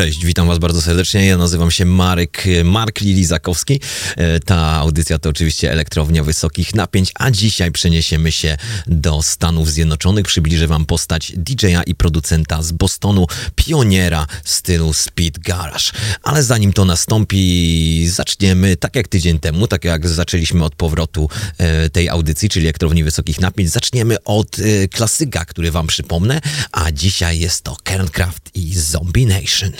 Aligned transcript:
Cześć, 0.00 0.24
witam 0.24 0.46
was 0.46 0.58
bardzo 0.58 0.82
serdecznie. 0.82 1.26
Ja 1.26 1.36
nazywam 1.36 1.70
się 1.70 1.84
Marek, 1.84 2.44
Mark 2.64 3.00
Lilizakowski. 3.00 3.80
E, 4.16 4.40
Ta 4.40 4.56
audycja 4.56 5.18
to 5.18 5.28
oczywiście 5.28 5.72
elektrownia 5.72 6.24
wysokich 6.24 6.74
napięć, 6.74 7.12
a 7.14 7.30
dzisiaj 7.30 7.72
przeniesiemy 7.72 8.32
się 8.32 8.56
do 8.86 9.22
Stanów 9.22 9.70
Zjednoczonych. 9.70 10.26
Przybliżę 10.26 10.66
wam 10.66 10.84
postać 10.84 11.32
DJ-a 11.36 11.82
i 11.82 11.94
producenta 11.94 12.62
z 12.62 12.72
Bostonu, 12.72 13.26
pioniera 13.54 14.26
stylu 14.44 14.92
Speed 14.92 15.40
Garage. 15.40 15.90
Ale 16.22 16.42
zanim 16.42 16.72
to 16.72 16.84
nastąpi, 16.84 18.08
zaczniemy 18.08 18.76
tak 18.76 18.96
jak 18.96 19.08
tydzień 19.08 19.38
temu, 19.38 19.66
tak 19.66 19.84
jak 19.84 20.08
zaczęliśmy 20.08 20.64
od 20.64 20.74
powrotu 20.74 21.28
e, 21.58 21.90
tej 21.90 22.08
audycji, 22.08 22.48
czyli 22.48 22.66
elektrowni 22.66 23.04
wysokich 23.04 23.40
napięć, 23.40 23.70
zaczniemy 23.70 24.24
od 24.24 24.58
e, 24.58 24.88
klasyka, 24.88 25.44
który 25.44 25.70
wam 25.70 25.86
przypomnę, 25.86 26.40
a 26.72 26.92
dzisiaj 26.92 27.38
jest 27.38 27.62
to 27.62 27.76
Kerncraft 27.84 28.39
Zombie 28.72 29.26
Nation. 29.26 29.74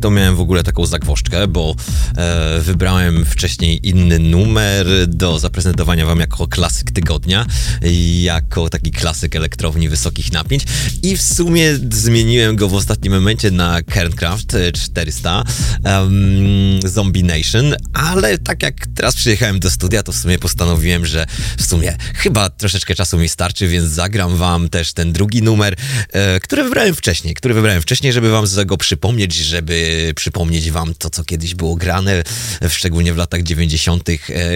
To 0.00 0.10
miałem 0.10 0.36
w 0.36 0.40
ogóle 0.40 0.62
taką 0.62 0.86
zagwożdżkę, 0.86 1.48
bo 1.48 1.74
wybrałem 2.60 3.24
wcześniej 3.24 3.88
inny 3.88 4.18
numer 4.18 4.86
do 5.08 5.38
zaprezentowania 5.38 6.06
wam 6.06 6.20
jako 6.20 6.46
klasyk 6.46 6.90
tygodnia, 6.90 7.46
jako 8.20 8.68
taki 8.68 8.90
klasyk 8.90 9.36
elektrowni 9.36 9.88
wysokich 9.88 10.32
napięć. 10.32 10.64
I 11.02 11.16
w 11.16 11.22
sumie 11.22 11.78
zmieniłem 11.90 12.56
go 12.56 12.68
w 12.68 12.74
ostatnim 12.74 13.12
momencie 13.12 13.50
na 13.50 13.82
Kerncraft 13.82 14.56
400 14.74 15.44
em, 15.84 16.10
Zombie 16.84 17.24
Nation, 17.24 17.74
ale 17.92 18.38
tak 18.38 18.62
jak 18.62 18.86
teraz 18.94 19.14
przyjechałem 19.16 19.60
do 19.60 19.70
studia, 19.70 20.02
to 20.02 20.12
w 20.12 20.16
sumie 20.16 20.38
postanowiłem, 20.38 21.06
że 21.06 21.26
w 21.58 21.66
sumie 21.66 21.96
chyba 22.14 22.50
troszeczkę 22.50 22.94
czasu 22.94 23.18
mi 23.18 23.28
starczy, 23.28 23.68
więc 23.68 23.88
zagram 23.88 24.36
wam 24.36 24.68
też 24.68 24.92
ten 24.92 25.12
drugi 25.12 25.42
numer, 25.42 25.74
e, 26.12 26.40
który 26.40 26.64
wybrałem 26.64 26.94
wcześniej, 26.94 27.34
który 27.34 27.54
wybrałem 27.54 27.82
wcześniej, 27.82 28.12
żeby 28.12 28.30
wam 28.30 28.46
z 28.46 28.66
go 28.66 28.76
przypomnieć, 28.76 29.34
żeby 29.34 30.12
przypomnieć 30.16 30.70
wam 30.70 30.94
to, 30.94 31.10
co 31.10 31.24
kiedyś 31.24 31.54
było 31.54 31.76
grane, 31.76 32.09
szczególnie 32.68 33.14
w 33.14 33.16
latach 33.16 33.42
90., 33.42 34.08
e, 34.08 34.14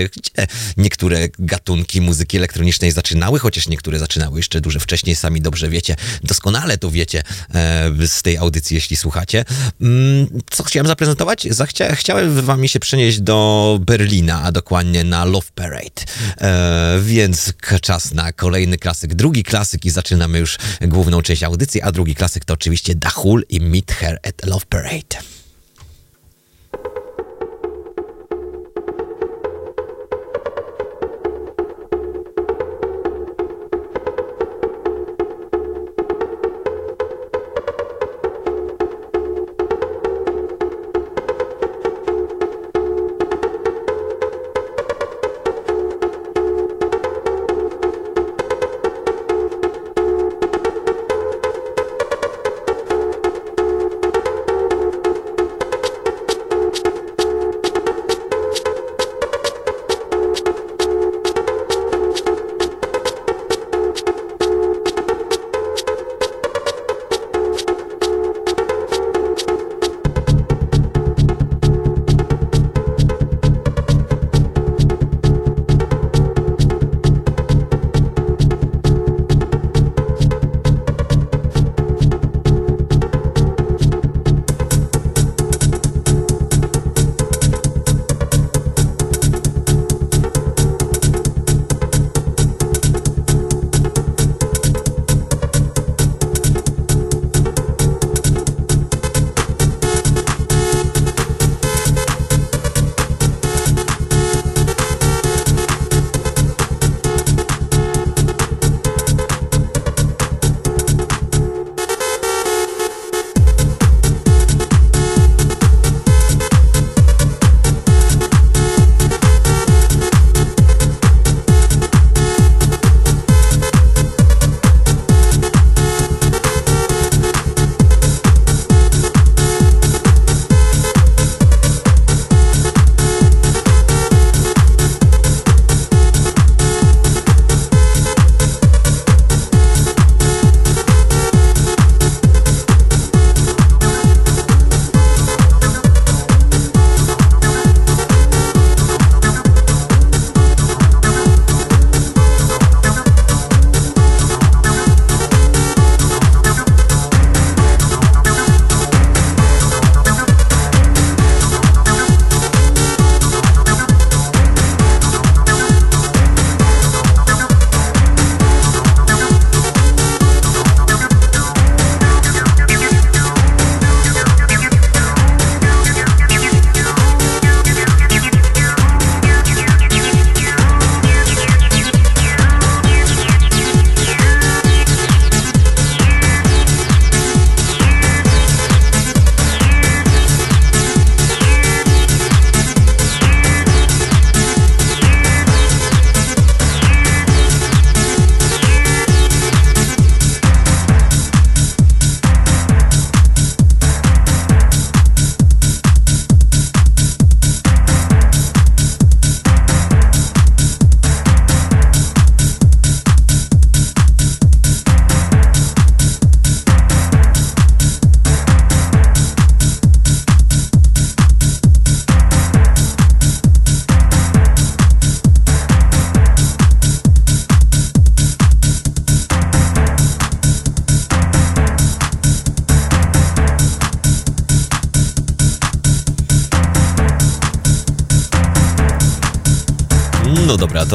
gdzie 0.08 0.46
niektóre 0.76 1.28
gatunki 1.38 2.00
muzyki 2.00 2.36
elektronicznej 2.36 2.90
zaczynały, 2.92 3.38
chociaż 3.38 3.68
niektóre 3.68 3.98
zaczynały 3.98 4.38
jeszcze 4.38 4.60
dużo 4.60 4.80
wcześniej, 4.80 5.16
sami 5.16 5.40
dobrze 5.40 5.68
wiecie, 5.68 5.96
doskonale 6.22 6.78
to 6.78 6.90
wiecie 6.90 7.22
e, 7.54 7.90
z 8.06 8.22
tej 8.22 8.36
audycji, 8.36 8.74
jeśli 8.74 8.96
słuchacie. 8.96 9.44
Mm, 9.80 10.26
Co 10.50 10.62
chciałem 10.62 10.86
zaprezentować? 10.86 11.44
Zachcia- 11.44 11.96
chciałem 11.96 12.42
wam 12.42 12.68
się 12.68 12.80
przenieść 12.80 13.20
do 13.20 13.78
Berlina, 13.82 14.42
a 14.42 14.52
dokładnie 14.52 15.04
na 15.04 15.24
Love 15.24 15.48
Parade. 15.54 16.02
E, 16.40 17.00
więc 17.02 17.52
czas 17.80 18.14
na 18.14 18.32
kolejny 18.32 18.78
klasyk, 18.78 19.14
drugi 19.14 19.42
klasyk 19.42 19.84
i 19.84 19.90
zaczynamy 19.90 20.38
już 20.38 20.58
główną 20.80 21.22
część 21.22 21.42
audycji, 21.42 21.82
a 21.82 21.92
drugi 21.92 22.14
klasyk 22.14 22.44
to 22.44 22.54
oczywiście 22.54 22.94
Dachul 22.94 23.44
i 23.48 23.60
Meet 23.60 23.92
Her 23.92 24.18
at 24.22 24.46
Love 24.46 24.66
Parade. 24.68 25.44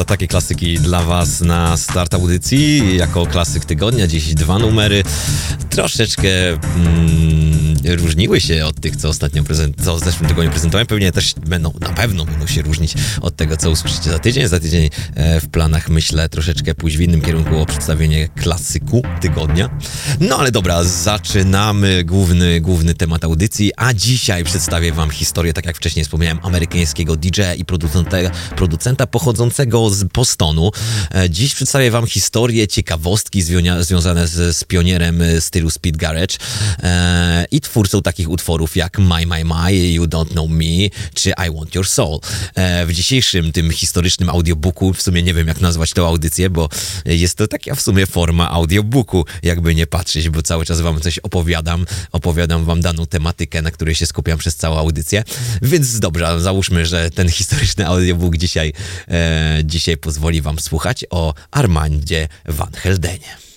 Takie 0.09 0.27
klasyki 0.27 0.79
dla 0.79 1.01
Was 1.03 1.41
na 1.41 1.77
start 1.77 2.13
audycji. 2.13 2.97
Jako 2.97 3.25
klasyk 3.25 3.65
tygodnia, 3.65 4.07
dziś 4.07 4.33
dwa 4.33 4.59
numery. 4.59 5.03
Troszeczkę 5.69 6.29
mm, 6.49 7.28
różniły 7.85 8.41
się 8.41 8.65
od 8.65 8.81
tych, 8.81 8.95
co 8.95 9.09
ostatnio 9.09 9.43
prezent, 9.43 9.75
co 9.83 9.95
w 9.95 10.03
zeszłym 10.03 10.29
tygodniu 10.29 10.51
prezentowałem. 10.51 10.87
Pewnie 10.87 11.11
też 11.11 11.33
będą, 11.47 11.73
na 11.79 11.89
pewno 11.89 12.25
będą 12.25 12.47
się 12.47 12.61
różnić 12.61 12.93
od 13.21 13.35
tego, 13.35 13.57
co 13.57 13.71
usłyszycie 13.71 14.09
za 14.09 14.19
tydzień. 14.19 14.47
Za 14.47 14.59
tydzień 14.59 14.89
e, 15.15 15.41
w 15.41 15.49
planach 15.49 15.89
myślę 15.89 16.29
troszeczkę 16.29 16.75
pójść 16.75 16.97
w 16.97 17.01
innym 17.01 17.21
kierunku 17.21 17.57
o 17.61 17.65
przedstawienie 17.65 18.27
klasyku 18.27 19.03
tygodnia. 19.21 19.69
No 20.19 20.37
ale 20.37 20.51
dobra, 20.51 20.83
zaczynamy 20.83 22.03
główny, 22.03 22.61
główny 22.61 22.93
temat 22.95 23.23
audycji, 23.23 23.71
a 23.77 23.93
dzisiaj 23.93 24.43
przedstawię 24.43 24.91
Wam 24.91 25.09
historię, 25.09 25.53
tak 25.53 25.65
jak 25.65 25.77
wcześniej 25.77 26.05
wspomniałem, 26.05 26.39
amerykańskiego 26.43 27.15
DJ-a 27.15 27.53
i 27.53 27.65
producenta, 27.65 28.17
producenta 28.55 29.07
pochodzącego 29.07 29.89
z 29.89 30.03
Bostonu. 30.03 30.71
E, 31.15 31.29
Dziś 31.29 31.55
przedstawię 31.55 31.91
Wam 31.91 32.07
historię, 32.07 32.67
ciekawostki 32.67 33.41
związane 33.79 34.27
z, 34.27 34.57
z 34.57 34.63
pionierem 34.63 35.21
e, 35.21 35.41
stylu 35.41 35.69
Speed 35.69 35.97
Garage 35.97 36.35
e, 36.83 37.45
i 37.51 37.61
twórcą 37.61 37.78
takich 38.03 38.29
utworów 38.29 38.75
jak 38.75 38.99
My 38.99 39.25
My 39.25 39.45
My, 39.45 39.73
You 39.73 40.05
Don't 40.05 40.29
Know 40.29 40.49
Me 40.49 40.89
czy 41.13 41.29
I 41.29 41.55
Want 41.55 41.75
Your 41.75 41.87
Soul. 41.87 42.19
E, 42.55 42.85
W 42.85 42.93
dzisiejszym 42.93 43.51
tym 43.51 43.71
historycznym 43.71 44.29
audiobooku, 44.29 44.93
w 44.93 45.01
sumie 45.01 45.23
nie 45.23 45.33
wiem 45.33 45.47
jak 45.47 45.61
nazwać 45.61 45.93
tę 45.93 46.01
audycję, 46.01 46.49
bo 46.49 46.69
jest 47.05 47.37
to 47.37 47.47
taka 47.47 47.75
w 47.75 47.81
sumie 47.81 48.05
forma 48.05 48.49
audiobooku, 48.51 49.25
jakby 49.43 49.75
nie 49.75 49.87
patrzeć, 49.87 50.29
bo 50.29 50.41
cały 50.41 50.65
czas 50.65 50.81
Wam 50.81 51.01
coś 51.01 51.19
opowiadam, 51.19 51.85
opowiadam 52.11 52.65
Wam 52.65 52.81
daną 52.81 53.05
tematykę, 53.05 53.61
na 53.61 53.71
której 53.71 53.95
się 53.95 54.05
skupiam 54.05 54.37
przez 54.37 54.55
całą 54.55 54.77
audycję. 54.77 55.23
Więc 55.61 55.99
dobrze, 55.99 56.41
załóżmy, 56.41 56.85
że 56.85 57.09
ten 57.09 57.29
historyczny 57.29 57.87
audiobook 57.87 58.37
dzisiaj, 58.37 58.73
e, 59.07 59.61
dzisiaj 59.63 59.97
pozwoli 59.97 60.41
Wam 60.41 60.59
słuchać 60.59 61.05
o 61.09 61.33
Armandzie 61.51 62.27
Van 62.45 62.71
Heldenie. 62.73 63.48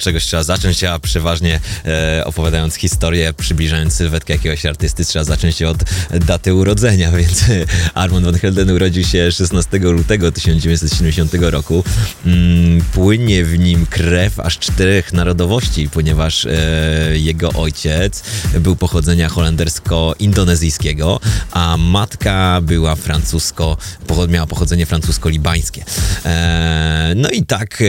Czegoś 0.00 0.24
trzeba 0.24 0.42
zacząć, 0.42 0.84
a 0.84 0.98
przeważnie 0.98 1.60
e, 1.84 2.22
opowiadając 2.24 2.74
historię, 2.74 3.32
przybliżając 3.36 3.94
sylwetkę 3.94 4.32
jakiegoś 4.32 4.66
artysty, 4.66 5.04
trzeba 5.04 5.24
zacząć 5.24 5.62
od 5.62 5.78
daty 6.26 6.54
urodzenia, 6.54 7.12
więc 7.20 7.44
Armand 7.94 8.24
Van 8.26 8.38
Helden 8.38 8.70
urodził 8.70 9.04
się 9.04 9.32
16 9.32 9.78
lutego 9.78 10.32
1970 10.32 11.34
roku. 11.34 11.84
Mm, 12.26 12.80
płynie 12.92 13.44
w 13.44 13.58
nim 13.58 13.86
krew 13.86 14.40
aż 14.40 14.58
czterech 14.58 15.12
narodowości, 15.12 15.88
ponieważ 15.88 16.46
e, 16.46 16.50
jego 17.14 17.52
ojciec 17.52 18.22
był 18.60 18.76
pochodzenia 18.76 19.28
holendersko-indonezyjskiego, 19.28 21.20
a 21.50 21.76
matka 21.76 22.60
była 22.62 22.96
francusko, 22.96 23.76
miała 24.28 24.46
pochodzenie 24.46 24.86
francusko-libańskie. 24.86 25.84
E, 26.24 27.12
no 27.16 27.30
i 27.30 27.42
tak 27.42 27.82
e, 27.82 27.84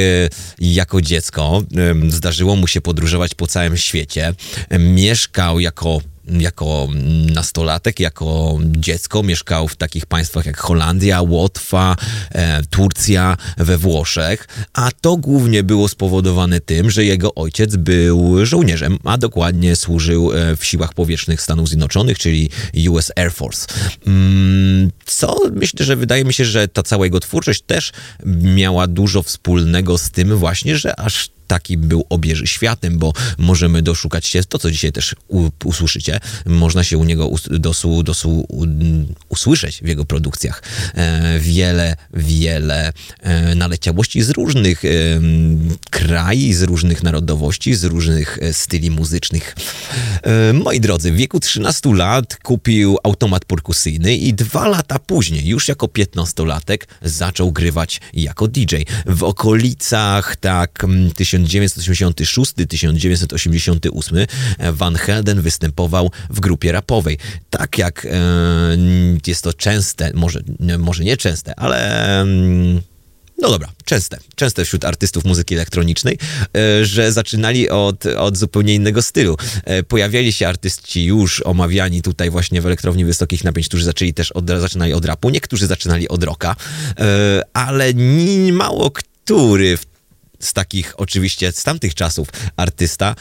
jako 0.59 1.01
dziecko 1.01 1.63
zdarzyło 2.09 2.55
mu 2.55 2.67
się 2.67 2.81
podróżować 2.81 3.35
po 3.35 3.47
całym 3.47 3.77
świecie. 3.77 4.33
Mieszkał 4.79 5.59
jako 5.59 6.01
jako 6.31 6.87
nastolatek, 7.33 7.99
jako 7.99 8.59
dziecko 8.65 9.23
mieszkał 9.23 9.67
w 9.67 9.75
takich 9.75 10.05
państwach 10.05 10.45
jak 10.45 10.57
Holandia, 10.57 11.21
Łotwa, 11.21 11.95
e, 12.31 12.61
Turcja, 12.69 13.37
we 13.57 13.77
Włoszech, 13.77 14.47
a 14.73 14.89
to 15.01 15.17
głównie 15.17 15.63
było 15.63 15.87
spowodowane 15.87 16.59
tym, 16.59 16.91
że 16.91 17.05
jego 17.05 17.35
ojciec 17.35 17.75
był 17.75 18.45
żołnierzem, 18.45 18.97
a 19.03 19.17
dokładnie 19.17 19.75
służył 19.75 20.31
e, 20.31 20.55
w 20.55 20.65
siłach 20.65 20.93
powietrznych 20.93 21.41
Stanów 21.41 21.67
Zjednoczonych, 21.67 22.19
czyli 22.19 22.49
US 22.89 23.11
Air 23.15 23.31
Force. 23.33 23.67
Mm, 24.07 24.91
co 25.05 25.37
myślę, 25.53 25.85
że 25.85 25.95
wydaje 25.95 26.25
mi 26.25 26.33
się, 26.33 26.45
że 26.45 26.67
ta 26.67 26.83
cała 26.83 27.05
jego 27.05 27.19
twórczość 27.19 27.61
też 27.61 27.91
miała 28.25 28.87
dużo 28.87 29.23
wspólnego 29.23 29.97
z 29.97 30.11
tym 30.11 30.35
właśnie, 30.35 30.77
że 30.77 30.99
aż 30.99 31.29
taki 31.51 31.77
był 31.77 32.05
obieży 32.09 32.47
światem, 32.47 32.97
bo 32.97 33.13
możemy 33.37 33.81
doszukać 33.81 34.27
się, 34.27 34.43
to 34.43 34.59
co 34.59 34.71
dzisiaj 34.71 34.91
też 34.91 35.15
u, 35.27 35.49
usłyszycie, 35.65 36.19
można 36.45 36.83
się 36.83 36.97
u 36.97 37.03
niego 37.03 37.27
us, 37.27 37.41
dosu, 37.51 38.03
dosu, 38.03 38.47
usłyszeć 39.29 39.81
w 39.83 39.87
jego 39.87 40.05
produkcjach. 40.05 40.63
E, 40.95 41.39
wiele, 41.39 41.95
wiele 42.13 42.93
e, 43.19 43.55
naleciałości 43.55 44.21
z 44.21 44.29
różnych 44.29 44.85
e, 44.85 44.89
krajów, 45.89 46.55
z 46.55 46.61
różnych 46.63 47.03
narodowości, 47.03 47.75
z 47.75 47.83
różnych 47.83 48.37
e, 48.41 48.53
styli 48.53 48.91
muzycznych. 48.91 49.55
E, 50.23 50.53
moi 50.53 50.79
drodzy, 50.79 51.11
w 51.11 51.15
wieku 51.15 51.39
13 51.39 51.93
lat 51.93 52.37
kupił 52.43 52.97
automat 53.03 53.45
perkusyjny 53.45 54.15
i 54.15 54.33
dwa 54.33 54.67
lata 54.67 54.99
później, 54.99 55.47
już 55.47 55.67
jako 55.67 55.85
15-latek, 55.87 56.77
zaczął 57.01 57.51
grywać 57.51 58.01
jako 58.13 58.47
DJ. 58.47 58.75
W 59.05 59.23
okolicach 59.23 60.35
tak 60.35 60.85
1986-1988 61.45 64.27
Van 64.73 64.95
Helden 64.95 65.41
występował 65.41 66.11
w 66.29 66.39
grupie 66.39 66.71
rapowej. 66.71 67.17
Tak 67.49 67.77
jak 67.77 68.05
e, 68.05 68.09
jest 69.27 69.43
to 69.43 69.53
częste, 69.53 70.11
może, 70.13 70.41
może 70.79 71.03
nie 71.03 71.17
częste, 71.17 71.59
ale... 71.59 72.21
Mm, 72.21 72.81
no 73.41 73.49
dobra, 73.49 73.69
częste, 73.85 74.17
częste 74.35 74.65
wśród 74.65 74.85
artystów 74.85 75.25
muzyki 75.25 75.55
elektronicznej, 75.55 76.17
e, 76.57 76.85
że 76.85 77.11
zaczynali 77.11 77.69
od, 77.69 78.05
od 78.05 78.37
zupełnie 78.37 78.75
innego 78.75 79.01
stylu. 79.01 79.37
E, 79.63 79.83
pojawiali 79.83 80.33
się 80.33 80.47
artyści 80.47 81.05
już 81.05 81.41
omawiani 81.45 82.01
tutaj 82.01 82.29
właśnie 82.29 82.61
w 82.61 82.65
elektrowni 82.65 83.05
wysokich 83.05 83.43
napięć, 83.43 83.67
którzy 83.67 83.85
zaczęli 83.85 84.13
też 84.13 84.31
od, 84.31 84.47
zaczynali 84.47 84.93
od 84.93 85.05
rapu, 85.05 85.29
niektórzy 85.29 85.67
zaczynali 85.67 86.09
od 86.09 86.23
rocka, 86.23 86.55
ale 87.53 87.93
mało 88.51 88.91
który 88.91 89.77
w 89.77 89.90
z 90.41 90.53
takich 90.53 90.93
oczywiście 90.97 91.51
z 91.51 91.63
tamtych 91.63 91.95
czasów 91.95 92.27
artysta 92.57 93.15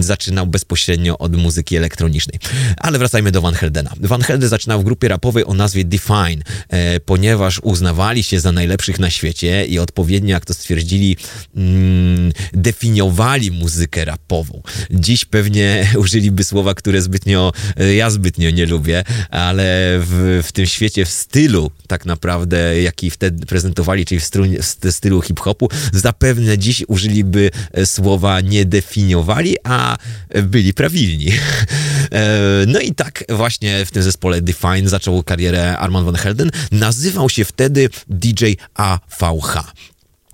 zaczynał 0.00 0.46
bezpośrednio 0.46 1.18
od 1.18 1.36
muzyki 1.36 1.76
elektronicznej. 1.76 2.38
Ale 2.76 2.98
wracajmy 2.98 3.32
do 3.32 3.40
Van 3.40 3.54
Heldena. 3.54 3.92
Van 4.00 4.22
Helden 4.22 4.48
zaczynał 4.48 4.80
w 4.80 4.84
grupie 4.84 5.08
rapowej 5.08 5.44
o 5.44 5.54
nazwie 5.54 5.84
Define, 5.84 6.42
e, 6.68 7.00
ponieważ 7.00 7.60
uznawali 7.62 8.22
się 8.22 8.40
za 8.40 8.52
najlepszych 8.52 8.98
na 8.98 9.10
świecie 9.10 9.66
i 9.66 9.78
odpowiednio, 9.78 10.30
jak 10.30 10.44
to 10.44 10.54
stwierdzili, 10.54 11.16
mm, 11.56 12.32
definiowali 12.52 13.50
muzykę 13.50 14.04
rapową. 14.04 14.62
Dziś 14.90 15.24
pewnie 15.24 15.88
użyliby 16.02 16.44
słowa, 16.44 16.74
które 16.74 17.02
zbytnio, 17.02 17.52
e, 17.76 17.94
ja 17.94 18.10
zbytnio 18.10 18.50
nie 18.50 18.66
lubię, 18.66 19.04
ale 19.30 19.64
w, 20.00 20.42
w 20.46 20.52
tym 20.52 20.66
świecie, 20.66 21.04
w 21.04 21.10
stylu 21.10 21.70
tak 21.86 22.06
naprawdę, 22.06 22.82
jaki 22.82 23.10
wtedy 23.10 23.46
prezentowali, 23.46 24.04
czyli 24.04 24.20
w, 24.20 24.30
w 24.60 24.92
stylu 24.92 25.22
hip-hopu, 25.22 25.68
zapewne 26.16 26.58
dziś 26.58 26.84
użyliby 26.88 27.50
e, 27.72 27.86
słowa 27.86 28.40
nie 28.40 28.64
definiowali, 28.64 29.56
a 29.64 29.96
byli 30.42 30.74
prawilni. 30.74 31.32
E, 32.12 32.66
no 32.66 32.80
i 32.80 32.94
tak 32.94 33.24
właśnie 33.28 33.84
w 33.84 33.90
tym 33.90 34.02
zespole 34.02 34.42
Define 34.42 34.88
zaczął 34.88 35.22
karierę 35.22 35.78
Armand 35.78 36.06
Van 36.06 36.14
Helden. 36.14 36.50
Nazywał 36.72 37.30
się 37.30 37.44
wtedy 37.44 37.88
DJ 38.08 38.44
AVH. 38.74 39.72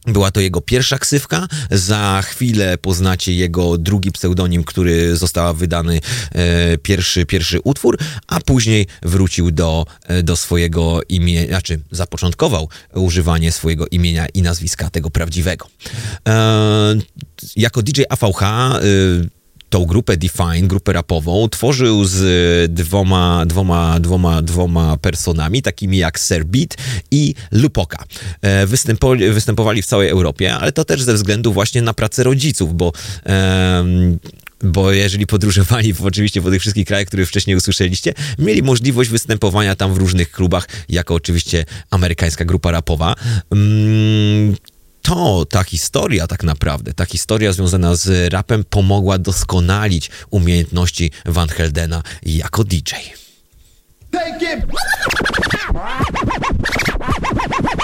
Była 0.06 0.30
to 0.30 0.40
jego 0.40 0.60
pierwsza 0.60 0.98
ksywka. 0.98 1.48
Za 1.70 2.22
chwilę 2.24 2.78
poznacie 2.78 3.34
jego 3.34 3.78
drugi 3.78 4.12
pseudonim, 4.12 4.64
który 4.64 5.16
został 5.16 5.54
wydany 5.54 6.00
e, 6.32 6.78
pierwszy, 6.78 7.26
pierwszy 7.26 7.60
utwór, 7.60 7.98
a 8.26 8.40
później 8.40 8.86
wrócił 9.02 9.50
do, 9.50 9.86
e, 10.06 10.22
do 10.22 10.36
swojego 10.36 11.00
imienia, 11.08 11.46
znaczy 11.46 11.80
zapoczątkował 11.90 12.68
używanie 12.94 13.52
swojego 13.52 13.86
imienia 13.86 14.26
i 14.26 14.42
nazwiska 14.42 14.90
tego 14.90 15.10
prawdziwego. 15.10 15.66
E, 16.28 16.94
jako 17.56 17.82
DJ 17.82 18.02
AVH 18.08 18.42
e, 18.42 18.80
tą 19.72 19.84
grupę 19.84 20.16
Define, 20.16 20.68
grupę 20.68 20.92
rapową, 20.92 21.48
tworzył 21.48 22.04
z 22.04 22.72
dwoma, 22.72 23.46
dwoma, 23.46 24.00
dwoma, 24.00 24.42
dwoma 24.42 24.96
personami, 24.96 25.62
takimi 25.62 25.98
jak 25.98 26.20
Serbit 26.20 26.76
i 27.10 27.34
Lupoka. 27.52 28.04
E, 28.42 28.66
występowali, 28.66 29.30
występowali 29.30 29.82
w 29.82 29.86
całej 29.86 30.08
Europie, 30.08 30.54
ale 30.54 30.72
to 30.72 30.84
też 30.84 31.02
ze 31.02 31.14
względu 31.14 31.52
właśnie 31.52 31.82
na 31.82 31.94
pracę 31.94 32.22
rodziców, 32.22 32.76
bo 32.76 32.92
bo 34.62 34.92
jeżeli 34.92 35.26
podróżowali 35.26 35.94
oczywiście 36.04 36.42
po 36.42 36.50
tych 36.50 36.60
wszystkich 36.60 36.86
krajach, 36.86 37.06
które 37.06 37.26
wcześniej 37.26 37.56
usłyszeliście, 37.56 38.14
mieli 38.38 38.62
możliwość 38.62 39.10
występowania 39.10 39.76
tam 39.76 39.94
w 39.94 39.96
różnych 39.96 40.30
klubach, 40.30 40.68
jako 40.88 41.14
oczywiście 41.14 41.64
amerykańska 41.90 42.44
grupa 42.44 42.70
rapowa. 42.70 43.14
To, 45.12 45.44
ta 45.44 45.62
historia 45.64 46.26
tak 46.26 46.42
naprawdę, 46.42 46.94
ta 46.94 47.04
historia 47.04 47.52
związana 47.52 47.94
z 47.94 48.32
rapem 48.32 48.64
pomogła 48.64 49.18
doskonalić 49.18 50.10
umiejętności 50.30 51.10
Van 51.24 51.48
Heldena 51.48 52.02
jako 52.22 52.64
DJ. 52.64 52.94
Take 54.10 54.54
it. 54.54 54.64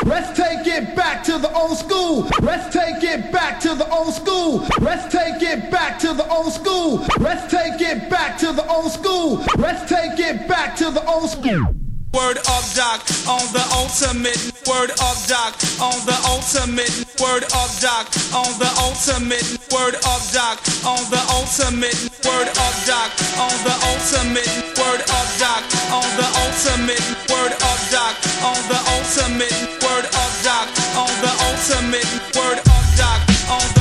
Let's 0.06 0.36
take 0.36 0.78
it 0.78 0.94
back 0.96 1.24
to 1.26 1.38
the 1.38 1.52
old 1.54 1.78
school. 1.78 2.24
Let's 2.40 2.72
take 2.72 3.14
it 3.14 3.32
back 3.32 3.60
to 3.62 3.76
the 3.76 3.90
old 3.90 4.14
school. 4.14 4.60
Let's 4.80 5.12
take 5.12 5.42
it 5.42 5.70
back 5.70 6.00
to 6.00 6.14
the 6.14 6.28
old 6.30 6.54
school. 6.54 7.00
Let's 7.20 7.50
take 7.50 7.92
it 7.92 8.08
back 8.10 8.38
to 8.38 8.52
the 8.52 8.66
old 8.68 8.92
school. 8.92 9.44
Let's 9.58 9.88
take 9.88 10.30
it 10.30 10.48
back 10.48 10.76
to 10.76 10.90
the 10.90 11.04
old 11.06 11.30
school. 11.30 11.87
Word 12.12 12.38
of 12.38 12.64
Doc 12.74 13.04
on 13.28 13.44
the 13.52 13.64
ultimate. 13.76 14.40
Word 14.64 14.90
of 14.96 15.16
Doc 15.28 15.52
on 15.76 15.96
the 16.08 16.16
ultimate. 16.24 16.88
Word 17.20 17.44
of 17.44 17.68
Doc 17.80 18.08
on 18.32 18.48
the 18.56 18.70
ultimate. 18.80 19.44
Word 19.68 19.94
of 19.94 20.20
Doc 20.32 20.56
on 20.88 21.02
the 21.12 21.20
ultimate. 21.36 21.98
Word 22.24 22.48
of 22.48 22.74
Doc 22.88 23.12
on 23.36 23.52
the 23.60 23.74
ultimate. 23.92 24.48
Word 24.80 25.02
of 25.04 25.26
Doc 25.36 25.62
on 25.92 26.08
the 26.16 26.26
ultimate. 26.48 27.04
Word 27.28 27.52
of 27.52 27.78
Doc 27.92 28.14
on 28.40 28.60
the 28.72 28.78
ultimate. 28.96 29.56
Word 29.84 30.06
of 30.08 30.30
Doc 30.40 30.66
on 30.96 31.12
the 31.20 31.32
ultimate. 31.44 32.08
Word 32.32 32.58
of 32.58 32.84
Doc 32.96 33.20
on 33.52 33.66
the 33.74 33.77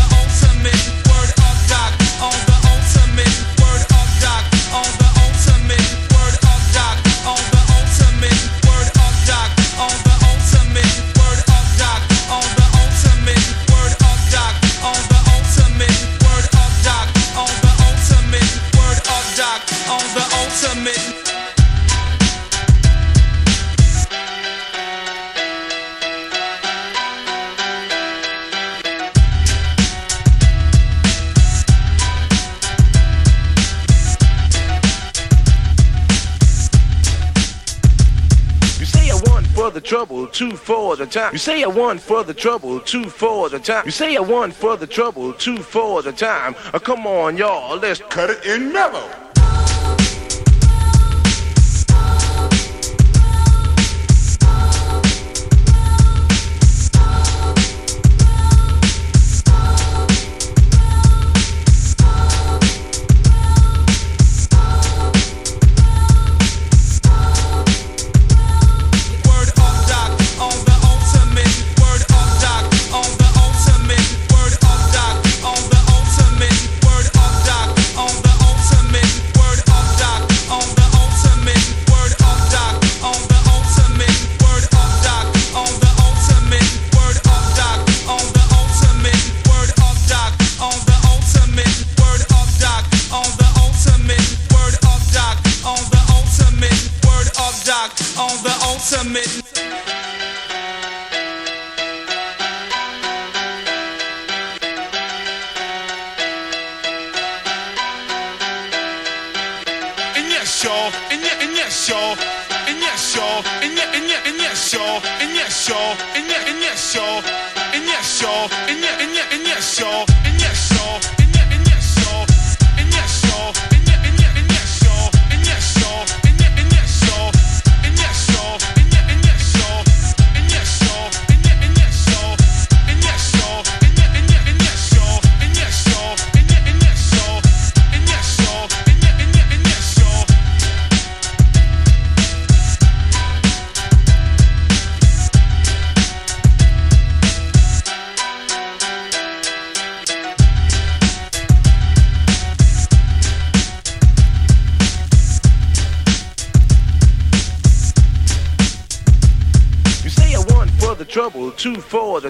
trouble, 39.87 40.27
two 40.27 40.51
for 40.51 40.97
the 40.97 41.05
time. 41.05 41.31
You 41.31 41.39
say 41.39 41.61
a 41.61 41.69
one 41.69 41.97
for 41.97 42.23
the 42.23 42.33
trouble, 42.33 42.81
two 42.81 43.09
for 43.09 43.49
the 43.49 43.57
time. 43.57 43.85
You 43.85 43.91
say 43.91 44.15
a 44.15 44.21
one 44.21 44.51
for 44.51 44.75
the 44.75 44.85
trouble, 44.85 45.31
two 45.33 45.57
for 45.57 46.01
the 46.01 46.11
time. 46.11 46.55
Uh, 46.73 46.79
come 46.79 47.07
on, 47.07 47.37
y'all, 47.37 47.77
let's 47.77 48.01
Cut 48.09 48.29
it 48.29 48.45
in 48.45 48.73
mellow. 48.73 49.26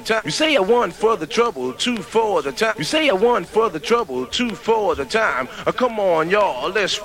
Time. 0.07 0.21
You 0.25 0.31
say 0.31 0.57
one 0.59 0.91
for 0.91 1.17
the 1.17 1.27
trouble, 1.27 1.73
two 1.73 2.03
for 2.03 2.43
the 2.43 2.53
time. 2.53 2.73
You 2.77 2.85
say 2.85 3.11
one 3.11 3.45
for 3.45 3.71
the 3.71 3.79
trouble, 3.79 4.25
two 4.25 4.55
for 4.55 4.95
the 4.95 5.05
time. 5.05 5.47
Uh, 5.65 5.71
come 5.71 5.99
on, 5.99 6.29
y'all, 6.29 6.73
let's. 6.73 6.99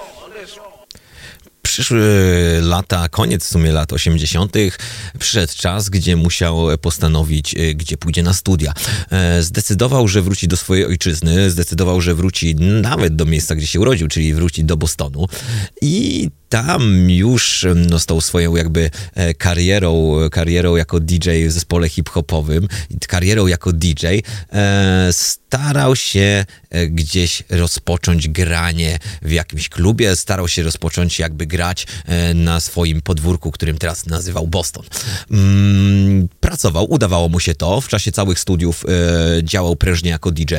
Przyszły 1.62 2.00
lata, 2.62 3.08
koniec 3.08 3.44
w 3.44 3.48
sumie 3.48 3.72
lat 3.72 3.92
80., 3.92 4.52
przyszedł 5.18 5.52
czas, 5.56 5.88
gdzie 5.88 6.16
musiał 6.16 6.78
postanowić, 6.80 7.54
e, 7.54 7.74
gdzie 7.74 7.96
pójdzie 7.96 8.22
na 8.22 8.32
studia. 8.34 8.72
E, 9.10 9.42
Zdecydował, 9.42 10.08
że 10.08 10.22
wróci 10.22 10.48
do 10.48 10.56
swojej 10.56 10.86
ojczyzny, 10.86 11.50
zdecydował, 11.50 12.00
że 12.00 12.14
wróci 12.14 12.54
nawet 12.54 13.16
do 13.16 13.24
miejsca, 13.24 13.54
gdzie 13.54 13.66
się 13.66 13.80
urodził, 13.80 14.08
czyli 14.08 14.34
wróci 14.34 14.64
do 14.64 14.76
Bostonu. 14.76 15.26
I 15.82 16.30
tam 16.52 17.10
już 17.10 17.66
no, 17.76 17.98
stał 17.98 18.20
swoją 18.20 18.56
jakby 18.56 18.90
e, 19.14 19.34
karierą, 19.34 20.16
karierą 20.30 20.76
jako 20.76 21.00
DJ 21.00 21.30
w 21.48 21.52
zespole 21.52 21.88
hip-hopowym, 21.88 22.68
karierą 23.08 23.46
jako 23.46 23.72
DJ, 23.72 24.06
e, 24.52 25.08
starał 25.12 25.96
się 25.96 26.44
e, 26.70 26.86
gdzieś 26.86 27.42
rozpocząć 27.50 28.28
granie 28.28 28.98
w 29.22 29.30
jakimś 29.30 29.68
klubie, 29.68 30.16
starał 30.16 30.48
się 30.48 30.62
rozpocząć 30.62 31.18
jakby 31.18 31.46
grać 31.46 31.86
na 32.34 32.60
swoim 32.60 33.02
podwórku, 33.02 33.50
którym 33.50 33.78
teraz 33.78 34.06
nazywał 34.06 34.46
Boston. 34.46 34.84
Mm, 35.30 36.28
pracował, 36.40 36.92
udawało 36.92 37.28
mu 37.28 37.40
się 37.40 37.54
to, 37.54 37.80
w 37.80 37.88
czasie 37.88 38.12
całych 38.12 38.38
studiów 38.38 38.84
działał 39.42 39.76
prężnie 39.76 40.10
jako 40.10 40.30
DJ 40.30 40.54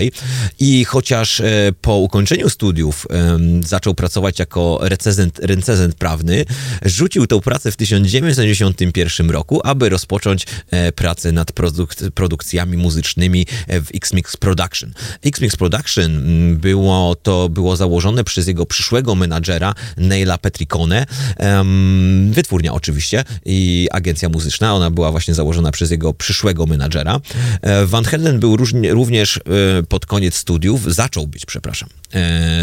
i 0.59 0.85
chociaż 0.85 1.41
po 1.81 1.95
ukończeniu 1.97 2.49
studiów 2.49 3.07
zaczął 3.65 3.95
pracować 3.95 4.39
jako 4.39 4.79
recenzent, 4.81 5.39
recenzent 5.39 5.82
prawny, 5.91 6.45
rzucił 6.85 7.27
tę 7.27 7.41
pracę 7.41 7.71
w 7.71 7.75
1991 7.75 9.29
roku, 9.29 9.61
aby 9.63 9.89
rozpocząć 9.89 10.45
e, 10.71 10.91
pracę 10.91 11.31
nad 11.31 11.51
produk- 11.51 12.11
produkcjami 12.11 12.77
muzycznymi 12.77 13.45
e, 13.67 13.81
w 13.81 13.87
X-Mix 13.95 14.37
Production. 14.37 14.93
X-Mix 15.25 15.55
Production 15.55 16.17
mm, 16.17 16.57
było, 16.57 17.15
to 17.15 17.49
było 17.49 17.75
założone 17.75 18.23
przez 18.23 18.47
jego 18.47 18.65
przyszłego 18.65 19.15
menadżera 19.15 19.73
Neila 19.97 20.37
Petricone, 20.37 21.05
wytwórnia 22.31 22.73
oczywiście 22.73 23.23
i 23.45 23.87
agencja 23.91 24.29
muzyczna, 24.29 24.75
ona 24.75 24.91
była 24.91 25.11
właśnie 25.11 25.33
założona 25.33 25.71
przez 25.71 25.91
jego 25.91 26.13
przyszłego 26.13 26.65
menadżera. 26.65 27.19
E, 27.61 27.85
Van 27.85 28.03
Helden 28.03 28.39
był 28.39 28.57
również 28.89 29.39
pod 29.89 30.05
koniec 30.05 30.35
studiów, 30.35 30.93
zaczął 30.93 31.27
być, 31.27 31.45
przepraszam, 31.45 31.89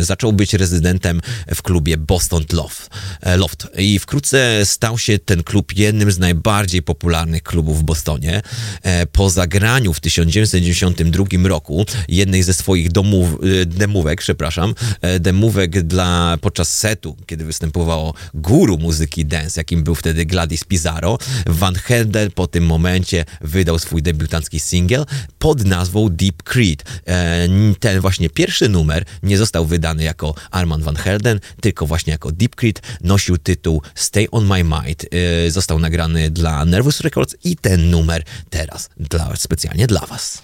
zaczął 0.01 0.33
być 0.33 0.55
rezydentem 0.55 1.21
w 1.55 1.63
klubie 1.63 1.97
Boston 1.97 2.45
Loft, 2.53 2.91
e, 2.91 3.10
Loft 3.37 3.69
i 3.79 3.99
wkrótce 3.99 4.61
stał 4.65 4.99
się 4.99 5.19
ten 5.19 5.43
klub 5.43 5.77
jednym 5.77 6.13
z 6.13 6.19
najbardziej 6.19 6.83
popularnych 6.83 7.43
klubów 7.43 7.79
w 7.79 7.83
Bostonie. 7.83 8.43
E, 8.83 9.07
Po 9.07 9.31
zagraniu 9.31 9.93
w 9.95 10.01
1992 10.01 11.49
roku 11.49 11.87
jednej 12.09 12.43
ze 12.43 12.55
swoich 12.55 12.93
domów, 12.93 13.29
e, 13.63 13.67
demówek, 13.67 14.21
przepraszam, 14.21 14.75
e, 15.01 15.21
demówek 15.21 15.83
dla, 15.83 16.37
podczas 16.41 16.77
setu, 16.79 17.17
kiedy 17.27 17.45
występowało 17.45 18.15
guru 18.35 18.79
muzyki 18.79 19.27
dance, 19.27 19.61
jakim 19.61 19.83
był 19.83 19.95
wtedy 19.95 20.27
Gladys 20.27 20.65
Pizarro, 20.65 21.19
Van 21.47 21.75
Helden 21.75 22.31
po 22.31 22.47
tym 22.47 22.67
momencie 22.67 23.25
wydał 23.41 23.79
swój 23.79 24.03
debiutancki 24.03 24.61
singiel 24.61 25.07
pod 25.39 25.65
nazwą 25.65 26.09
Deep 26.09 26.43
Creed. 26.43 26.85
E, 27.07 27.49
Ten 27.81 28.01
właśnie 28.01 28.31
pierwszy 28.31 28.69
numer 28.69 29.05
nie 29.23 29.39
został 29.39 29.67
wydany 29.67 30.03
jako 30.03 30.35
Armand 30.51 30.85
Van 30.85 30.97
Helden, 30.97 31.41
tylko 31.61 31.87
właśnie 31.87 32.11
jako 32.11 32.33
Deep 32.33 32.55
Creed. 32.57 32.83
Nosił 33.11 33.39
tytuł 33.39 33.83
Stay 33.95 34.27
on 34.31 34.47
My 34.47 34.65
Mind. 34.65 35.05
E, 35.47 35.51
Został 35.51 35.79
nagrany 35.79 36.31
dla 36.31 36.65
Nervous 36.65 37.01
Records 37.01 37.37
i 37.45 37.57
ten 37.57 37.91
numer 37.91 38.23
teraz 38.51 38.91
dla, 38.97 39.37
specjalnie 39.37 39.87
dla 39.87 40.07
was. 40.07 40.43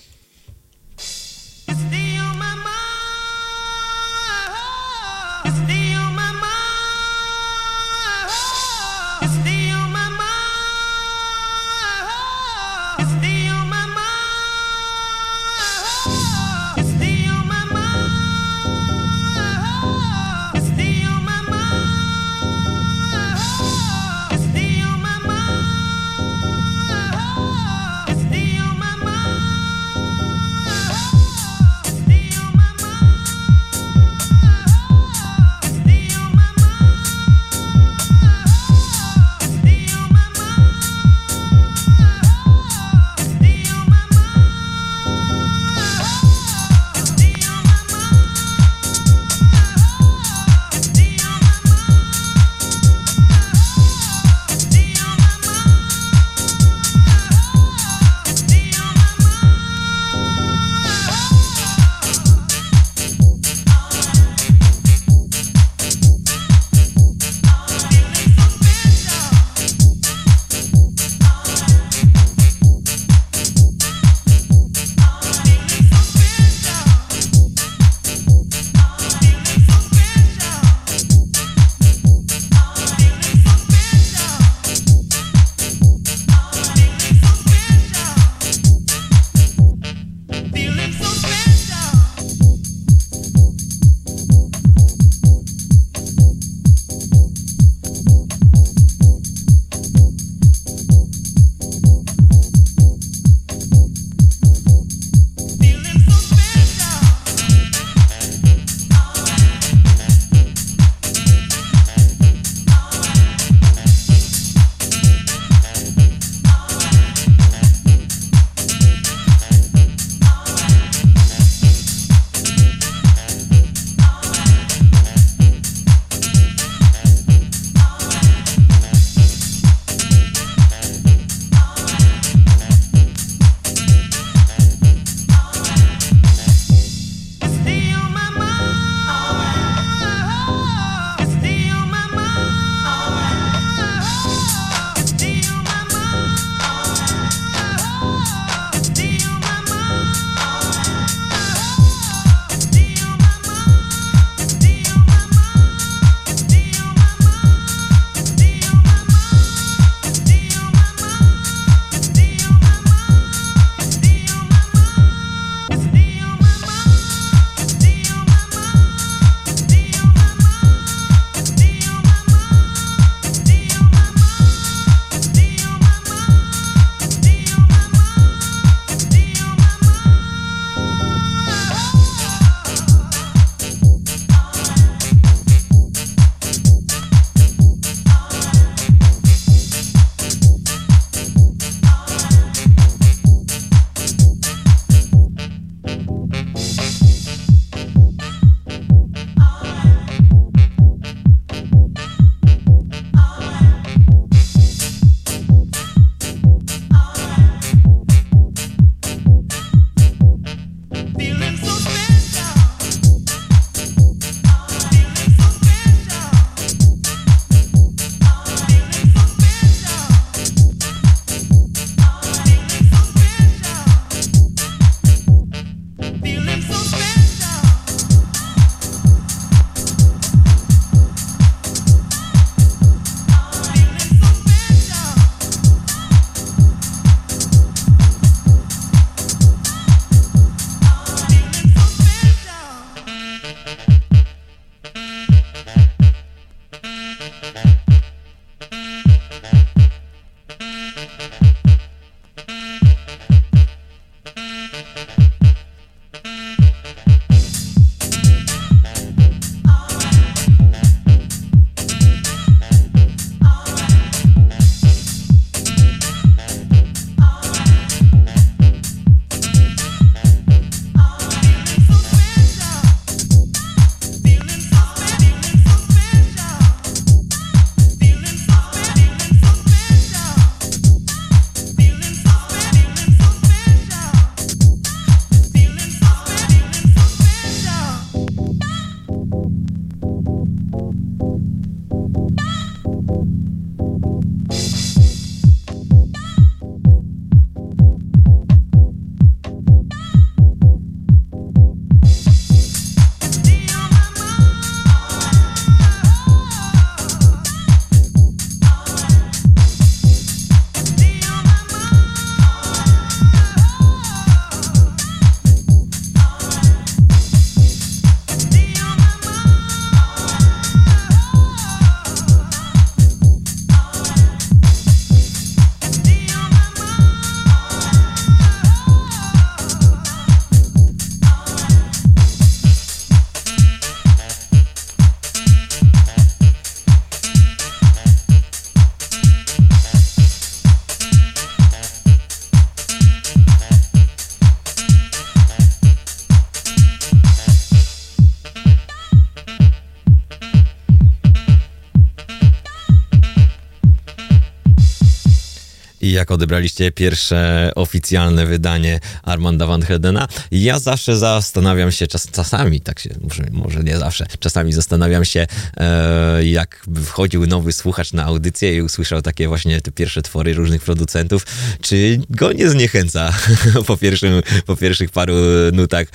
Jak 356.17 356.31
odebraliście 356.31 356.93
pierwsze 356.93 357.71
oficjalne 357.75 358.47
wydanie 358.47 359.01
Armanda 359.23 359.67
Van 359.67 359.83
Heldena? 359.83 360.29
Ja 360.51 360.79
zawsze 360.79 361.17
zastanawiam 361.17 361.93
się, 361.93 362.07
czas, 362.07 362.31
czasami, 362.31 362.81
tak 362.81 362.99
się, 362.99 363.11
może, 363.21 363.45
może 363.67 363.85
nie 363.85 363.99
zawsze, 363.99 364.27
czasami 364.41 364.73
zastanawiam 364.73 365.25
się, 365.25 365.47
e, 365.77 366.45
jak 366.45 366.87
wchodził 367.05 367.47
nowy 367.47 367.73
słuchacz 367.73 368.13
na 368.13 368.25
audycję 368.25 368.77
i 368.77 368.83
usłyszał 368.83 369.23
takie 369.23 369.49
właśnie 369.49 369.81
te 369.81 369.93
pierwsze 369.93 370.23
twory 370.23 370.55
różnych 370.55 370.83
producentów, 370.83 371.47
czy 371.81 372.21
go 372.31 372.53
nie 372.53 372.71
zniechęca 372.71 373.33
po, 373.87 373.97
pierwszym, 373.97 374.43
po 374.67 374.77
pierwszych 374.77 375.11
paru 375.11 375.35
nutach 375.73 376.07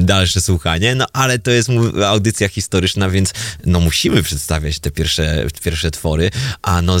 dalsze 0.00 0.40
słuchanie, 0.40 0.94
no 0.94 1.06
ale 1.12 1.38
to 1.38 1.50
jest 1.50 1.70
audycja 2.06 2.48
historyczna, 2.48 3.10
więc 3.10 3.32
no 3.66 3.80
musimy 3.80 4.22
przedstawiać 4.22 4.78
te 4.78 4.90
pierwsze, 4.90 5.46
pierwsze 5.62 5.90
twory, 5.90 6.30
a 6.62 6.82
no 6.82 6.96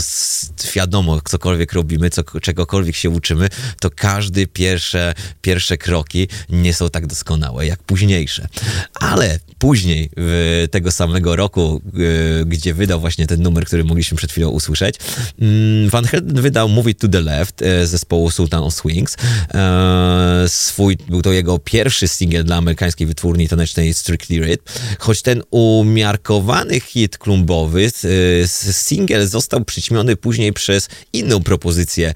wiadomo, 0.74 1.20
cokolwiek 1.24 1.72
robimy, 1.72 2.10
co, 2.10 2.22
czegokolwiek 2.40 2.96
się 2.96 3.10
uczymy, 3.10 3.48
to 3.80 3.90
każdy 3.90 4.46
pierwsze, 4.46 5.14
pierwsze 5.42 5.78
kroki 5.78 6.28
nie 6.48 6.74
są 6.74 6.90
tak 6.90 7.06
doskonałe 7.06 7.66
jak 7.66 7.82
późniejsze. 7.82 8.48
Ale 8.94 9.33
później, 9.58 10.10
w 10.16 10.66
tego 10.70 10.92
samego 10.92 11.36
roku, 11.36 11.82
y, 12.40 12.44
gdzie 12.46 12.74
wydał 12.74 13.00
właśnie 13.00 13.26
ten 13.26 13.42
numer, 13.42 13.64
który 13.64 13.84
mogliśmy 13.84 14.16
przed 14.16 14.30
chwilą 14.30 14.48
usłyszeć, 14.48 14.96
mm, 15.40 15.90
Van 15.90 16.04
Helden 16.04 16.42
wydał 16.42 16.68
Move 16.68 16.86
It 16.86 16.98
to 16.98 17.08
the 17.08 17.20
Left 17.20 17.62
e, 17.62 17.86
zespołu 17.86 18.30
Sultan 18.30 18.62
of 18.62 18.74
Swings. 18.74 19.16
E, 19.54 20.44
Swój, 20.48 20.96
był 21.08 21.22
to 21.22 21.32
jego 21.32 21.58
pierwszy 21.58 22.08
singiel 22.08 22.44
dla 22.44 22.56
amerykańskiej 22.56 23.06
wytwórni 23.06 23.48
tanecznej 23.48 23.94
Strictly 23.94 24.38
Rhythm, 24.38 24.64
choć 24.98 25.22
ten 25.22 25.42
umiarkowany 25.50 26.80
hit 26.80 27.18
klumbowy, 27.18 27.90
e, 28.44 28.48
singiel 28.72 29.26
został 29.26 29.64
przyćmiony 29.64 30.16
później 30.16 30.52
przez 30.52 30.88
inną 31.12 31.42
propozycję 31.42 32.14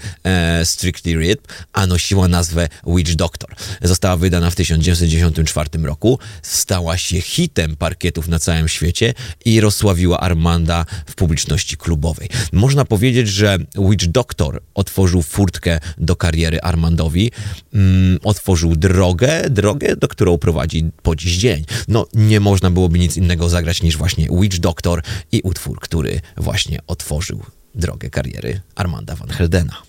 Strictly 0.65 1.15
Rhythm, 1.15 1.45
a 1.73 1.87
nosiła 1.87 2.29
nazwę 2.29 2.69
Witch 2.87 3.15
Doctor. 3.15 3.51
Została 3.83 4.17
wydana 4.17 4.51
w 4.51 4.55
1994 4.55 5.87
roku, 5.87 6.19
stała 6.43 6.99
się 6.99 7.08
hitem 7.11 7.77
parkietów 7.77 8.29
na 8.29 8.39
całym 8.39 8.69
świecie 8.69 9.15
i 9.45 9.61
rozsławiła 9.61 10.21
Armanda 10.21 10.85
w 11.07 11.15
publiczności 11.15 11.77
klubowej. 11.77 12.29
Można 12.53 12.85
powiedzieć, 12.85 13.29
że 13.29 13.59
Witch 13.89 14.07
Doctor 14.07 14.63
otworzył 14.75 15.23
furtkę 15.23 15.81
do 15.99 16.17
kariery 16.17 16.61
Armandowi, 16.61 17.31
mm, 17.75 18.19
otworzył 18.25 18.77
drogę, 18.77 19.51
drogę, 19.51 19.97
do 19.97 20.09
którą 20.09 20.39
prowadzi 20.39 20.91
po 21.03 21.17
dziś 21.17 21.37
dzień. 21.37 21.65
No, 21.89 22.07
nie 22.15 22.41
można 22.41 22.71
byłoby 22.71 22.99
nic 22.99 23.17
innego 23.17 23.49
zagrać 23.49 23.83
niż 23.83 23.97
właśnie 23.97 24.29
Witch 24.41 24.59
Doctor 24.59 25.03
i 25.33 25.41
utwór, 25.41 25.81
który 25.81 26.21
właśnie 26.37 26.79
otworzył 26.87 27.43
drogę 27.75 28.11
kariery 28.11 28.61
Armanda 28.75 29.17
Van 29.17 29.29
Heldena. 29.29 29.83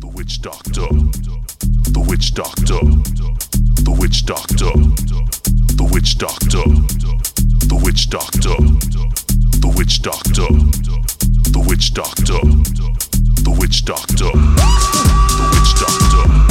The 0.00 0.08
witch 0.16 0.40
doctor. 0.40 0.88
The 1.92 2.02
witch 2.10 2.32
doctor. 2.32 2.80
The 3.84 3.96
witch 3.98 4.26
doctor. 4.26 4.72
The 5.76 5.88
witch 5.92 6.18
doctor. 6.18 6.64
The 7.68 7.80
witch 7.82 8.10
doctor. 8.10 8.56
The 9.60 9.72
witch 9.76 10.02
doctor. 10.02 10.48
The 11.50 11.64
witch 11.66 11.94
doctor. 11.94 12.40
The 13.42 13.56
witch 13.58 13.84
doctor. 13.84 14.30
The 14.32 15.46
witch 15.52 15.74
doctor. 15.80 16.49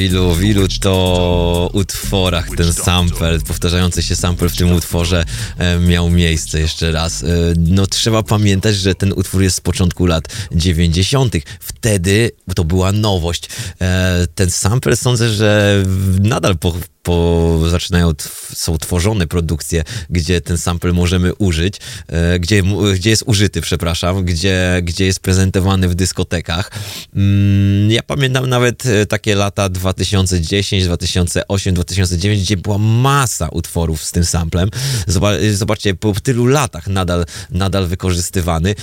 Ojeny, 0.00 0.08
w 0.08 0.12
ilu, 0.12 0.34
w 0.34 0.44
ilu 0.44 0.68
to 0.80 1.70
utworach 1.72 2.48
ten 2.56 2.72
sample, 2.72 3.38
powtarzający 3.40 4.02
się 4.02 4.16
sample 4.16 4.48
w 4.48 4.56
tym 4.56 4.72
utworze 4.72 5.24
e, 5.58 5.78
miał 5.78 6.10
miejsce 6.10 6.60
jeszcze 6.60 6.92
raz. 6.92 7.22
E, 7.22 7.26
no 7.56 7.86
trzeba 7.86 8.22
pamiętać, 8.22 8.76
że 8.76 8.94
ten 8.94 9.12
utwór 9.12 9.42
jest 9.42 9.56
z 9.56 9.60
początku 9.60 10.06
lat 10.06 10.24
90. 10.52 11.34
Wtedy 11.60 12.30
to 12.54 12.64
była 12.64 12.92
nowość. 12.92 13.48
E, 13.80 14.26
ten 14.34 14.50
sample 14.50 14.96
sądzę, 14.96 15.28
że 15.30 15.84
nadal 16.20 16.58
po, 16.58 16.74
po, 17.02 17.58
zaczynają, 17.70 18.12
są 18.60 18.78
tworzone 18.78 19.26
produkcje, 19.26 19.84
gdzie 20.10 20.40
ten 20.40 20.58
sample 20.58 20.92
możemy 20.92 21.34
użyć, 21.34 21.74
e, 22.08 22.38
gdzie, 22.38 22.62
gdzie 22.94 23.10
jest 23.10 23.22
użyty, 23.26 23.60
przepraszam, 23.60 24.24
gdzie, 24.24 24.80
gdzie 24.82 25.06
jest 25.06 25.20
prezentowany 25.20 25.88
w 25.88 25.94
dyskotekach. 25.94 26.70
Mm, 27.16 27.90
ja 27.90 28.02
pamiętam 28.02 28.46
nawet 28.46 28.86
e, 28.86 29.06
takie 29.06 29.34
lata 29.34 29.68
2010, 29.68 30.84
2008, 30.84 31.74
2009, 31.74 32.42
gdzie 32.42 32.56
była 32.56 32.78
masa 32.78 33.48
utworów 33.48 34.04
z 34.04 34.12
tym 34.12 34.24
samplem. 34.24 34.70
Zoba- 35.08 35.52
Zobaczcie, 35.54 35.94
po 35.94 36.12
tylu 36.22 36.46
latach 36.46 36.86
nadal, 36.86 37.24
nadal 37.50 37.86
wykorzystywany. 37.86 38.74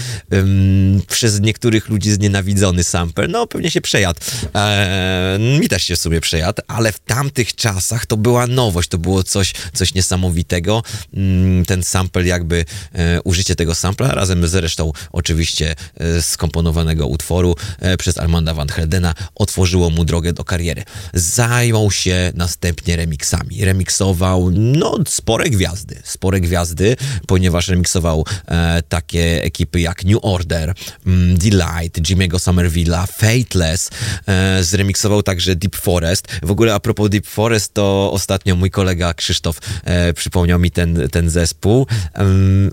Przez 1.07 1.39
niektórych 1.41 1.89
ludzi 1.89 2.11
znienawidzony 2.11 2.83
sample. 2.83 3.27
No, 3.27 3.47
pewnie 3.47 3.71
się 3.71 3.81
przejadł. 3.81 4.19
Eee, 4.53 5.59
mi 5.59 5.69
też 5.69 5.83
się 5.83 5.95
w 5.95 5.99
sumie 5.99 6.21
przejadł, 6.21 6.61
ale 6.67 6.91
w 6.91 6.99
tamtych 6.99 7.55
czasach 7.55 8.05
to 8.05 8.17
była 8.17 8.47
nowość, 8.47 8.89
to 8.89 8.97
było 8.97 9.23
coś, 9.23 9.53
coś 9.73 9.93
niesamowitego. 9.93 10.83
Mm, 11.13 11.65
ten 11.65 11.83
sample 11.83 12.25
jakby, 12.25 12.65
e, 12.93 13.21
użycie 13.21 13.55
tego 13.55 13.75
sampla 13.75 14.07
razem 14.07 14.47
z 14.47 14.55
resztą 14.55 14.91
oczywiście 15.11 15.75
e, 15.95 16.21
skomponowanego 16.21 17.07
utworu 17.07 17.55
e, 17.79 17.97
przez 17.97 18.17
Armanda 18.17 18.53
Van 18.53 18.67
Heldena 18.67 19.13
otworzyło 19.35 19.89
mu 19.89 20.05
drogę 20.05 20.33
do 20.33 20.43
kariery. 20.43 20.83
Zajął 21.13 21.91
się 21.91 22.31
następnie 22.35 22.95
remixami. 22.95 23.65
Remiksował, 23.65 24.51
no, 24.51 24.97
spore 25.07 25.49
gwiazdy, 25.49 26.01
spore 26.03 26.41
gwiazdy, 26.41 26.95
ponieważ 27.27 27.67
remiksował 27.67 28.25
e, 28.47 28.83
takie 28.89 29.43
ekipy 29.43 29.81
jak 29.81 30.05
New 30.05 30.19
Order, 30.21 30.73
mm, 31.05 31.37
Delight, 31.37 31.99
Jimmy'ego 31.99 32.37
Somerville'a, 32.37 33.07
Fateless, 33.07 33.89
e, 34.27 34.63
zremiksował 34.63 35.23
także 35.23 35.55
Deep 35.55 35.75
Forest. 35.75 36.27
W 36.43 36.51
ogóle 36.51 36.73
a 36.73 36.79
propos 36.79 37.09
Deep 37.09 37.27
Forest, 37.27 37.73
to 37.73 38.11
ostatnio 38.11 38.55
mój 38.55 38.71
kolega 38.71 39.13
Krzysztof 39.13 39.56
e, 39.83 40.13
przypomniał 40.13 40.59
mi 40.59 40.71
ten, 40.71 41.09
ten 41.11 41.29
zespół, 41.29 41.87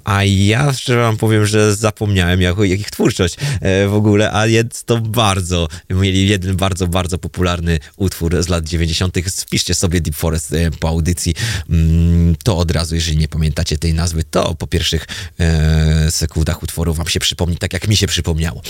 a 0.04 0.24
ja 0.24 0.72
szczerze 0.72 1.00
wam 1.00 1.16
powiem, 1.16 1.46
że 1.46 1.76
zapomniałem 1.76 2.40
jak, 2.40 2.58
jak 2.58 2.80
ich 2.80 2.90
twórczość 2.90 3.36
e, 3.60 3.88
w 3.88 3.94
ogóle, 3.94 4.32
a 4.32 4.46
jest 4.46 4.84
to 4.86 5.00
bardzo, 5.00 5.68
mieli 5.90 6.28
jeden 6.28 6.56
bardzo, 6.56 6.88
bardzo 6.88 7.18
popularny 7.18 7.78
utwór 7.96 8.42
z 8.42 8.48
lat 8.48 8.64
90. 8.64 9.16
Spiszcie 9.28 9.74
sobie 9.74 10.00
Deep 10.00 10.16
Forest 10.16 10.52
e, 10.52 10.70
po 10.70 10.88
audycji, 10.88 11.34
Mm, 11.70 12.36
to 12.44 12.56
od 12.56 12.70
razu, 12.70 12.94
jeżeli 12.94 13.16
nie 13.16 13.28
pamiętacie 13.28 13.78
tej 13.78 13.94
nazwy, 13.94 14.24
to 14.24 14.54
po 14.54 14.66
pierwszych 14.66 15.06
e, 15.40 16.10
sekundach 16.10 16.62
utworu 16.62 16.94
wam 16.94 17.08
się 17.08 17.20
przypomni, 17.20 17.56
tak 17.56 17.72
jak 17.72 17.88
mi 17.88 17.96
się 17.96 18.06
przypomniało. 18.06 18.62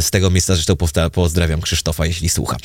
Z 0.00 0.10
tego 0.10 0.30
miejsca 0.30 0.54
zresztą 0.54 0.76
pozdrawiam 1.12 1.60
Krzysztofa, 1.60 2.06
jeśli 2.06 2.28
słucha. 2.28 2.56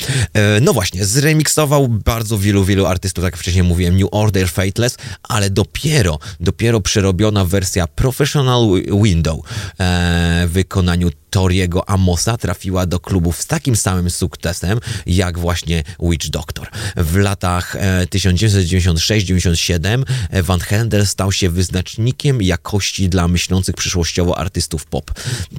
No 0.62 0.74
właśnie, 0.74 1.06
zremiksował 1.06 1.88
bardzo 1.88 2.38
wielu, 2.38 2.66
wielu 2.66 2.86
artystów, 2.86 3.24
tak 3.24 3.34
jak 3.34 3.42
wcześniej 3.42 3.64
mówiłem, 3.64 3.98
New 3.98 4.08
Order, 4.30 4.50
Fateless, 4.50 4.98
ale 5.24 5.50
dopiero, 5.50 6.20
dopiero 6.40 6.82
przerobiona 6.82 7.46
wersja 7.46 7.88
Professional 7.88 8.62
Wi- 8.76 9.04
Window 9.04 9.40
e, 9.80 10.46
w 10.48 10.52
wykonaniu 10.52 11.10
Toriego 11.30 11.90
Amosa 11.90 12.38
trafiła 12.38 12.86
do 12.86 13.00
klubów 13.00 13.42
z 13.42 13.46
takim 13.48 13.76
samym 13.76 14.10
sukcesem, 14.10 14.80
jak 15.06 15.40
właśnie 15.40 15.84
Witch 16.00 16.28
Doctor. 16.30 16.68
W 16.96 17.16
latach 17.16 17.76
e, 17.76 18.06
1996-97 18.06 20.04
e, 20.30 20.44
Van 20.44 20.60
Hendel 20.60 21.08
stał 21.08 21.32
się 21.32 21.50
wyznacznikiem 21.50 22.42
jakości 22.42 23.10
dla 23.10 23.28
myślących 23.28 23.76
przyszłościowo 23.76 24.38
artystów 24.38 24.86
pop. 24.86 25.12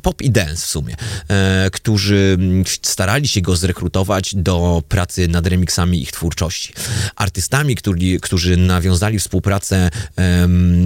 Pop 0.03 0.23
i 0.23 0.31
dance 0.31 0.57
w 0.67 0.71
sumie, 0.71 0.97
e, 1.29 1.71
którzy 1.73 2.39
starali 2.83 3.29
się 3.29 3.41
go 3.41 3.57
zrekrutować 3.57 4.35
do 4.35 4.83
pracy 4.89 5.29
nad 5.29 5.47
remixami 5.47 6.03
ich 6.03 6.13
twórczości. 6.13 6.73
Artystami, 7.17 7.77
którzy, 7.77 8.21
którzy 8.23 8.57
nawiązali 8.67 9.19
współpracę 9.19 9.91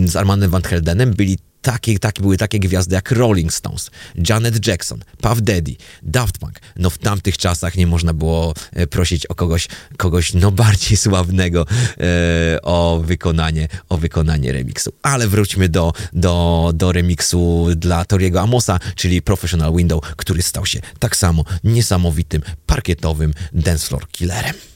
z 0.06 0.16
Armandem 0.16 0.50
Van 0.50 0.62
Heldenem 0.62 1.14
byli 1.14 1.38
takie, 1.64 1.98
takie, 1.98 2.22
były 2.22 2.36
takie 2.36 2.58
gwiazdy 2.58 2.94
jak 2.94 3.10
Rolling 3.10 3.52
Stones, 3.52 3.90
Janet 4.28 4.66
Jackson, 4.66 5.00
Puff 5.20 5.42
Daddy, 5.42 5.76
Daft 6.02 6.38
Punk. 6.38 6.60
No 6.76 6.90
w 6.90 6.98
tamtych 6.98 7.38
czasach 7.38 7.76
nie 7.76 7.86
można 7.86 8.14
było 8.14 8.54
e, 8.72 8.86
prosić 8.86 9.26
o 9.26 9.34
kogoś, 9.34 9.68
kogoś 9.96 10.34
no 10.34 10.50
bardziej 10.50 10.96
sławnego 10.96 11.66
e, 12.00 12.62
o 12.62 13.02
wykonanie, 13.04 13.68
o 13.88 13.96
wykonanie 13.96 14.52
remiksu. 14.52 14.92
Ale 15.02 15.28
wróćmy 15.28 15.68
do, 15.68 15.92
do, 16.12 16.70
do 16.74 16.92
remiksu 16.92 17.66
dla 17.76 18.04
Toriego 18.04 18.40
Amosa, 18.40 18.80
czyli 18.96 19.22
Professional 19.22 19.76
Window, 19.76 20.00
który 20.16 20.42
stał 20.42 20.66
się 20.66 20.80
tak 20.98 21.16
samo 21.16 21.44
niesamowitym, 21.64 22.42
parkietowym 22.66 23.34
dance 23.52 23.86
floor 23.86 24.08
killerem. 24.08 24.73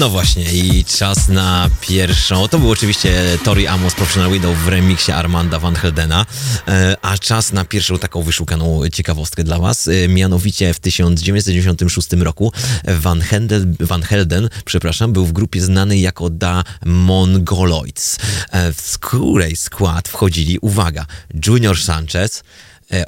No 0.00 0.08
właśnie 0.10 0.52
i 0.52 0.84
czas 0.84 1.28
na 1.28 1.70
pierwszą, 1.80 2.48
to 2.48 2.58
był 2.58 2.70
oczywiście 2.70 3.38
Tori 3.44 3.66
Amos 3.66 3.94
Professional 3.94 4.32
Widow 4.32 4.56
w 4.56 4.68
remiksie 4.68 5.12
Armanda 5.12 5.58
Van 5.58 5.74
Heldena, 5.74 6.26
e, 6.68 6.96
a 7.02 7.18
czas 7.18 7.52
na 7.52 7.64
pierwszą 7.64 7.98
taką 7.98 8.22
wyszukaną 8.22 8.88
ciekawostkę 8.92 9.44
dla 9.44 9.58
was, 9.58 9.88
e, 9.88 10.08
mianowicie 10.08 10.74
w 10.74 10.80
1996 10.80 12.22
roku 12.22 12.52
Van, 12.84 13.20
Hendel, 13.20 13.66
Van 13.80 14.02
Helden, 14.02 14.48
przepraszam, 14.64 15.12
był 15.12 15.26
w 15.26 15.32
grupie 15.32 15.60
znanej 15.60 16.00
jako 16.00 16.30
Da 16.30 16.64
Mongoloids, 16.84 18.18
e, 18.50 18.72
w 18.72 18.98
której 18.98 19.56
skład 19.56 20.08
wchodzili, 20.08 20.58
uwaga, 20.58 21.06
Junior 21.46 21.78
Sanchez, 21.78 22.42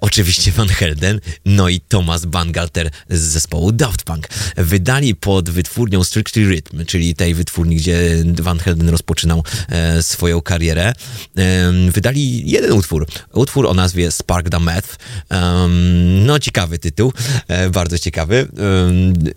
oczywiście 0.01 0.53
Van 0.53 0.69
Helden, 0.69 1.21
no 1.45 1.69
i 1.69 1.81
Thomas 1.81 2.25
Bangalter 2.25 2.91
z 3.11 3.21
zespołu 3.21 3.73
Daft 3.73 4.03
Punk. 4.03 4.29
Wydali 4.57 5.15
pod 5.15 5.51
wytwórnią 5.51 6.05
Strictly 6.05 6.45
Rhythm, 6.45 6.85
czyli 6.85 7.15
tej 7.15 7.35
wytwórni, 7.35 7.77
gdzie 7.77 8.25
Van 8.43 8.59
Helden 8.59 8.89
rozpoczynał 8.89 9.45
e, 9.69 10.03
swoją 10.03 10.41
karierę. 10.41 10.93
E, 11.37 11.73
wydali 11.91 12.51
jeden 12.51 12.73
utwór, 12.73 13.07
utwór 13.33 13.67
o 13.67 13.75
nazwie 13.75 14.13
Spark 14.13 14.51
the 14.51 14.61
Meth. 14.61 14.97
Em, 15.29 16.27
no 16.27 16.39
ciekawy 16.39 16.79
tytuł, 16.79 17.13
e, 17.49 17.71
bardzo 17.71 17.99
ciekawy. 17.99 18.49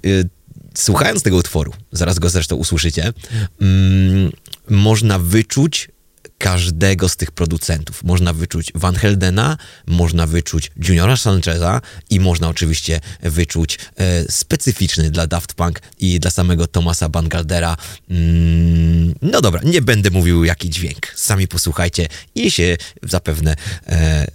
E, 0.03 0.35
Słuchając 0.77 1.23
tego 1.23 1.37
utworu, 1.37 1.73
zaraz 1.91 2.19
go 2.19 2.29
zresztą 2.29 2.55
usłyszycie, 2.55 3.13
mm, 3.61 4.31
można 4.69 5.19
wyczuć 5.19 5.89
każdego 6.37 7.09
z 7.09 7.15
tych 7.15 7.31
producentów. 7.31 8.03
Można 8.03 8.33
wyczuć 8.33 8.71
Van 8.75 8.95
Heldena, 8.95 9.57
można 9.87 10.27
wyczuć 10.27 10.71
Juniora 10.87 11.17
Sancheza 11.17 11.81
i 12.09 12.19
można 12.19 12.47
oczywiście 12.49 13.01
wyczuć 13.21 13.79
e, 13.95 14.31
specyficzny 14.31 15.11
dla 15.11 15.27
Daft 15.27 15.53
Punk 15.53 15.79
i 15.99 16.19
dla 16.19 16.31
samego 16.31 16.67
Thomasa 16.67 17.09
Bangaldera. 17.09 17.77
Mm, 18.09 19.15
no 19.21 19.41
dobra, 19.41 19.61
nie 19.63 19.81
będę 19.81 20.09
mówił 20.09 20.43
jaki 20.43 20.69
dźwięk. 20.69 21.07
Sami 21.15 21.47
posłuchajcie 21.47 22.07
i 22.35 22.51
się 22.51 22.77
zapewne 23.03 23.55
e, 23.87 24.27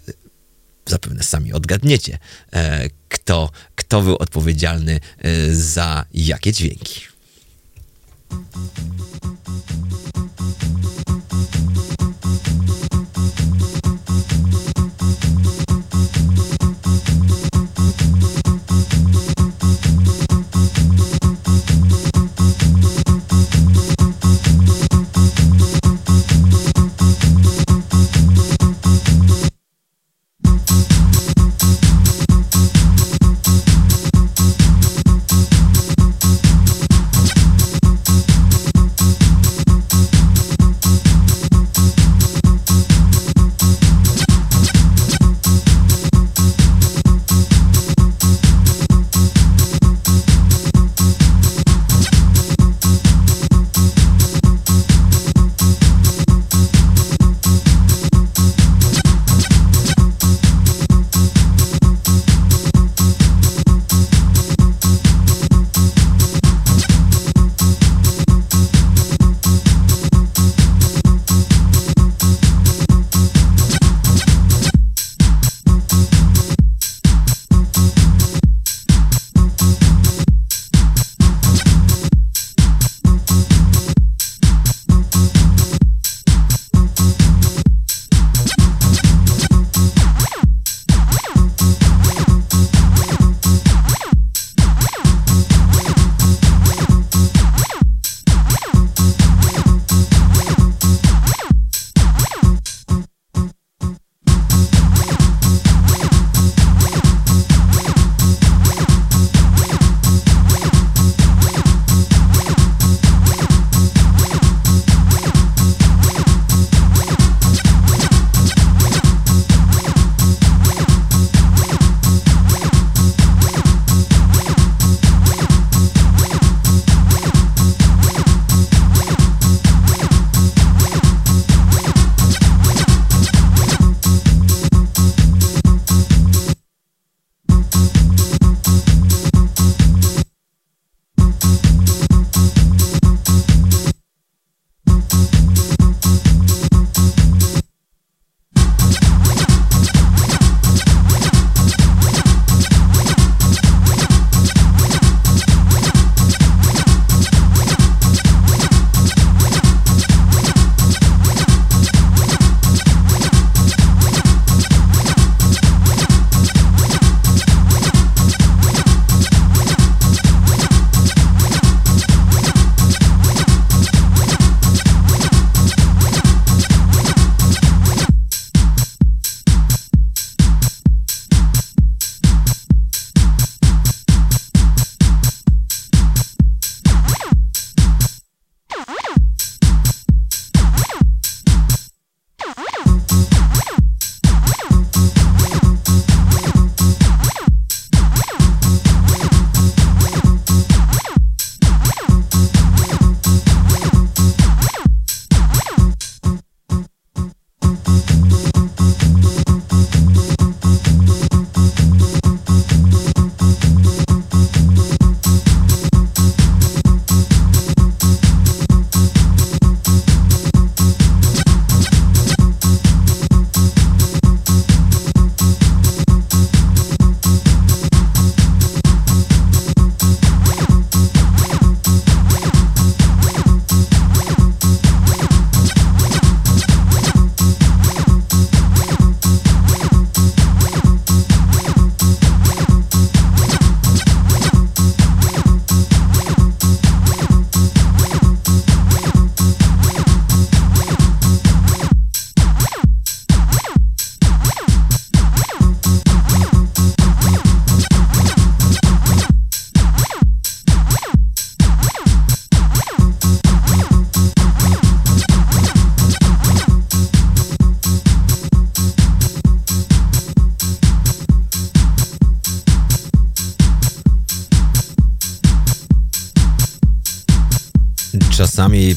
zapewne 0.87 1.23
sami 1.23 1.53
odgadniecie, 1.53 2.19
e, 2.53 2.91
kto, 3.09 3.51
kto 3.75 4.03
był 4.03 4.17
odpowiedzialny 4.17 5.01
e, 5.19 5.55
za 5.55 6.05
jakie 6.15 6.53
dźwięki. 6.53 7.01
Música 11.53 12.01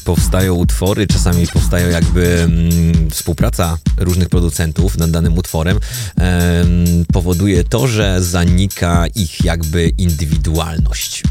powstają 0.04 0.54
utwory, 0.54 1.06
czasami 1.06 1.46
powstają 1.46 1.88
jakby 1.88 2.42
mm, 2.42 3.10
współpraca 3.10 3.78
różnych 3.98 4.28
producentów 4.28 4.98
nad 4.98 5.10
danym 5.10 5.38
utworem, 5.38 5.80
em, 6.16 7.04
powoduje 7.12 7.64
to, 7.64 7.86
że 7.86 8.22
zanika 8.22 9.06
ich 9.06 9.44
jakby 9.44 9.88
indywidualność. 9.88 11.22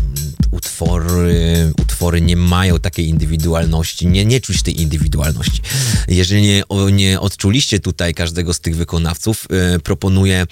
Utwory, 0.51 1.71
utwory 1.81 2.21
nie 2.21 2.35
mają 2.35 2.79
takiej 2.79 3.07
indywidualności, 3.07 4.07
nie, 4.07 4.25
nie 4.25 4.41
czuć 4.41 4.63
tej 4.63 4.81
indywidualności. 4.81 5.61
Jeżeli 6.07 6.41
nie, 6.41 6.63
nie 6.91 7.19
odczuliście 7.19 7.79
tutaj 7.79 8.13
każdego 8.13 8.53
z 8.53 8.59
tych 8.59 8.75
wykonawców, 8.75 9.47
e, 9.49 9.79
proponuję 9.79 10.45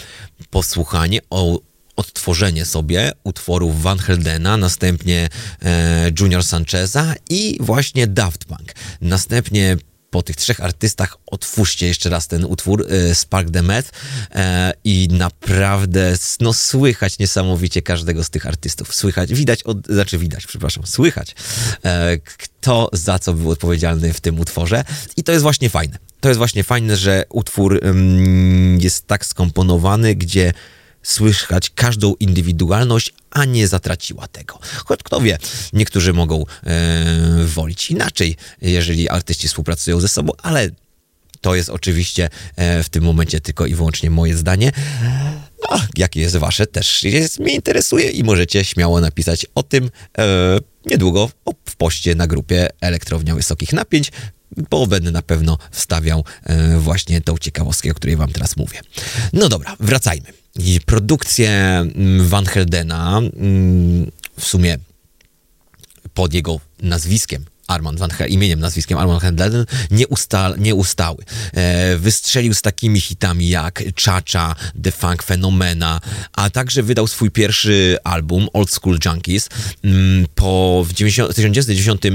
posłuchanie 0.49 1.19
o 1.29 1.59
odtworzenie 1.95 2.65
sobie 2.65 3.11
utworów 3.23 3.81
Van 3.81 3.99
Heldena, 3.99 4.57
następnie 4.57 5.29
e, 5.61 6.11
Junior 6.19 6.43
Sancheza 6.43 7.15
i 7.29 7.57
właśnie 7.59 8.07
Daft 8.07 8.45
Punk. 8.45 8.73
Następnie 9.01 9.77
po 10.11 10.23
tych 10.23 10.35
trzech 10.35 10.61
artystach 10.61 11.17
otwórzcie 11.25 11.87
jeszcze 11.87 12.09
raz 12.09 12.27
ten 12.27 12.45
utwór 12.45 12.87
e, 12.89 13.15
Spark 13.15 13.51
the 13.51 13.61
Meth 13.61 13.91
e, 14.31 14.73
i 14.83 15.07
naprawdę 15.11 16.15
no, 16.39 16.53
słychać 16.53 17.19
niesamowicie 17.19 17.81
każdego 17.81 18.23
z 18.23 18.29
tych 18.29 18.47
artystów. 18.47 18.95
Słychać, 18.95 19.33
widać, 19.33 19.63
od, 19.63 19.87
znaczy 19.87 20.17
widać, 20.17 20.45
przepraszam, 20.45 20.87
słychać 20.87 21.35
e, 21.85 22.17
kto 22.17 22.89
za 22.93 23.19
co 23.19 23.33
był 23.33 23.49
odpowiedzialny 23.49 24.13
w 24.13 24.21
tym 24.21 24.39
utworze 24.39 24.83
i 25.17 25.23
to 25.23 25.31
jest 25.31 25.43
właśnie 25.43 25.69
fajne. 25.69 25.97
To 26.19 26.29
jest 26.29 26.37
właśnie 26.37 26.63
fajne, 26.63 26.97
że 26.97 27.23
utwór 27.29 27.79
mm, 27.83 28.81
jest 28.81 29.07
tak 29.07 29.25
skomponowany, 29.25 30.15
gdzie 30.15 30.53
słychać 31.03 31.69
każdą 31.69 32.13
indywidualność, 32.19 33.13
a 33.31 33.45
nie 33.45 33.67
zatraciła 33.67 34.27
tego. 34.27 34.59
Choć 34.85 35.03
kto 35.03 35.21
wie, 35.21 35.37
niektórzy 35.73 36.13
mogą 36.13 36.45
e, 36.63 37.45
wolić 37.45 37.91
inaczej, 37.91 38.35
jeżeli 38.61 39.09
artyści 39.09 39.47
współpracują 39.47 39.99
ze 39.99 40.07
sobą, 40.07 40.31
ale 40.41 40.69
to 41.41 41.55
jest 41.55 41.69
oczywiście 41.69 42.29
e, 42.55 42.83
w 42.83 42.89
tym 42.89 43.03
momencie 43.03 43.41
tylko 43.41 43.65
i 43.65 43.75
wyłącznie 43.75 44.09
moje 44.09 44.37
zdanie. 44.37 44.71
A 45.69 45.79
jakie 45.97 46.21
jest 46.21 46.37
wasze, 46.37 46.67
też 46.67 47.03
jest, 47.03 47.39
mnie 47.39 47.53
interesuje 47.53 48.09
i 48.09 48.23
możecie 48.23 48.63
śmiało 48.65 49.01
napisać 49.01 49.45
o 49.55 49.63
tym 49.63 49.89
e, 50.17 50.59
niedługo 50.85 51.29
w 51.65 51.75
poście 51.75 52.15
na 52.15 52.27
grupie 52.27 52.67
Elektrownia 52.81 53.35
Wysokich 53.35 53.73
Napięć, 53.73 54.11
bo 54.69 54.87
będę 54.87 55.11
na 55.11 55.21
pewno 55.21 55.57
wstawiał 55.71 56.23
e, 56.43 56.77
właśnie 56.77 57.21
tą 57.21 57.37
ciekawostkę, 57.37 57.91
o 57.91 57.93
której 57.93 58.15
wam 58.15 58.31
teraz 58.31 58.57
mówię. 58.57 58.79
No 59.33 59.49
dobra, 59.49 59.75
wracajmy. 59.79 60.40
Produkcję 60.85 61.49
mm, 61.49 62.27
Van 62.27 62.45
Heldena 62.45 63.17
mm, 63.17 64.11
w 64.39 64.45
sumie 64.45 64.77
pod 66.13 66.33
jego 66.33 66.59
nazwiskiem 66.81 67.45
Armand 67.71 67.99
Van 67.99 68.09
Hel- 68.09 68.29
imieniem, 68.29 68.59
nazwiskiem 68.59 68.97
Armand 68.97 69.21
Van 69.21 69.35
Helden 69.37 69.65
nie, 69.91 70.07
usta, 70.07 70.53
nie 70.57 70.75
ustały. 70.75 71.23
E, 71.53 71.97
wystrzelił 71.97 72.53
z 72.53 72.61
takimi 72.61 73.01
hitami 73.01 73.49
jak 73.49 73.83
Cha-Cha, 74.05 74.55
The 74.83 74.91
Funk 74.91 75.23
Phenomena, 75.23 76.01
a 76.33 76.49
także 76.49 76.83
wydał 76.83 77.07
swój 77.07 77.31
pierwszy 77.31 77.97
album 78.03 78.47
Old 78.53 78.71
School 78.71 78.97
Junkies. 79.05 79.49
Mm, 79.83 80.25
Po 80.35 80.83
w 80.87 80.93
90, 80.93 81.29
1990 81.35 82.05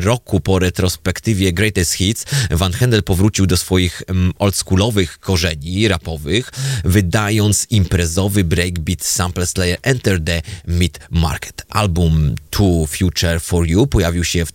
roku 0.00 0.40
po 0.40 0.58
retrospektywie 0.58 1.52
Greatest 1.52 1.92
Hits 1.92 2.24
Van 2.50 2.72
Hendel 2.72 3.02
powrócił 3.02 3.46
do 3.46 3.56
swoich 3.56 4.02
mm, 4.06 4.32
oldschoolowych 4.38 5.18
korzeni 5.18 5.88
rapowych, 5.88 6.50
wydając 6.84 7.66
imprezowy 7.70 8.44
breakbeat 8.44 9.04
sample 9.04 9.46
slayer 9.46 9.78
Enter 9.82 10.24
the 10.24 10.42
Mid 10.68 10.98
Market. 11.10 11.64
Album 11.68 12.34
To 12.50 12.86
Future 12.86 13.40
for 13.40 13.66
You 13.66 13.86
pojawił 13.86 14.24
się 14.24 14.46
w 14.46 14.52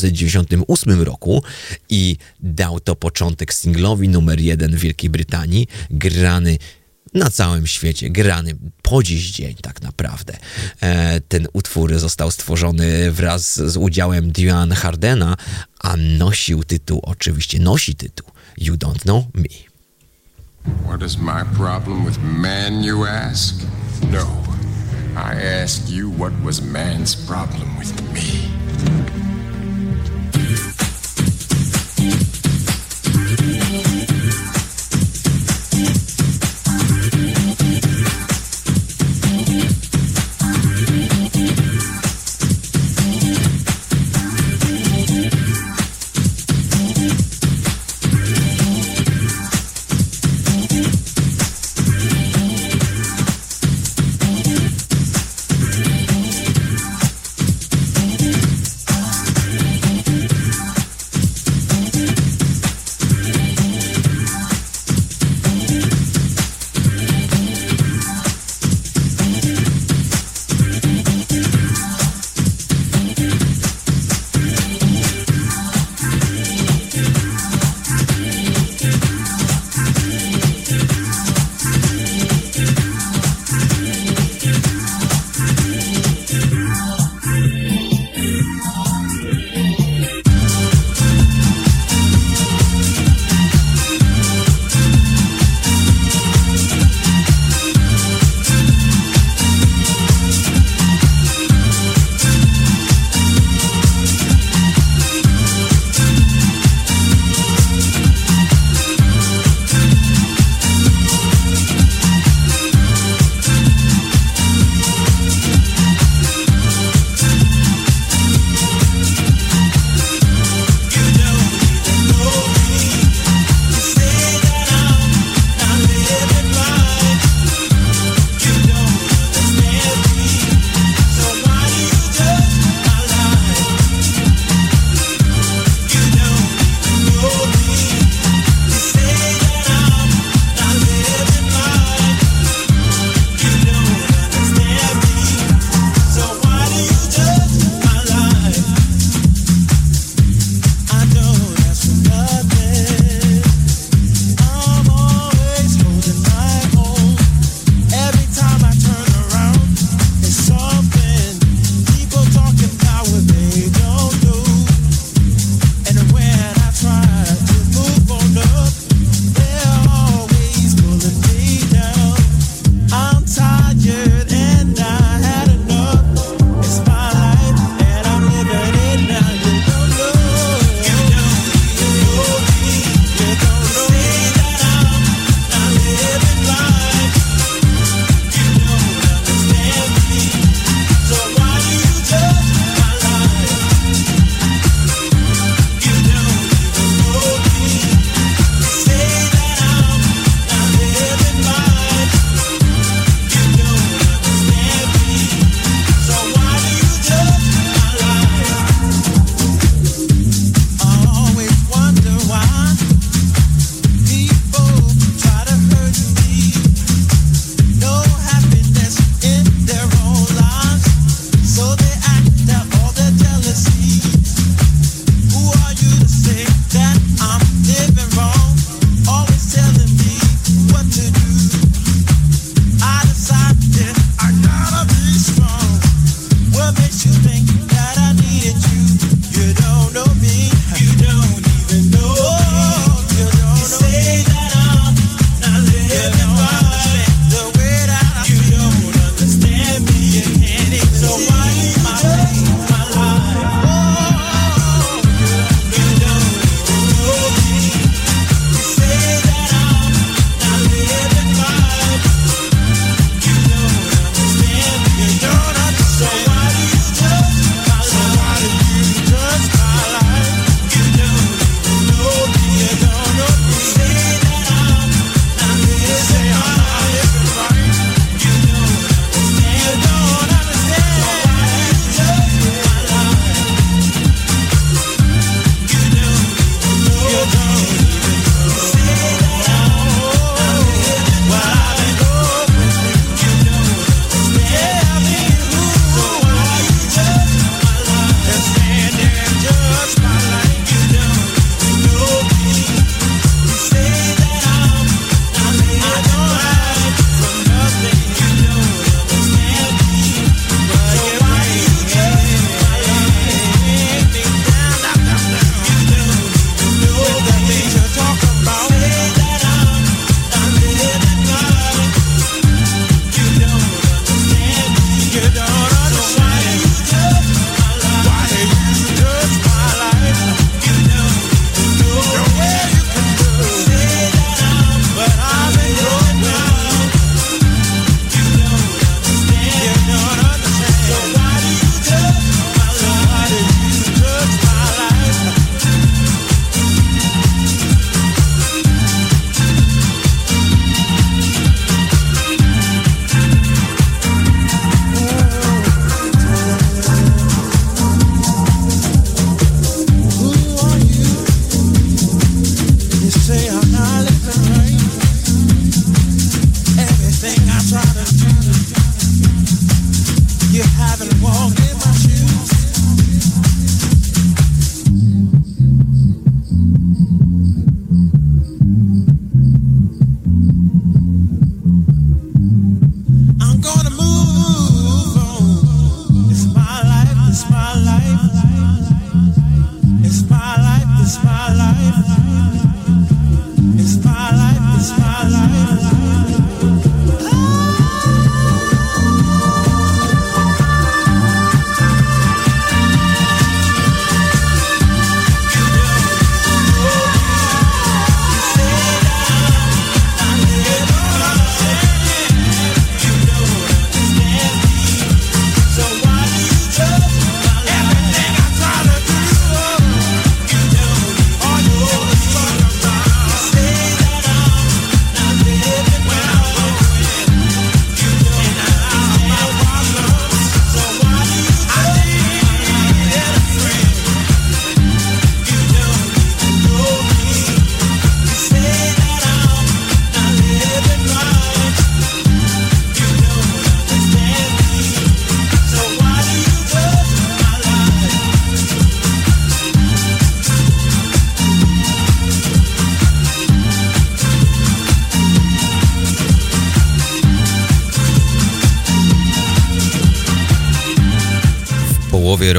1998 0.00 1.02
roku 1.02 1.42
i 1.88 2.16
dał 2.40 2.80
to 2.80 2.96
początek 2.96 3.54
singlowi 3.54 4.08
numer 4.08 4.40
jeden 4.40 4.76
w 4.76 4.80
Wielkiej 4.80 5.10
Brytanii, 5.10 5.66
grany 5.90 6.58
na 7.14 7.30
całym 7.30 7.66
świecie, 7.66 8.10
grany 8.10 8.56
po 8.82 9.02
dziś 9.02 9.30
dzień 9.30 9.54
tak 9.62 9.82
naprawdę. 9.82 10.36
E, 10.80 11.20
ten 11.20 11.48
utwór 11.52 11.98
został 11.98 12.30
stworzony 12.30 13.12
wraz 13.12 13.56
z 13.56 13.76
udziałem 13.76 14.32
Diane 14.32 14.74
Hardena, 14.74 15.36
a 15.80 15.96
nosił 15.96 16.64
tytuł, 16.64 17.00
oczywiście 17.02 17.58
nosi 17.58 17.94
tytuł 17.94 18.28
You 18.58 18.74
Don't 18.74 18.98
Know 18.98 19.24
Me. 19.34 19.72
What 20.86 21.02
is 21.02 21.18
my 21.18 21.44
problem 21.56 22.06
with 22.06 22.18
man, 22.22 22.84
you 22.84 23.04
ask? 23.04 23.54
No. 24.12 24.42
I 25.16 25.34
ask 25.62 25.90
you, 25.90 26.10
what 26.10 26.32
was 26.44 26.60
man's 26.60 27.14
problem 27.14 27.78
with 27.78 27.92
me? 28.12 29.31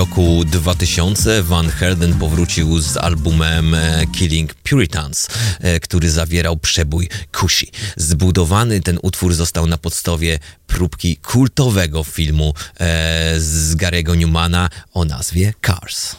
Roku 0.10 0.46
2000 0.46 1.44
Van 1.44 1.70
Helden 1.70 2.14
powrócił 2.14 2.80
z 2.80 2.98
albumem 2.98 3.74
e, 3.74 4.06
Killing 4.12 4.54
Puritans, 4.54 5.28
e, 5.60 5.80
który 5.80 6.12
zawierał 6.12 6.58
przebój 6.58 7.10
Kushi. 7.32 7.72
Zbudowany 7.98 8.82
ten 8.82 9.00
utwór 9.02 9.34
został 9.34 9.68
na 9.68 9.78
podstawie 9.78 10.40
próbki 10.68 11.18
kultowego 11.18 12.04
filmu 12.04 12.54
e, 12.80 13.34
z 13.40 13.76
Garego 13.76 14.16
Newmana 14.16 14.70
o 14.94 15.06
nazwie 15.06 15.54
Cars. 15.66 16.16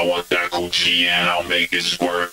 I 0.00 0.06
want 0.06 0.30
that 0.30 0.50
coochie 0.50 1.08
and 1.08 1.28
I'll 1.28 1.46
make 1.46 1.74
it 1.74 1.82
squirt. 1.82 2.32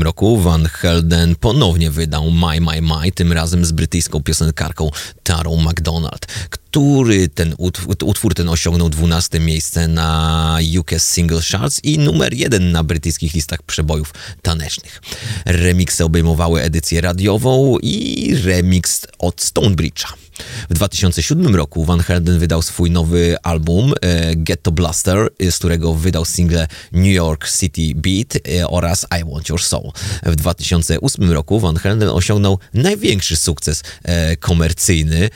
2006 0.00 0.04
roku 0.04 0.40
Van 0.40 0.66
Helden 0.66 1.36
ponownie 1.36 1.90
wydał 1.90 2.30
My 2.30 2.60
My 2.60 2.82
My, 2.82 3.12
tym 3.12 3.32
razem 3.32 3.64
z 3.64 3.72
brytyjską 3.72 4.22
piosenkarką 4.22 4.90
Tarą 5.22 5.56
McDonald, 5.56 6.26
który 6.50 7.28
ten 7.28 7.54
utwór, 7.58 7.96
utwór 8.04 8.34
ten 8.34 8.48
osiągnął 8.48 8.88
12 8.88 9.40
miejsce 9.40 9.88
na 9.88 10.58
UK 10.78 10.90
Single 10.98 11.40
Charts 11.42 11.80
i 11.84 11.98
numer 11.98 12.34
1 12.34 12.72
na 12.72 12.84
brytyjskich 12.84 13.34
listach 13.34 13.62
przebojów 13.62 14.14
tanecznych. 14.42 15.02
Remiksy 15.44 16.04
obejmowały 16.04 16.62
edycję 16.62 17.00
radiową 17.00 17.78
i 17.82 18.36
remix 18.44 19.06
od 19.18 19.36
Stonebridge'a. 19.36 20.29
W 20.70 20.74
2007 20.74 21.56
roku 21.56 21.84
Van 21.84 22.00
Helden 22.00 22.38
wydał 22.38 22.62
swój 22.62 22.90
nowy 22.90 23.36
album 23.42 23.92
e, 24.00 24.36
Ghetto 24.36 24.72
Blaster, 24.72 25.30
e, 25.38 25.52
z 25.52 25.58
którego 25.58 25.94
wydał 25.94 26.24
single 26.24 26.66
New 26.92 27.12
York 27.12 27.50
City 27.50 27.92
Beat 27.94 28.48
e, 28.48 28.68
oraz 28.68 29.06
I 29.20 29.30
Want 29.32 29.48
Your 29.48 29.62
Soul. 29.62 29.92
W 30.22 30.36
2008 30.36 31.32
roku 31.32 31.60
Van 31.60 31.76
Helden 31.76 32.08
osiągnął 32.08 32.58
największy 32.74 33.36
sukces 33.36 33.82
komercyjny. 34.40 35.30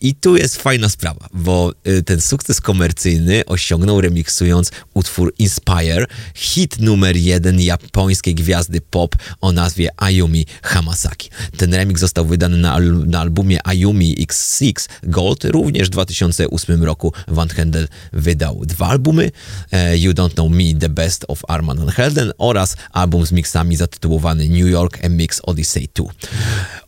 I 0.00 0.14
tu 0.14 0.36
jest 0.36 0.56
fajna 0.56 0.88
sprawa, 0.88 1.28
bo 1.34 1.72
y, 1.88 2.02
ten 2.02 2.20
sukces 2.20 2.60
komercyjny 2.60 3.44
osiągnął 3.46 4.00
remiksując 4.00 4.70
utwór 4.94 5.34
Inspire, 5.38 6.06
hit 6.34 6.78
numer 6.80 7.16
jeden 7.16 7.60
japońskiej 7.60 8.34
gwiazdy 8.34 8.80
pop 8.80 9.16
o 9.40 9.52
nazwie 9.52 9.88
Ayumi 9.96 10.46
Hamasaki. 10.62 11.30
Ten 11.56 11.74
remix 11.74 12.00
został 12.00 12.26
wydany 12.26 12.56
na, 12.56 12.72
al- 12.72 13.06
na 13.06 13.20
albumie 13.20 13.66
Ayumi 13.66 14.16
X6 14.26 14.88
Gold. 15.02 15.44
Również 15.44 15.88
w 15.88 15.90
2008 15.90 16.84
roku 16.84 17.12
Van 17.28 17.48
Helden 17.48 17.88
wydał 18.12 18.62
dwa 18.66 18.86
albumy, 18.88 19.30
e, 19.72 19.98
You 19.98 20.12
Don't 20.12 20.30
Know 20.34 20.50
Me, 20.50 20.74
The 20.80 20.88
Best 20.88 21.24
of 21.28 21.42
Armand 21.48 21.80
Van 21.80 21.88
Helden 21.90 22.32
oraz 22.38 22.76
album 22.92 23.26
z 23.26 23.32
mixami 23.32 23.76
zatytułowany 23.76 24.48
New 24.48 24.68
York 24.68 25.04
and 25.04 25.14
Mix 25.14 25.40
Odyssey 25.42 25.88
2. 25.94 26.04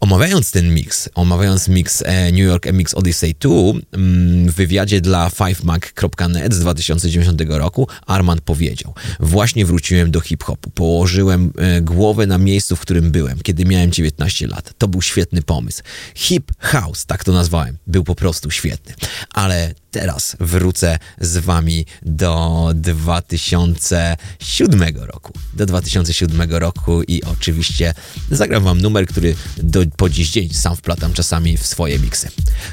Omawiając 0.01 0.51
ten 0.51 0.74
mix, 0.74 1.09
omawiając 1.14 1.68
mix 1.68 2.02
e, 2.06 2.32
New 2.32 2.44
York 2.47 2.66
MX 2.72 2.94
Odyssey 2.99 3.35
2 3.41 3.51
mm, 3.93 4.49
w 4.49 4.55
wywiadzie 4.55 5.01
dla 5.01 5.29
5mag.net 5.29 6.55
z 6.55 6.61
2010 6.61 7.41
roku 7.49 7.89
Armand 8.07 8.41
powiedział 8.41 8.95
Właśnie 9.20 9.66
wróciłem 9.66 10.11
do 10.11 10.20
hip-hopu, 10.20 10.70
położyłem 10.70 11.53
e, 11.59 11.81
głowę 11.81 12.27
na 12.27 12.39
miejscu, 12.39 12.77
w 12.77 12.81
którym 12.81 13.11
byłem, 13.11 13.39
kiedy 13.39 13.65
miałem 13.65 13.93
19 13.93 14.47
lat. 14.47 14.73
To 14.79 14.89
był 14.89 15.03
świetny 15.03 15.43
pomysł. 15.43 15.83
Hip 16.15 16.53
House, 16.59 17.07
tak 17.07 17.25
to 17.25 17.33
nazwałem, 17.33 17.77
był 17.87 18.05
po 18.05 18.15
prostu 18.15 18.51
świetny. 18.51 18.95
Ale 19.35 19.75
teraz 19.90 20.36
wrócę 20.40 20.98
z 21.20 21.39
wami 21.39 21.86
do 22.02 22.70
2007 22.74 24.97
roku. 24.97 25.32
Do 25.55 25.66
2007 25.66 26.51
roku 26.51 27.02
i 27.02 27.23
oczywiście 27.23 27.94
zagram 28.31 28.65
wam 28.65 28.81
numer, 28.81 29.06
który 29.06 29.35
do, 29.56 29.81
po 29.97 30.09
dziś 30.09 30.31
dzień 30.31 30.55
sam 30.55 30.77
wplatam 30.77 31.12
czasami 31.12 31.56
w 31.56 31.66
swoje 31.66 31.98
miksy. 31.98 32.28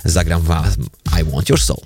Zagram 0.06 0.42
wam 0.42 0.66
I 1.22 1.24
Want 1.24 1.50
Your 1.50 1.62
Soul. 1.62 1.82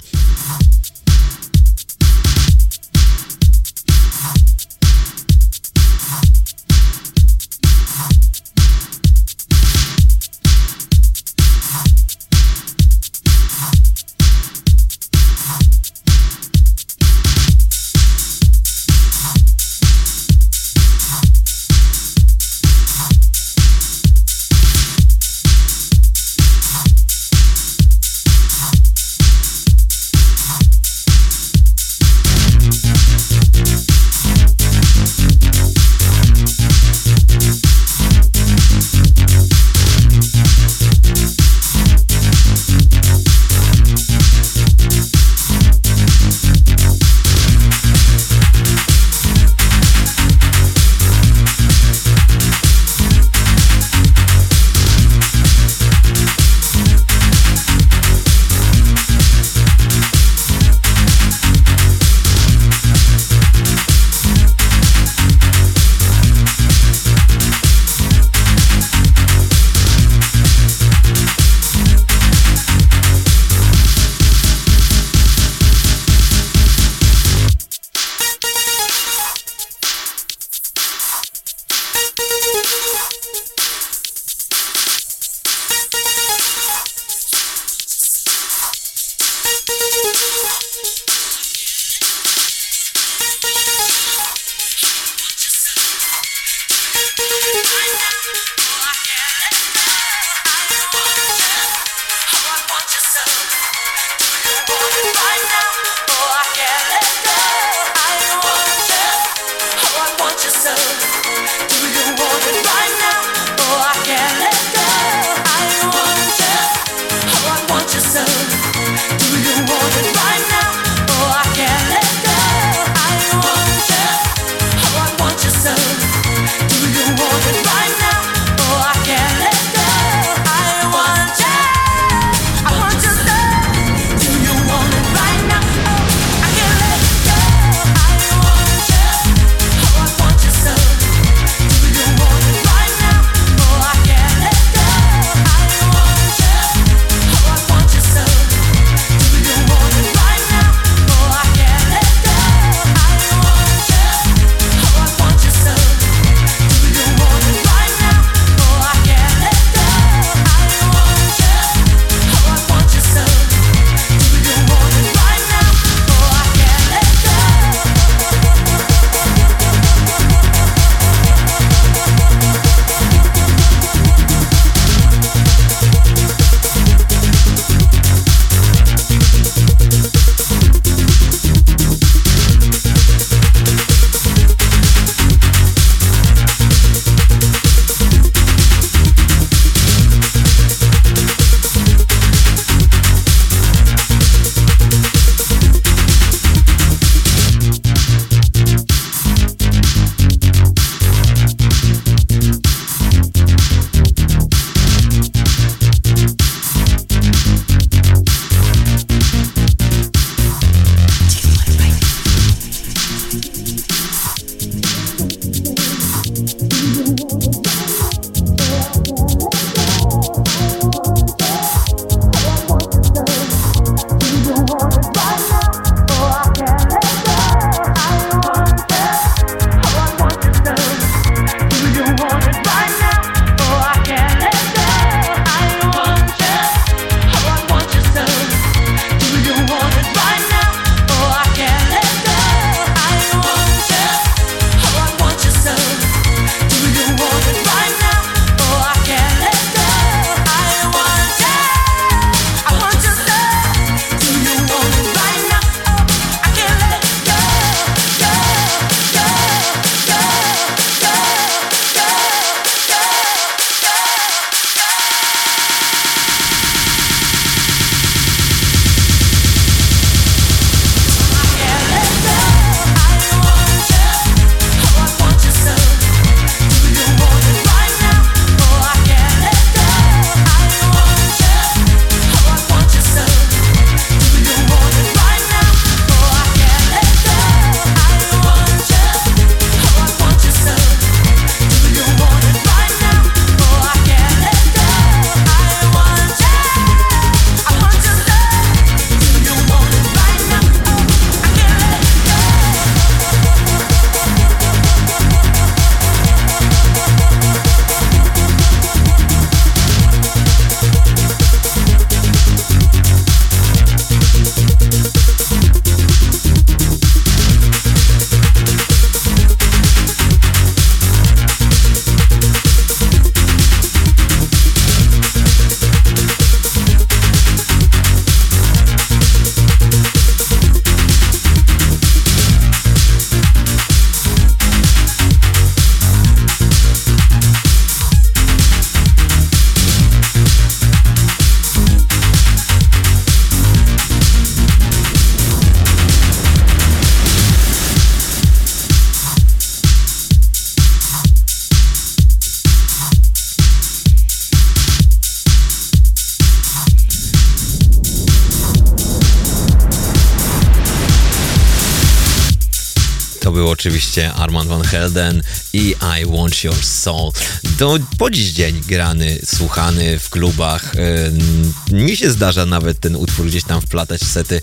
Oczywiście 363.80 364.34
Armand 364.34 364.70
Van 364.70 364.84
Helden 364.84 365.44
i 365.74 365.96
I 366.22 366.26
Want 366.26 366.64
Your 366.64 366.86
Soul. 366.86 367.32
Do, 367.78 368.00
po 368.18 368.30
dziś 368.30 368.52
dzień 368.52 368.82
grany, 368.88 369.40
słuchany 369.46 370.20
w 370.20 370.30
klubach. 370.30 370.96
E, 370.96 371.94
mi 371.96 372.18
się 372.18 372.32
zdarza 372.32 372.66
nawet 372.66 373.00
ten 373.00 373.16
utwór 373.16 373.46
gdzieś 373.46 373.64
tam 373.64 373.82
wplatać 373.82 374.22
w 374.22 374.32
sety. 374.32 374.62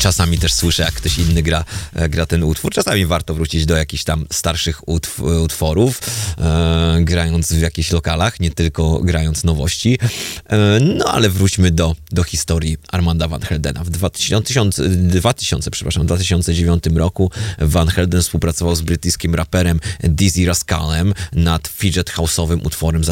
Czasami 0.00 0.38
też 0.38 0.52
słyszę, 0.52 0.82
jak 0.82 0.94
ktoś 0.94 1.18
inny 1.18 1.42
gra, 1.42 1.64
e, 1.94 2.08
gra 2.08 2.26
ten 2.26 2.42
utwór. 2.42 2.72
Czasami 2.72 3.06
warto 3.06 3.34
wrócić 3.34 3.66
do 3.66 3.76
jakichś 3.76 4.04
tam 4.04 4.26
starszych 4.32 4.88
utw 4.88 5.20
utworów, 5.20 6.00
e, 6.38 6.98
grając 7.00 7.52
w 7.52 7.60
jakichś 7.60 7.92
lokalach, 7.92 8.40
nie 8.40 8.50
tylko 8.50 9.00
grając 9.00 9.44
nowości. 9.44 9.98
E, 10.46 10.80
no 10.80 11.04
ale 11.04 11.30
wróćmy 11.30 11.70
do, 11.70 11.96
do 12.10 12.22
historii 12.22 12.76
Armanda 12.88 13.28
Van 13.28 13.40
Heldena. 13.40 13.84
W 13.84 13.90
2000, 13.90 14.88
2000, 14.88 15.70
przepraszam, 15.70 16.06
2009 16.06 16.84
roku 16.94 17.30
Van 17.58 17.88
Helden 17.88 18.22
współpracował 18.22 18.76
z 18.76 18.80
brytyjskim 18.80 19.34
raperem 19.34 19.80
Dizzy 20.04 20.46
Rascalem 20.46 21.14
nad 21.32 21.68
fidget 21.68 22.10
house'owym 22.10 22.66
utworem 22.66 23.02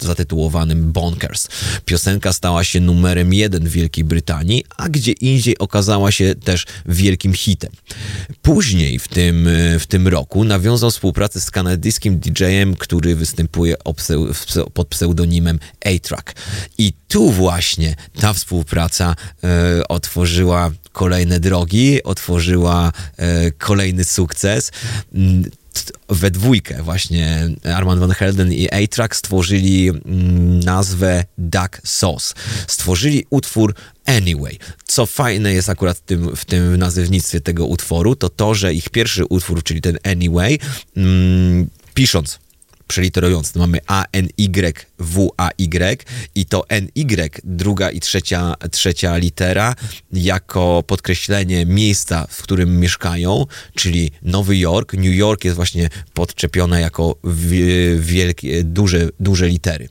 zatytułowanym 0.00 0.92
Bonkers. 0.92 1.48
Piosenka 1.84 2.32
stała 2.32 2.64
się 2.64 2.80
numerem 2.80 3.34
jeden 3.34 3.68
w 3.68 3.72
Wielkiej 3.72 4.04
Brytanii, 4.04 4.64
a 4.76 4.88
gdzie 4.88 5.12
indziej 5.12 5.58
okazała 5.58 6.12
się 6.12 6.27
też 6.34 6.66
wielkim 6.86 7.32
hitem. 7.34 7.70
Później 8.42 8.98
w 8.98 9.08
tym, 9.08 9.48
w 9.78 9.86
tym 9.86 10.08
roku 10.08 10.44
nawiązał 10.44 10.90
współpracę 10.90 11.40
z 11.40 11.50
kanadyjskim 11.50 12.18
DJ-em, 12.18 12.76
który 12.76 13.16
występuje 13.16 13.76
pod 14.74 14.88
pseudonimem 14.88 15.58
A-Track. 15.84 16.34
I 16.78 16.92
tu 17.08 17.30
właśnie 17.30 17.94
ta 18.20 18.32
współpraca 18.32 19.16
e, 19.44 19.88
otworzyła 19.88 20.70
kolejne 20.92 21.40
drogi, 21.40 22.02
otworzyła 22.02 22.92
e, 23.16 23.50
kolejny 23.50 24.04
sukces. 24.04 24.72
We 26.08 26.30
dwójkę 26.30 26.82
właśnie 26.82 27.48
Armand 27.74 28.00
Van 28.00 28.10
Helden 28.10 28.52
i 28.52 28.68
A-Track 28.70 29.16
stworzyli 29.16 29.88
mm, 29.88 30.60
nazwę 30.60 31.24
Duck 31.38 31.80
Sauce. 31.84 32.34
Stworzyli 32.66 33.26
utwór 33.30 33.74
Anyway. 34.06 34.58
Co 34.84 35.06
fajne 35.06 35.52
jest 35.52 35.68
akurat 35.68 35.98
w 35.98 36.00
tym, 36.00 36.36
w 36.36 36.44
tym 36.44 36.76
nazewnictwie 36.76 37.40
tego 37.40 37.66
utworu, 37.66 38.16
to 38.16 38.28
to, 38.28 38.54
że 38.54 38.74
ich 38.74 38.90
pierwszy 38.90 39.24
utwór, 39.24 39.62
czyli 39.62 39.80
ten 39.80 39.98
Anyway, 40.04 40.58
mm, 40.96 41.68
pisząc 41.94 42.38
przeliterując, 42.88 43.54
mamy 43.54 43.78
A, 43.86 44.04
N, 44.12 44.28
Y, 44.38 44.86
W, 44.98 45.30
A, 45.36 45.50
Y 45.58 46.04
i 46.34 46.46
to 46.46 46.68
N, 46.68 46.88
Y, 46.94 47.40
druga 47.44 47.90
i 47.90 48.00
trzecia, 48.00 48.54
trzecia 48.70 49.16
litera, 49.16 49.74
jako 50.12 50.82
podkreślenie 50.86 51.66
miejsca, 51.66 52.26
w 52.30 52.42
którym 52.42 52.80
mieszkają, 52.80 53.46
czyli 53.74 54.10
Nowy 54.22 54.56
Jork. 54.58 54.92
New 54.94 55.14
York 55.14 55.44
jest 55.44 55.56
właśnie 55.56 55.88
podczepione 56.14 56.80
jako 56.80 57.16
wi- 57.24 57.98
wielkie, 58.00 58.64
duże, 58.64 59.08
duże 59.20 59.48
litery. 59.48 59.88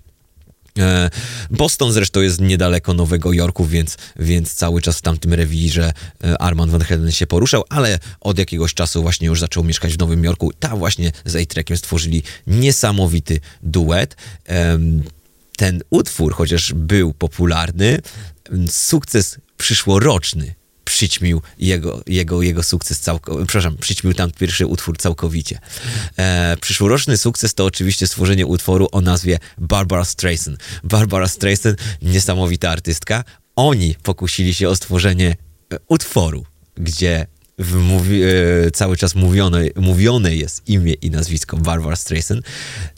E, 0.77 1.09
Boston 1.51 1.91
zresztą 1.91 2.21
jest 2.21 2.41
niedaleko 2.41 2.93
Nowego 2.93 3.33
Jorku, 3.33 3.65
więc, 3.65 3.97
więc 4.19 4.53
cały 4.53 4.81
czas 4.81 4.97
w 4.97 5.01
tamtym 5.01 5.33
rewirze 5.33 5.93
e, 6.23 6.41
Armand 6.41 6.71
Van 6.71 6.81
Helden 6.81 7.11
się 7.11 7.27
poruszał, 7.27 7.63
ale 7.69 7.99
od 8.21 8.37
jakiegoś 8.37 8.73
czasu 8.73 9.01
właśnie 9.01 9.27
już 9.27 9.39
zaczął 9.39 9.63
mieszkać 9.63 9.93
w 9.93 9.99
Nowym 9.99 10.23
Jorku. 10.23 10.51
Tam 10.59 10.79
właśnie 10.79 11.11
z 11.25 11.35
A-Trackiem 11.35 11.77
stworzyli 11.77 12.23
niesamowity 12.47 13.39
duet. 13.63 14.15
Ten 15.57 15.81
utwór, 15.89 16.33
chociaż 16.33 16.73
był 16.73 17.13
popularny, 17.13 17.99
sukces 18.67 19.37
przyszłoroczny 19.57 20.56
przyćmił 20.87 21.41
jego, 21.59 22.01
jego, 22.07 22.41
jego 22.41 22.63
sukces 22.63 22.99
całkowicie, 22.99 23.45
przepraszam, 23.45 23.77
przyćmił 23.77 24.13
tam 24.13 24.31
pierwszy 24.31 24.65
utwór 24.65 24.97
całkowicie. 24.97 25.59
E, 26.17 26.57
przyszłoroczny 26.61 27.17
sukces 27.17 27.53
to 27.53 27.65
oczywiście 27.65 28.07
stworzenie 28.07 28.45
utworu 28.45 28.87
o 28.91 29.01
nazwie 29.01 29.39
Barbara 29.57 30.05
Streisand. 30.05 30.59
Barbara 30.83 31.27
Streisand, 31.27 31.79
niesamowita 32.01 32.69
artystka. 32.69 33.23
Oni 33.55 33.95
pokusili 34.03 34.53
się 34.53 34.69
o 34.69 34.75
stworzenie 34.75 35.35
e, 35.73 35.77
utworu, 35.87 36.45
gdzie 36.75 37.27
mówi, 37.73 38.21
e, 38.23 38.71
cały 38.71 38.97
czas 38.97 39.15
mówione, 39.15 39.63
mówione 39.75 40.35
jest 40.35 40.69
imię 40.69 40.93
i 40.93 41.11
nazwisko 41.11 41.57
Barbara 41.57 41.95
Streisand. 41.95 42.45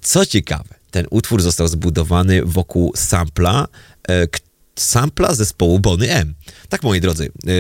Co 0.02 0.26
ciekawe, 0.26 0.76
ten 0.92 1.06
utwór 1.10 1.42
został 1.42 1.68
zbudowany 1.68 2.46
wokół 2.46 2.94
sampla, 2.96 3.68
e, 4.10 4.28
sampla 4.82 5.34
zespołu 5.34 5.80
Bony 5.80 6.12
M. 6.12 6.36
Tak, 6.70 6.84
moi 6.84 7.02
drodzy, 7.02 7.26
e, 7.26 7.52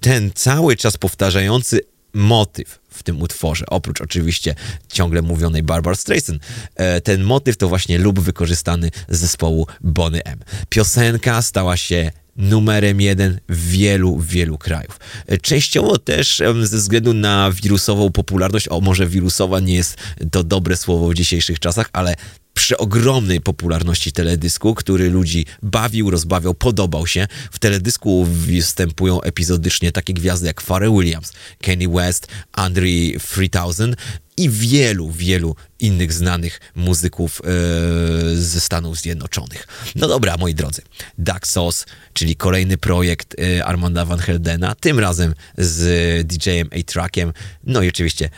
ten 0.00 0.30
cały 0.34 0.76
czas 0.76 0.96
powtarzający 0.96 1.80
motyw 2.14 2.78
w 2.90 3.02
tym 3.02 3.22
utworze, 3.22 3.66
oprócz 3.66 4.00
oczywiście 4.00 4.54
ciągle 4.88 5.22
mówionej 5.22 5.62
Barbara 5.62 5.96
Streisand, 5.96 6.42
e, 6.74 7.00
ten 7.00 7.22
motyw 7.22 7.56
to 7.56 7.68
właśnie 7.68 7.98
lub 7.98 8.20
wykorzystany 8.20 8.90
z 9.08 9.18
zespołu 9.18 9.66
Bony 9.80 10.24
M. 10.24 10.38
Piosenka 10.68 11.42
stała 11.42 11.76
się 11.76 12.12
numerem 12.38 13.00
jeden 13.00 13.40
w 13.48 13.70
wielu, 13.70 14.20
wielu 14.20 14.58
krajów. 14.58 15.00
Częściowo 15.42 15.98
też 15.98 16.42
ze 16.62 16.76
względu 16.76 17.14
na 17.14 17.50
wirusową 17.52 18.12
popularność, 18.12 18.68
o 18.68 18.80
może 18.80 19.06
wirusowa 19.06 19.60
nie 19.60 19.74
jest 19.74 19.96
to 20.30 20.44
dobre 20.44 20.76
słowo 20.76 21.08
w 21.08 21.14
dzisiejszych 21.14 21.58
czasach, 21.58 21.88
ale 21.92 22.14
przy 22.54 22.76
ogromnej 22.76 23.40
popularności 23.40 24.12
teledysku, 24.12 24.74
który 24.74 25.10
ludzi 25.10 25.46
bawił, 25.62 26.10
rozbawiał, 26.10 26.54
podobał 26.54 27.06
się. 27.06 27.26
W 27.50 27.58
teledysku 27.58 28.24
występują 28.24 29.22
epizodycznie 29.22 29.92
takie 29.92 30.14
gwiazdy 30.14 30.46
jak 30.46 30.60
Pharrell 30.60 30.92
Williams, 30.92 31.32
Kanye 31.62 31.88
West, 31.88 32.28
Andre 32.52 32.86
3000 33.18 33.94
i 34.38 34.50
wielu, 34.50 35.10
wielu 35.10 35.56
innych 35.78 36.12
znanych 36.12 36.60
muzyków 36.74 37.40
e, 37.40 38.36
ze 38.36 38.60
Stanów 38.60 38.98
Zjednoczonych. 38.98 39.66
No 39.94 40.08
dobra, 40.08 40.36
moi 40.36 40.54
drodzy. 40.54 40.82
Duck 41.18 41.46
Sauce, 41.46 41.84
czyli 42.12 42.36
kolejny 42.36 42.78
projekt 42.78 43.36
e, 43.40 43.64
Armanda 43.64 44.04
Van 44.04 44.18
Heldena, 44.18 44.74
tym 44.74 44.98
razem 44.98 45.34
z 45.58 46.26
DJ-em 46.26 46.68
A-Trackiem. 46.72 47.32
No 47.64 47.82
i 47.82 47.88
oczywiście 47.88 48.30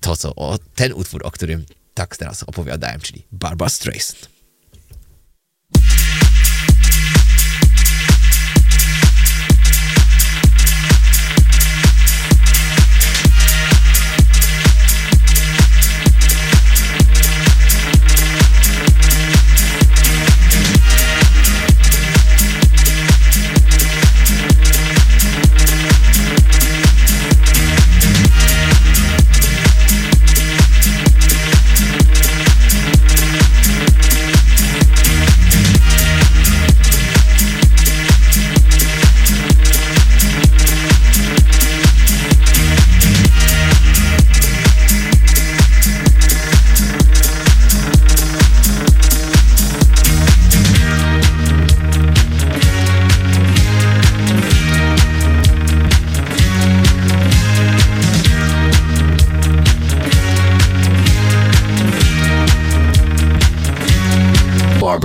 to, 0.00 0.16
co 0.16 0.34
o, 0.34 0.58
ten 0.74 0.92
utwór, 0.92 1.20
o 1.24 1.30
którym 1.30 1.64
tak 1.94 2.16
teraz 2.16 2.42
opowiadałem, 2.42 3.00
czyli 3.00 3.26
Barbara 3.32 3.68
Streisand. 3.68 4.37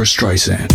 Barbara 0.04 0.36
Streisand. 0.36 0.68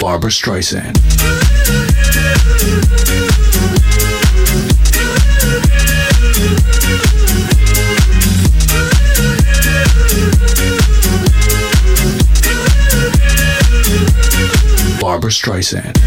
Barbara 0.00 0.30
Streisand. 0.30 0.96
Barbara 15.18 15.32
Streisand. 15.32 15.98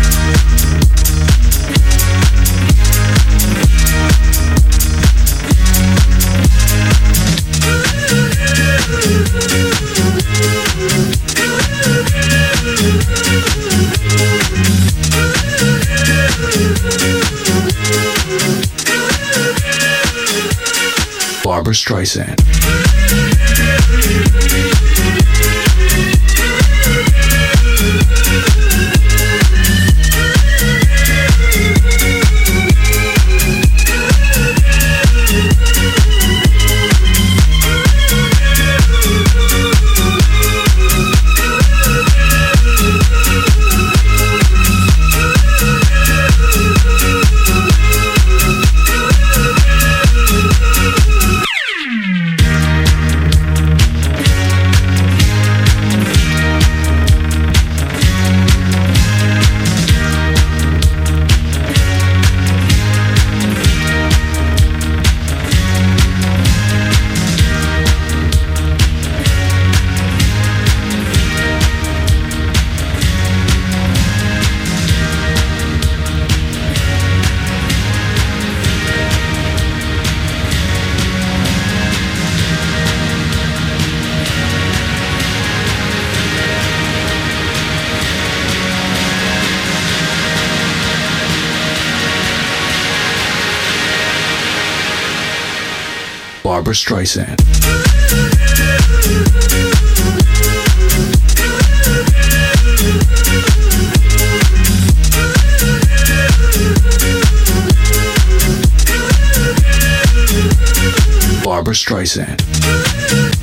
Barbara 21.43 21.73
Streisand. 21.73 22.40
Barbara 96.71 97.03
Streisand. 97.03 97.35
Barbara 111.43 111.73
Streisand. 111.73 113.40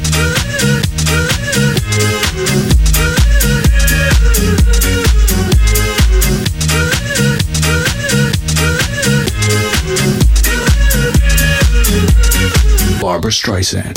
Streisand. 13.39 13.95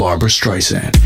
Barbara 0.00 0.30
Streisand. 0.30 0.96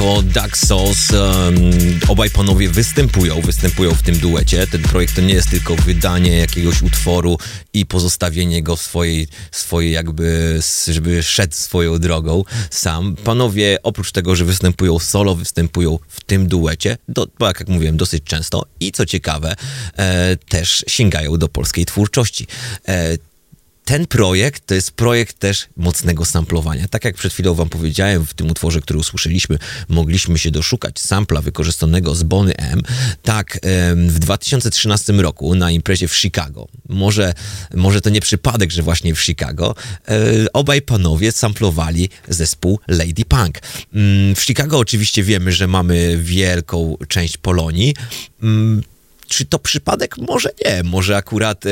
Jako 0.00 0.22
Dark 0.22 0.56
Souls 0.56 1.10
um, 1.10 1.54
obaj 2.08 2.30
panowie 2.30 2.68
występują, 2.68 3.40
występują 3.40 3.94
w 3.94 4.02
tym 4.02 4.18
duecie. 4.18 4.66
Ten 4.66 4.82
projekt 4.82 5.14
to 5.14 5.20
nie 5.20 5.34
jest 5.34 5.50
tylko 5.50 5.76
wydanie 5.76 6.36
jakiegoś 6.38 6.82
utworu 6.82 7.38
i 7.72 7.86
pozostawienie 7.86 8.62
go 8.62 8.76
w 8.76 8.82
swojej, 8.82 9.28
swojej 9.50 9.92
jakby, 9.92 10.58
żeby 10.88 11.22
szedł 11.22 11.54
swoją 11.54 11.98
drogą 11.98 12.44
sam. 12.70 13.16
Panowie 13.24 13.78
oprócz 13.82 14.12
tego, 14.12 14.36
że 14.36 14.44
występują 14.44 14.98
solo, 14.98 15.34
występują 15.34 15.98
w 16.08 16.24
tym 16.24 16.48
duecie, 16.48 16.96
do, 17.08 17.26
bo 17.38 17.46
jak 17.46 17.68
mówiłem, 17.68 17.96
dosyć 17.96 18.24
często 18.24 18.66
i 18.80 18.92
co 18.92 19.06
ciekawe, 19.06 19.54
e, 19.96 20.36
też 20.36 20.84
sięgają 20.88 21.36
do 21.36 21.48
polskiej 21.48 21.86
twórczości. 21.86 22.46
E, 22.88 23.16
ten 23.90 24.06
projekt 24.06 24.66
to 24.66 24.74
jest 24.74 24.90
projekt 24.90 25.38
też 25.38 25.66
mocnego 25.76 26.24
samplowania. 26.24 26.88
Tak 26.88 27.04
jak 27.04 27.14
przed 27.14 27.32
chwilą 27.32 27.54
wam 27.54 27.68
powiedziałem, 27.68 28.26
w 28.26 28.34
tym 28.34 28.50
utworze, 28.50 28.80
który 28.80 28.98
usłyszeliśmy, 28.98 29.58
mogliśmy 29.88 30.38
się 30.38 30.50
doszukać 30.50 31.00
sampla 31.00 31.40
wykorzystanego 31.40 32.14
z 32.14 32.22
Bony 32.22 32.56
M. 32.56 32.82
Tak, 33.22 33.58
w 34.06 34.18
2013 34.18 35.12
roku 35.12 35.54
na 35.54 35.70
imprezie 35.70 36.08
w 36.08 36.16
Chicago. 36.16 36.68
Może, 36.88 37.34
może 37.74 38.00
to 38.00 38.10
nie 38.10 38.20
przypadek, 38.20 38.70
że 38.70 38.82
właśnie 38.82 39.14
w 39.14 39.20
Chicago 39.20 39.74
e, 40.08 40.52
obaj 40.52 40.82
panowie 40.82 41.32
samplowali 41.32 42.08
zespół 42.28 42.80
Lady 42.88 43.24
Punk. 43.24 43.58
Mm, 43.94 44.34
W 44.34 44.40
Chicago 44.40 44.78
oczywiście 44.78 45.22
wiemy, 45.22 45.52
że 45.52 45.66
mamy 45.66 46.18
wielką 46.18 46.96
część 47.08 47.36
Polonii. 47.36 47.94
Czy 49.30 49.44
to 49.44 49.58
przypadek? 49.58 50.18
Może 50.18 50.50
nie. 50.64 50.82
Może 50.82 51.16
akurat 51.16 51.66
e, 51.66 51.70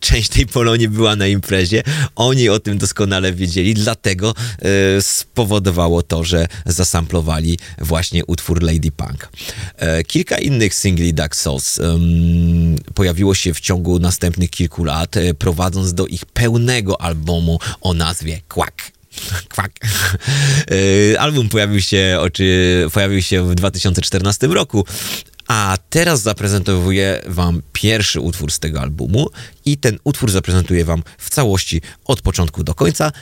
część 0.00 0.28
tej 0.28 0.46
Polonii 0.46 0.88
była 0.88 1.16
na 1.16 1.26
imprezie. 1.26 1.82
Oni 2.16 2.48
o 2.48 2.58
tym 2.58 2.78
doskonale 2.78 3.32
wiedzieli, 3.32 3.74
dlatego 3.74 4.34
e, 4.58 5.02
spowodowało 5.02 6.02
to, 6.02 6.24
że 6.24 6.46
zasamplowali 6.66 7.58
właśnie 7.78 8.26
utwór 8.26 8.62
Lady 8.62 8.92
Punk. 8.92 9.28
E, 9.76 10.04
kilka 10.04 10.38
innych 10.38 10.74
singli 10.74 11.14
Dark 11.14 11.36
Souls 11.36 11.78
pojawiło 12.94 13.34
się 13.34 13.54
w 13.54 13.60
ciągu 13.60 13.98
następnych 13.98 14.50
kilku 14.50 14.84
lat, 14.84 15.16
e, 15.16 15.34
prowadząc 15.34 15.94
do 15.94 16.06
ich 16.06 16.26
pełnego 16.26 17.00
albumu 17.00 17.58
o 17.80 17.94
nazwie 17.94 18.40
Quack. 18.48 18.92
Kwak. 19.48 19.72
E, 21.14 21.20
Album 21.20 21.48
pojawił 21.48 21.80
się, 21.80 22.18
oczy, 22.20 22.86
pojawił 22.92 23.22
się 23.22 23.50
w 23.50 23.54
2014 23.54 24.46
roku, 24.46 24.84
a 25.50 25.76
teraz 25.88 26.22
zaprezentowuję 26.22 27.22
wam 27.26 27.62
pierwszy 27.72 28.20
utwór 28.20 28.52
z 28.52 28.58
tego 28.58 28.80
albumu 28.80 29.26
i 29.64 29.78
ten 29.78 29.98
utwór 30.04 30.30
zaprezentuję 30.30 30.84
wam 30.84 31.02
w 31.18 31.30
całości 31.30 31.82
od 32.04 32.22
początku 32.22 32.64
do 32.64 32.74
końca. 32.74 33.12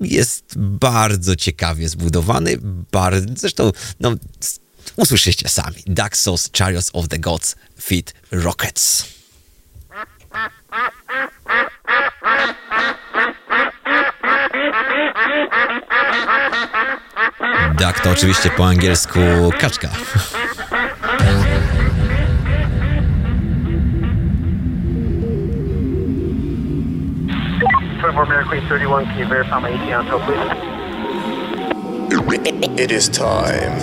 Jest 0.00 0.44
bardzo 0.56 1.36
ciekawie 1.36 1.88
zbudowany, 1.88 2.58
bardzo, 2.92 3.26
zresztą 3.36 3.72
no, 4.00 4.14
usłyszycie 4.96 5.48
sami. 5.48 5.76
Daxos 5.86 6.50
Chariots 6.58 6.90
of 6.92 7.08
the 7.08 7.18
Gods 7.18 7.56
feat 7.80 8.14
Rockets. 8.30 9.04
Duck 17.78 18.00
to 18.00 18.10
oczywiście 18.10 18.50
po 18.50 18.66
angielsku 18.66 19.20
kaczka. 19.60 19.88
Queen 28.18 28.66
31, 28.68 29.04
can 29.04 29.18
you 29.18 29.28
verify 29.28 29.60
my 29.60 29.70
ETA 29.70 29.92
on 29.92 30.04
until 30.04 30.18
please? 30.18 30.40
It 32.80 32.90
is 32.90 33.08
time. 33.08 33.78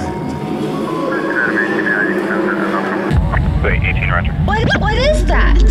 Bay, 3.64 3.78
18 3.78 4.10
Roger. 4.10 4.34
What, 4.44 4.82
what 4.82 4.98
is 4.98 5.24
that? 5.28 5.62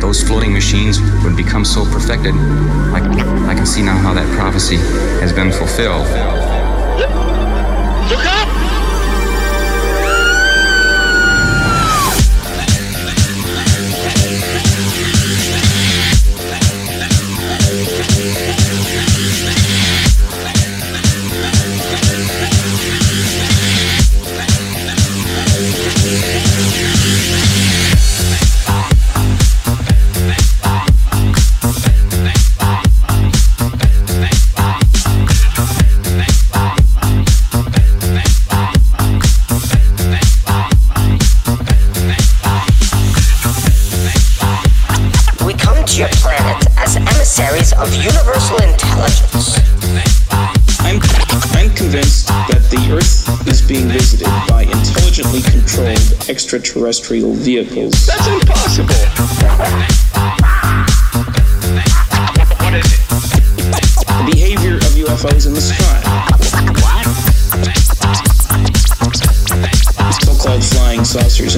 Those 0.00 0.20
floating 0.20 0.52
machines 0.52 1.00
would 1.22 1.36
become 1.36 1.64
so 1.64 1.84
perfected. 1.84 2.34
I, 2.34 2.98
I 3.48 3.54
can 3.54 3.66
see 3.66 3.82
now 3.82 3.96
how 3.98 4.14
that 4.14 4.26
prophecy 4.36 4.76
has 5.20 5.32
been 5.32 5.52
fulfilled. 5.52 6.08
Extraterrestrial 56.70 57.32
vehicles. 57.34 58.06
That's 58.06 58.28
impossible. 58.28 58.94
What 62.62 62.74
is 62.74 62.86
it? 62.86 63.00
The 64.06 64.30
behavior 64.30 64.76
of 64.76 64.94
UFOs 64.94 65.46
in 65.48 65.54
the 65.54 65.60
sky. 65.60 66.00
What? 66.78 67.06
So-called 70.22 70.62
flying 70.62 71.04
saucers, 71.04 71.49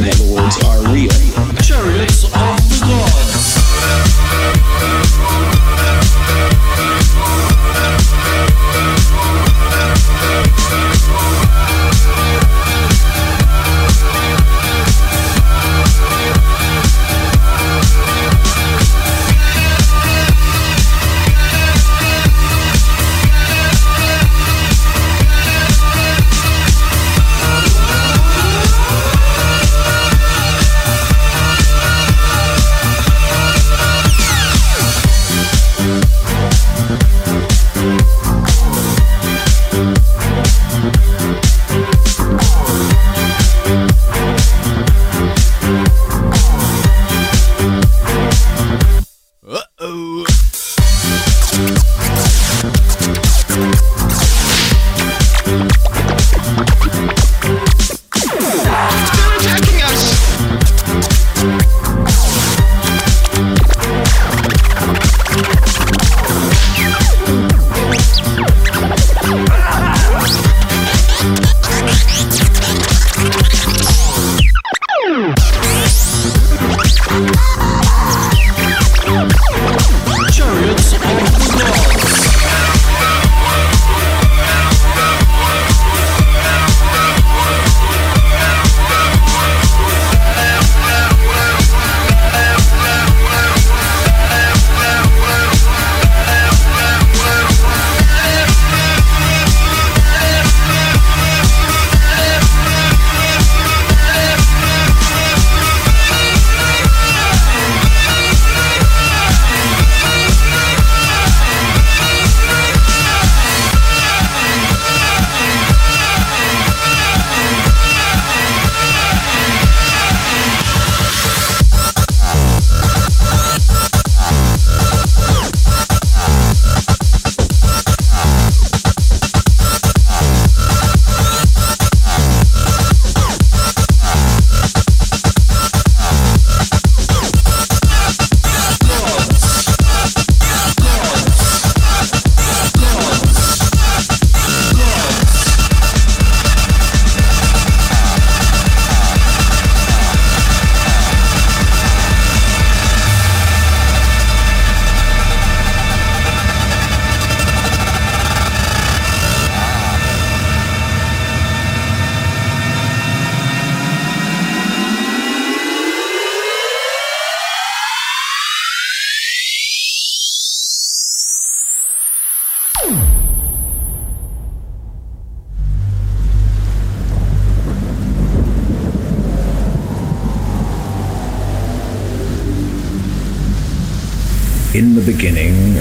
In 184.74 184.94
the 184.94 185.02
beginning 185.02 185.74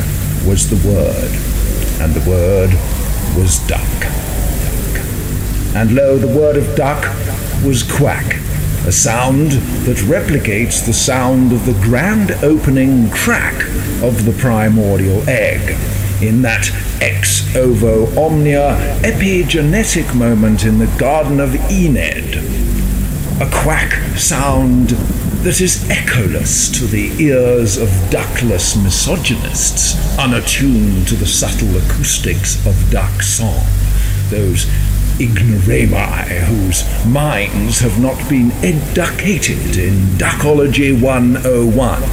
was 0.45 0.69
the 0.69 0.75
Word, 0.85 1.31
and 2.01 2.13
the 2.13 2.29
Word 2.29 2.71
was 3.37 3.59
duck. 3.65 3.87
And 5.73 5.95
lo, 5.95 6.17
the 6.17 6.27
word 6.27 6.57
of 6.57 6.75
duck 6.75 7.01
was 7.63 7.83
quack, 7.83 8.35
a 8.85 8.91
sound 8.91 9.51
that 9.85 9.95
replicates 9.99 10.85
the 10.85 10.91
sound 10.91 11.53
of 11.53 11.65
the 11.65 11.79
grand 11.81 12.31
opening 12.43 13.09
crack 13.11 13.63
of 14.03 14.25
the 14.25 14.35
primordial 14.37 15.23
egg, 15.29 15.77
in 16.21 16.41
that 16.41 16.69
ex 16.99 17.55
ovo 17.55 18.07
omnia 18.21 18.75
epigenetic 19.03 20.13
moment 20.13 20.65
in 20.65 20.79
the 20.79 20.93
Garden 20.97 21.39
of 21.39 21.51
Ened. 21.51 22.35
A 23.39 23.49
quack 23.49 23.93
sound 24.17 24.91
that 25.43 25.59
is 25.59 25.83
echoless 25.89 26.71
to 26.71 26.85
the 26.85 27.07
ears 27.19 27.75
of 27.75 27.89
duckless 28.11 28.75
misogynists, 28.75 29.95
unattuned 30.19 31.07
to 31.07 31.15
the 31.15 31.25
subtle 31.25 31.75
acoustics 31.77 32.63
of 32.67 32.91
duck 32.91 33.23
song. 33.23 33.65
Those 34.29 34.67
ignoramus 35.19 36.47
whose 36.47 37.05
minds 37.07 37.79
have 37.79 37.99
not 37.99 38.17
been 38.29 38.51
educated 38.63 39.77
in 39.77 39.93
Duckology 40.19 40.93
101 41.01 42.03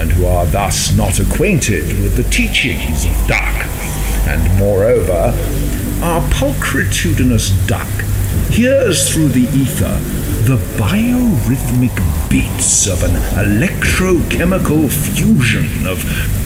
and 0.00 0.12
who 0.12 0.24
are 0.24 0.46
thus 0.46 0.96
not 0.96 1.20
acquainted 1.20 1.84
with 2.00 2.16
the 2.16 2.30
teachings 2.30 3.04
of 3.04 3.28
duck. 3.28 3.66
And 4.26 4.58
moreover, 4.58 5.34
our 6.02 6.22
pulchritudinous 6.30 7.50
duck 7.66 7.88
hears 8.50 9.12
through 9.12 9.28
the 9.28 9.48
ether 9.54 10.19
the 10.50 10.56
biorhythmic 10.78 11.94
beats 12.28 12.88
of 12.88 13.04
an 13.04 13.14
electrochemical 13.38 14.88
fusion 14.90 15.86
of 15.86 15.98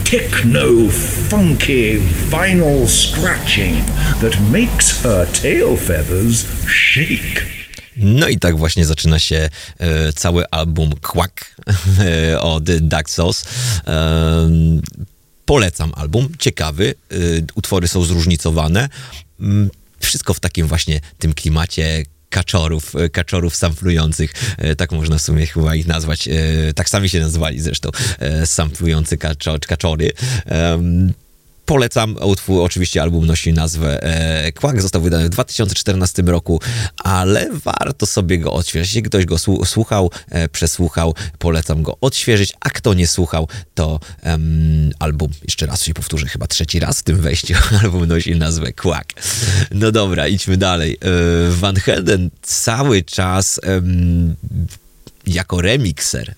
techno 0.03 0.89
funky 1.29 1.97
vinyl 2.29 2.87
scratching 2.87 3.73
that 4.21 4.39
makes 4.51 5.01
her 5.01 5.25
tail 5.33 5.75
feathers 5.75 6.45
shake. 6.67 7.45
No 7.97 8.27
i 8.27 8.39
tak 8.39 8.57
właśnie 8.57 8.85
zaczyna 8.85 9.19
się 9.19 9.49
e, 9.79 10.13
cały 10.13 10.49
album 10.49 10.91
Quack 11.01 11.55
e, 11.99 12.41
od 12.41 12.63
Daxos. 12.63 13.45
E, 13.87 14.49
polecam 15.45 15.91
album, 15.95 16.29
ciekawy, 16.39 16.95
e, 17.11 17.15
utwory 17.55 17.87
są 17.87 18.03
zróżnicowane. 18.03 18.89
Mm, 19.39 19.69
Wszystko 19.99 20.33
w 20.33 20.39
takim 20.39 20.67
właśnie 20.67 20.99
tym 21.19 21.33
klimacie 21.33 22.03
kaczorów, 22.29 22.95
e, 22.95 23.09
kaczorów 23.09 23.55
samplujących, 23.55 24.33
e, 24.57 24.75
tak 24.75 24.91
można 24.91 25.17
w 25.17 25.21
sumie 25.21 25.45
chyba 25.45 25.75
ich 25.75 25.87
nazwać, 25.87 26.27
e, 26.27 26.33
tak 26.75 26.89
sami 26.89 27.09
się 27.09 27.19
nazwali 27.19 27.59
zresztą, 27.59 27.89
samplujący 28.45 29.17
kaczo, 29.17 29.57
kaczory. 29.67 30.11
Polecam, 31.65 32.15
utwór, 32.21 32.63
oczywiście 32.63 33.01
album 33.01 33.25
nosi 33.25 33.53
nazwę 33.53 34.03
e, 34.03 34.81
został 34.81 35.01
wydany 35.01 35.25
w 35.25 35.29
2014 35.29 36.21
roku, 36.21 36.61
ale 36.97 37.49
warto 37.53 38.05
sobie 38.05 38.39
go 38.39 38.53
odświeżyć. 38.53 38.89
Jeśli 38.89 39.03
ktoś 39.03 39.25
go 39.25 39.35
słu- 39.35 39.65
słuchał, 39.65 40.11
e, 40.29 40.49
przesłuchał, 40.49 41.15
polecam 41.39 41.83
go 41.83 41.97
odświeżyć, 42.01 42.53
a 42.59 42.69
kto 42.69 42.93
nie 42.93 43.07
słuchał, 43.07 43.47
to 43.75 43.99
album, 44.99 45.31
jeszcze 45.43 45.65
raz 45.65 45.83
się 45.83 45.93
powtórzę, 45.93 46.27
chyba 46.27 46.47
trzeci 46.47 46.79
raz 46.79 46.99
w 46.99 47.03
tym 47.03 47.21
wejściu, 47.21 47.53
album 47.83 48.05
nosi 48.05 48.35
nazwę 48.35 48.73
Quack. 48.73 49.13
No 49.71 49.91
dobra, 49.91 50.27
idźmy 50.27 50.57
dalej. 50.57 50.97
E, 51.01 51.51
Van 51.51 51.75
Helden 51.75 52.29
cały 52.41 53.03
czas 53.03 53.59
jako 55.27 55.61
remixer 55.61 56.35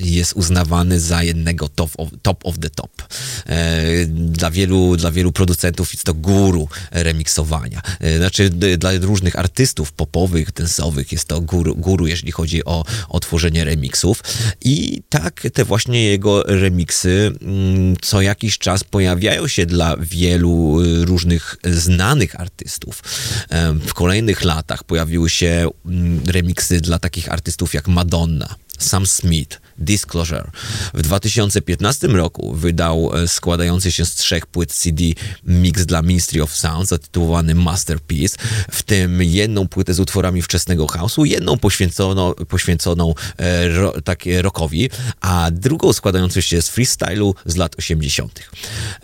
jest 0.00 0.32
uznawany 0.32 1.00
za 1.00 1.22
jednego 1.22 1.68
top 1.68 1.90
of, 1.98 2.08
top 2.22 2.46
of 2.46 2.58
the 2.58 2.70
top. 2.70 3.02
E, 3.46 4.06
dla, 4.06 4.50
wielu, 4.50 4.96
dla 4.96 5.10
wielu 5.10 5.32
producentów 5.32 5.92
jest 5.92 6.04
to 6.04 6.14
guru 6.14 6.68
remiksowania. 6.90 7.82
E, 8.00 8.18
znaczy 8.18 8.50
dla 8.50 8.90
różnych 9.00 9.38
artystów 9.38 9.92
popowych, 9.92 10.52
tensowych 10.52 11.12
jest 11.12 11.24
to 11.24 11.40
guru, 11.40 11.76
guru 11.76 12.06
jeżeli 12.06 12.32
chodzi 12.32 12.64
o, 12.64 12.84
o 13.08 13.20
tworzenie 13.20 13.64
remiksów. 13.64 14.22
I 14.60 15.02
tak 15.08 15.46
te 15.54 15.64
właśnie 15.64 16.04
jego 16.04 16.42
remiksy 16.42 17.32
mm, 17.42 17.96
co 18.02 18.20
jakiś 18.20 18.58
czas 18.58 18.84
pojawiają 18.84 19.48
się 19.48 19.66
dla 19.66 19.96
wielu 19.96 20.80
y, 20.80 21.04
różnych 21.04 21.56
znanych 21.64 22.40
artystów. 22.40 23.02
E, 23.50 23.72
w 23.72 23.94
kolejnych 23.94 24.44
latach 24.44 24.84
pojawiły 24.84 25.30
się 25.30 25.68
mm, 25.86 26.22
remiksy 26.26 26.80
dla 26.80 26.98
takich 26.98 27.32
artystów 27.32 27.74
jak 27.74 27.88
Madonna, 27.88 28.54
Sam 28.82 29.06
Smith, 29.06 29.60
Disclosure. 29.78 30.50
W 30.94 31.02
2015 31.02 32.08
roku 32.08 32.54
wydał 32.54 33.16
e, 33.16 33.28
składający 33.28 33.92
się 33.92 34.06
z 34.06 34.14
trzech 34.14 34.46
płyt 34.46 34.72
CD 34.72 35.04
mix 35.44 35.86
dla 35.86 36.02
Ministry 36.02 36.42
of 36.42 36.56
Sound 36.56 36.88
zatytułowany 36.88 37.54
Masterpiece, 37.54 38.36
w 38.70 38.82
tym 38.82 39.22
jedną 39.22 39.68
płytę 39.68 39.94
z 39.94 40.00
utworami 40.00 40.42
wczesnego 40.42 40.86
house'u, 40.86 41.24
jedną 41.24 41.58
poświęconą, 41.58 42.32
poświęconą 42.32 43.14
e, 43.38 43.68
ro, 43.68 44.00
takie 44.04 44.42
rockowi, 44.42 44.90
a 45.20 45.50
drugą 45.50 45.92
składającą 45.92 46.40
się 46.40 46.62
z 46.62 46.68
freestylu 46.68 47.34
z 47.46 47.56
lat 47.56 47.74
80. 47.78 48.40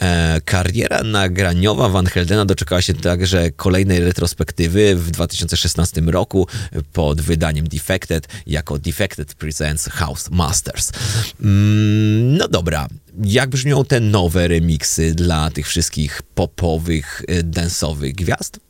E, 0.01 0.41
kariera 0.45 1.03
nagraniowa 1.03 1.89
Van 1.89 2.07
Heldena 2.07 2.45
doczekała 2.45 2.83
się 2.83 2.95
także 2.95 3.51
kolejnej 3.51 4.01
retrospektywy 4.01 4.97
w 4.97 5.11
2016 5.11 6.01
roku 6.01 6.47
pod 6.93 7.21
wydaniem 7.21 7.69
Defected 7.69 8.29
jako 8.47 8.79
Defected 8.79 9.35
Presents 9.67 9.89
House 9.89 10.31
Masters. 10.31 10.93
Mm, 11.41 12.37
no 12.37 12.49
dobra, 12.49 12.89
jak 13.25 13.51
brzmią 13.51 13.85
te 13.85 14.01
nowe 14.01 14.49
remiksy 14.49 15.15
dla 15.15 15.51
tych 15.51 15.69
wszystkich 15.69 16.23
popowych, 16.35 17.23
y, 17.31 17.45
dance'owych 17.45 18.15
gwiazd? 18.15 18.61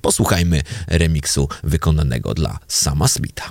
Posłuchajmy 0.00 0.62
remiksu 0.86 1.48
wykonanego 1.64 2.34
dla 2.34 2.58
Sama 2.68 3.08
Smitha. 3.08 3.50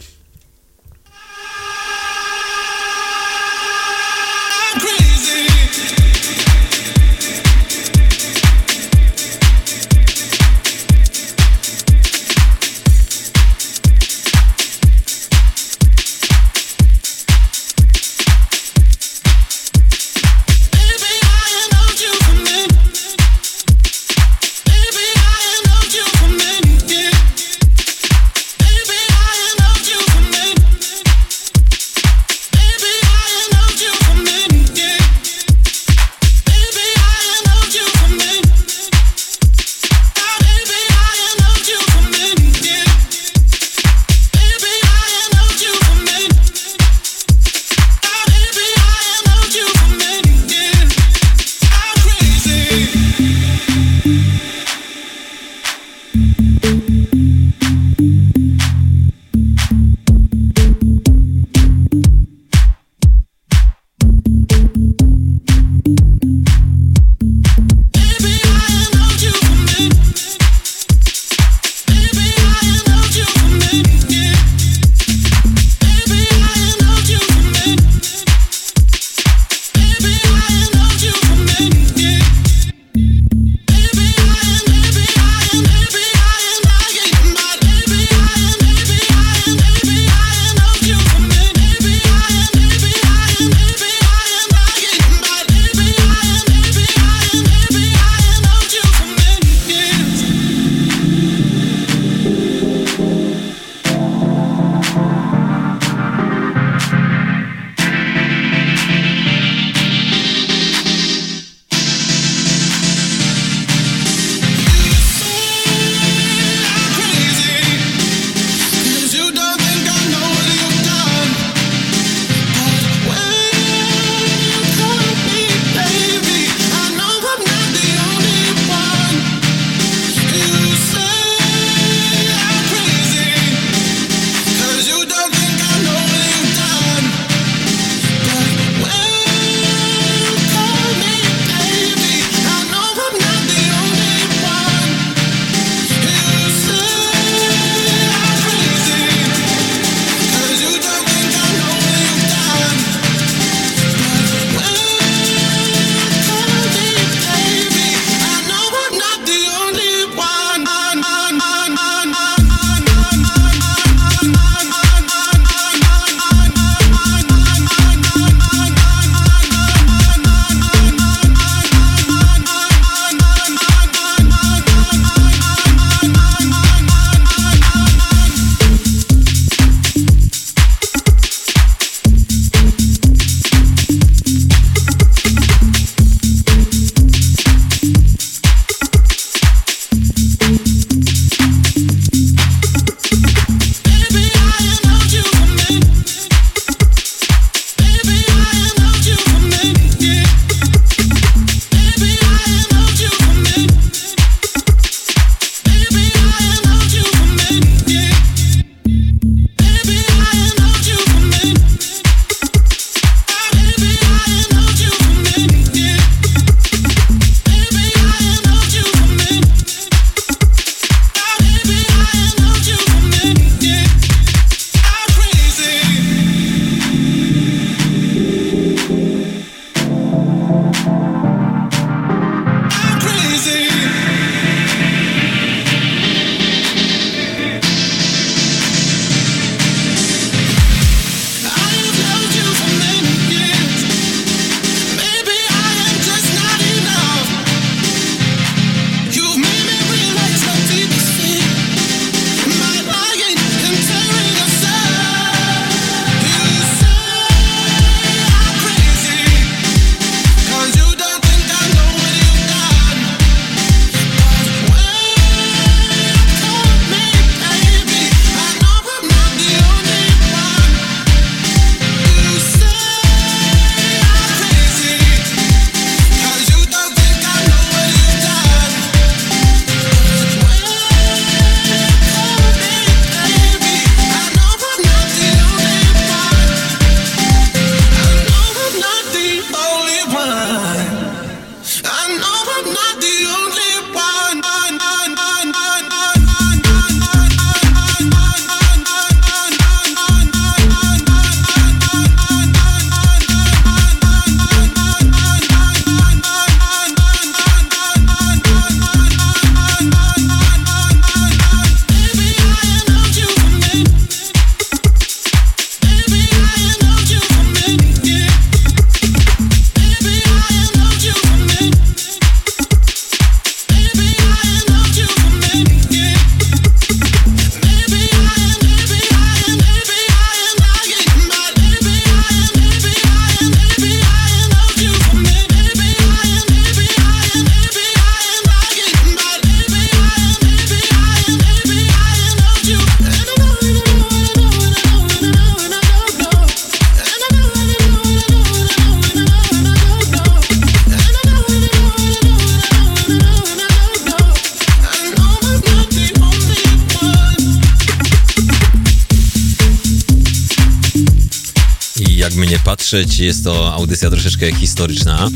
Patrzeć, 362.92 363.20
jest 363.20 363.44
to 363.44 363.74
audycja 363.74 364.10
troszeczkę 364.10 364.56
historyczna. 364.56 365.18
Mm, 365.18 365.34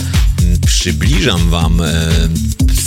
Przybliżam 0.66 1.50
wam 1.50 1.82
e, 1.82 2.12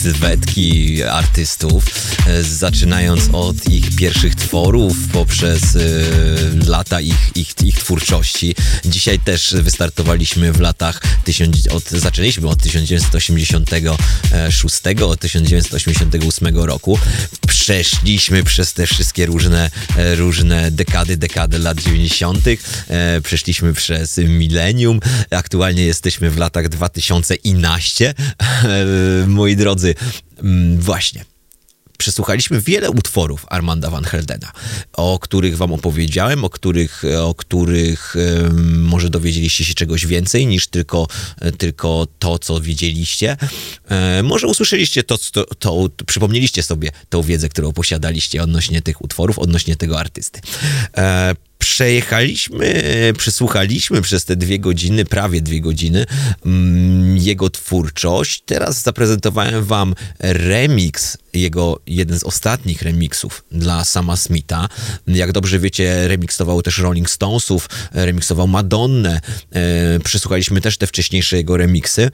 sylwetki 0.03 1.03
artystów, 1.03 1.85
e, 2.27 2.43
zaczynając 2.43 3.23
od 3.33 3.69
ich 3.69 3.97
pierwszych 3.97 4.35
tworów, 4.35 4.97
poprzez 5.13 5.77
e, 5.77 5.81
lata 6.67 7.01
ich, 7.01 7.31
ich, 7.35 7.55
ich 7.65 7.77
twórczości. 7.77 8.55
Dzisiaj 8.85 9.19
też 9.19 9.55
wystartowaliśmy 9.63 10.53
w 10.53 10.61
latach, 10.61 11.01
tysiąc, 11.25 11.69
od, 11.69 11.91
zaczęliśmy 11.91 12.49
od 12.49 12.63
1986, 12.63 14.77
od 15.03 15.21
1988 15.21 16.57
roku. 16.57 16.99
Przeszliśmy 17.69 18.45
przez 18.45 18.73
te 18.73 18.87
wszystkie 18.87 19.27
różne, 19.27 19.71
e, 19.97 20.15
różne 20.15 20.71
dekady, 20.71 21.17
dekady 21.17 21.59
lat 21.59 21.81
90. 21.81 22.39
E, 22.89 23.21
przeszliśmy 23.21 23.73
przez 23.73 24.19
milenium. 24.19 25.01
Aktualnie 25.31 25.85
jesteśmy 25.85 26.31
w 26.31 26.39
latach 26.39 26.69
2011. 26.69 28.15
E, 28.39 29.27
moi 29.27 29.57
drodzy, 29.57 29.95
mm, 30.43 30.81
właśnie 30.81 31.25
przesłuchaliśmy 31.99 32.61
wiele 32.61 32.91
utworów 32.91 33.47
Armanda 33.49 33.91
Van 33.91 34.05
Heldena, 34.05 34.53
o 34.93 35.19
których 35.19 35.57
wam 35.57 35.73
opowiedziałem, 35.73 36.45
o 36.45 36.51
których, 36.51 37.03
o 37.21 37.35
których 37.35 38.15
może 38.79 39.11
dowiedzieliście 39.11 39.65
się 39.65 39.75
czegoś 39.75 40.07
więcej 40.07 40.47
niż 40.47 40.67
tylko, 40.67 41.07
e, 41.41 41.53
tylko 41.53 42.07
to, 42.19 42.39
co 42.39 42.61
wiedzieliście. 42.61 43.37
E, 43.89 44.23
może 44.23 44.47
usłyszeliście 44.47 45.03
to, 45.03 45.19
to, 45.33 45.45
to, 45.45 45.89
przypomnieliście 46.07 46.63
sobie 46.63 46.91
tą 47.09 47.23
wiedzę, 47.23 47.49
którą 47.49 47.73
posiadaliście 47.73 48.43
odnośnie 48.43 48.83
tych 48.83 49.05
utworów, 49.05 49.39
odnośnie 49.39 49.77
tego 49.77 50.01
artysty. 50.01 50.41
Przejechaliśmy, 51.59 52.83
przesłuchaliśmy 53.19 54.03
przez 54.03 54.25
te 54.25 54.37
dwie 54.37 54.59
godziny, 54.59 55.05
prawie 55.05 55.41
dwie 55.41 55.61
godziny, 55.61 56.07
mm, 56.47 57.19
jego 57.19 57.51
twórczość. 57.51 58.43
Teraz 58.47 58.83
zaprezentowałem 58.83 59.65
wam 59.65 59.95
remix, 60.21 61.19
jego 61.33 61.81
jeden 61.87 62.19
z 62.19 62.25
ostatnich 62.25 62.83
remixów 62.83 63.45
dla 63.53 63.85
Sama 63.85 64.17
Smitha. 64.17 64.69
Jak 65.07 65.33
dobrze 65.33 65.59
wiecie, 65.59 66.09
remiksował 66.09 66.63
też 66.63 66.79
Rolling 66.79 67.11
Stonesów, 67.11 67.69
remiksował 67.93 68.49
Madonnę. 68.49 69.21
E, 69.53 70.01
przesłuchaliśmy 70.01 70.61
też 70.61 70.77
te 70.77 70.87
wcześniejsze 70.87 71.37
jego 71.37 71.57
remiksy 71.57 72.11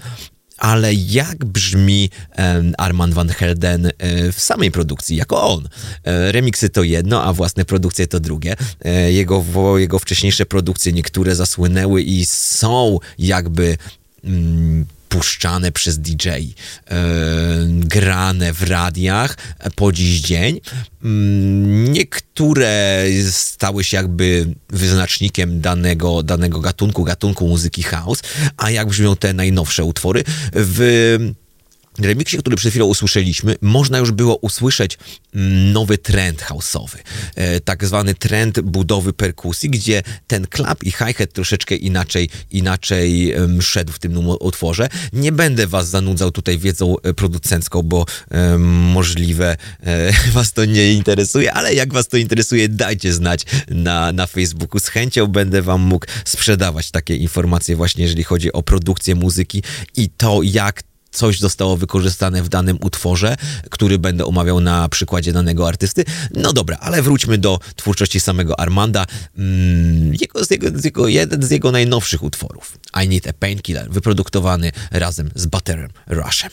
ale 0.58 0.94
jak 0.94 1.44
brzmi 1.44 2.10
em, 2.30 2.74
Armand 2.78 3.14
Van 3.14 3.28
Helden 3.28 3.86
e, 3.86 3.92
w 4.32 4.40
samej 4.40 4.70
produkcji, 4.70 5.16
jako 5.16 5.42
on. 5.42 5.68
E, 6.04 6.32
Remiksy 6.32 6.68
to 6.68 6.82
jedno, 6.82 7.24
a 7.24 7.32
własne 7.32 7.64
produkcje 7.64 8.06
to 8.06 8.20
drugie. 8.20 8.56
E, 8.84 9.12
Jego, 9.12 9.44
jego 9.78 9.98
wcześniejsze 9.98 10.46
produkcje 10.46 10.92
niektóre 10.92 11.36
zasłynęły 11.36 12.02
i 12.02 12.26
są 12.26 12.98
jakby 13.18 13.76
mm, 14.24 14.86
puszczane 15.14 15.72
przez 15.72 15.98
DJ, 15.98 16.28
e, 16.28 16.44
grane 17.68 18.52
w 18.52 18.62
radiach 18.62 19.36
po 19.76 19.92
dziś 19.92 20.20
dzień. 20.20 20.60
Mm, 21.04 21.92
Niektóre 21.92 23.04
stały 23.30 23.84
się 23.84 23.96
jakby 23.96 24.54
wyznacznikiem 24.70 25.60
danego, 25.60 26.22
danego 26.22 26.60
gatunku, 26.60 27.04
gatunku 27.04 27.48
muzyki 27.48 27.82
house, 27.82 28.22
a 28.56 28.70
jak 28.70 28.88
brzmią 28.88 29.16
te 29.16 29.32
najnowsze 29.32 29.84
utwory 29.84 30.24
w 30.52 31.34
remiksie, 32.00 32.38
który 32.38 32.56
przed 32.56 32.70
chwilą 32.70 32.86
usłyszeliśmy, 32.86 33.56
można 33.60 33.98
już 33.98 34.10
było 34.10 34.36
usłyszeć 34.36 34.98
nowy 35.72 35.98
trend 35.98 36.42
houseowy. 36.42 36.98
E, 37.34 37.60
tak 37.60 37.84
zwany 37.84 38.14
trend 38.14 38.60
budowy 38.60 39.12
perkusji, 39.12 39.70
gdzie 39.70 40.02
ten 40.26 40.46
klap 40.46 40.82
i 40.82 40.92
hi-hat 40.92 41.32
troszeczkę 41.32 41.74
inaczej, 41.74 42.28
inaczej 42.50 43.34
szedł 43.60 43.92
w 43.92 43.98
tym 43.98 44.28
utworze. 44.28 44.88
Nie 45.12 45.32
będę 45.32 45.66
was 45.66 45.88
zanudzał 45.88 46.30
tutaj 46.30 46.58
wiedzą 46.58 46.96
e, 47.02 47.14
producencką, 47.14 47.82
bo 47.82 48.06
możliwe 48.58 49.56
e, 49.82 50.12
was 50.34 50.52
to 50.52 50.64
nie 50.64 50.92
interesuje, 50.92 51.52
ale 51.52 51.74
jak 51.74 51.92
was 51.92 52.08
to 52.08 52.16
interesuje, 52.16 52.68
dajcie 52.68 53.12
znać 53.12 53.42
na, 53.68 54.12
na 54.12 54.26
Facebooku. 54.26 54.80
Z 54.80 54.88
chęcią 54.88 55.26
będę 55.26 55.62
wam 55.62 55.80
mógł 55.80 56.06
sprzedawać 56.24 56.90
takie 56.90 57.16
informacje 57.16 57.76
właśnie, 57.76 58.04
jeżeli 58.04 58.24
chodzi 58.24 58.52
o 58.52 58.62
produkcję 58.62 59.14
muzyki 59.14 59.62
i 59.96 60.08
to, 60.08 60.40
jak 60.42 60.82
coś 61.14 61.40
zostało 61.40 61.76
wykorzystane 61.76 62.42
w 62.42 62.48
danym 62.48 62.78
utworze, 62.80 63.36
który 63.70 63.98
będę 63.98 64.24
omawiał 64.24 64.60
na 64.60 64.88
przykładzie 64.88 65.32
danego 65.32 65.68
artysty. 65.68 66.04
No 66.34 66.52
dobra, 66.52 66.76
ale 66.80 67.02
wróćmy 67.02 67.38
do 67.38 67.60
twórczości 67.76 68.20
samego 68.20 68.60
Armanda. 68.60 69.06
Mm, 69.38 70.14
jego, 70.20 70.44
z 70.44 70.50
jego, 70.50 70.78
z 70.78 70.84
jego, 70.84 71.08
jeden 71.08 71.42
z 71.42 71.50
jego 71.50 71.72
najnowszych 71.72 72.22
utworów. 72.22 72.78
I 73.04 73.08
Need 73.08 73.26
a 73.26 73.32
Painkiller, 73.32 73.90
wyprodukowany 73.90 74.72
razem 74.90 75.30
z 75.34 75.46
Butterem 75.46 75.90
Rushem. 76.06 76.50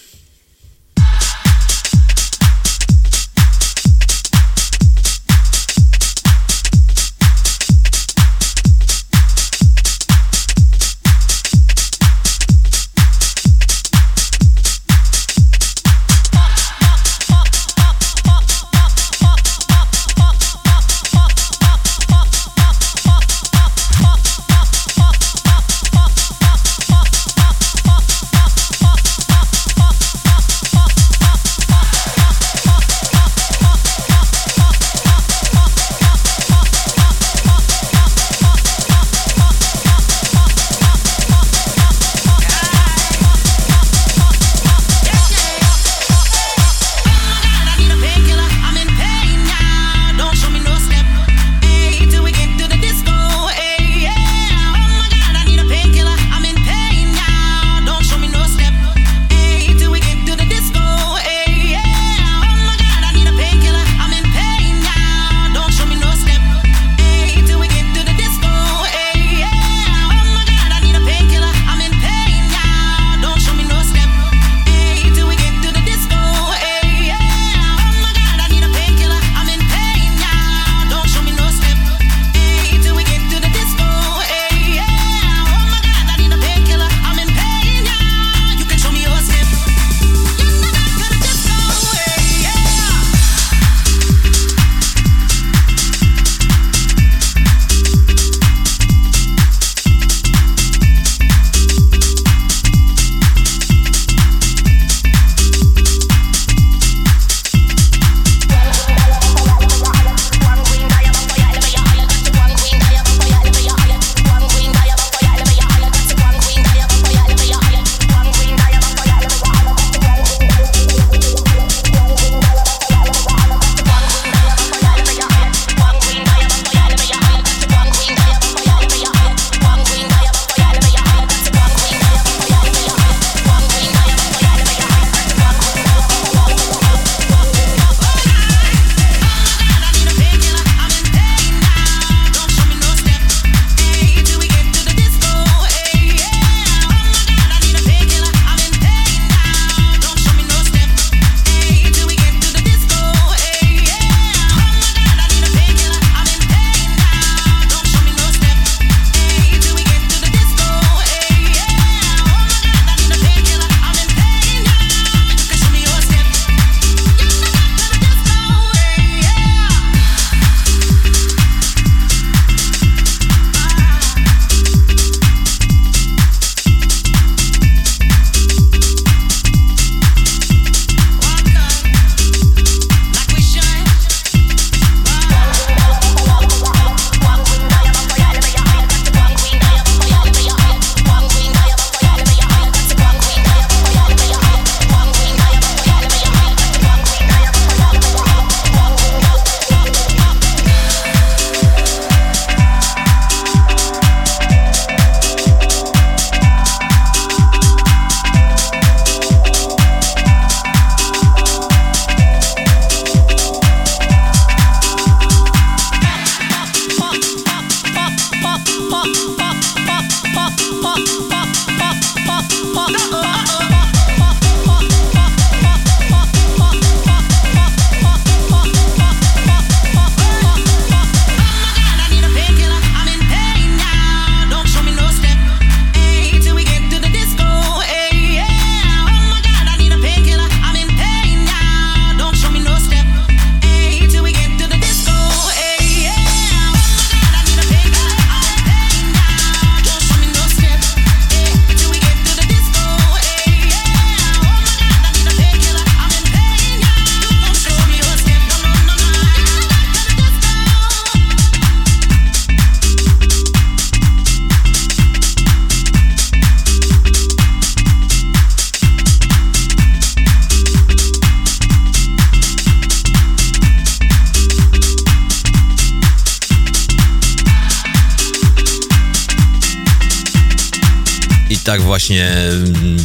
Właśnie 282.12 282.32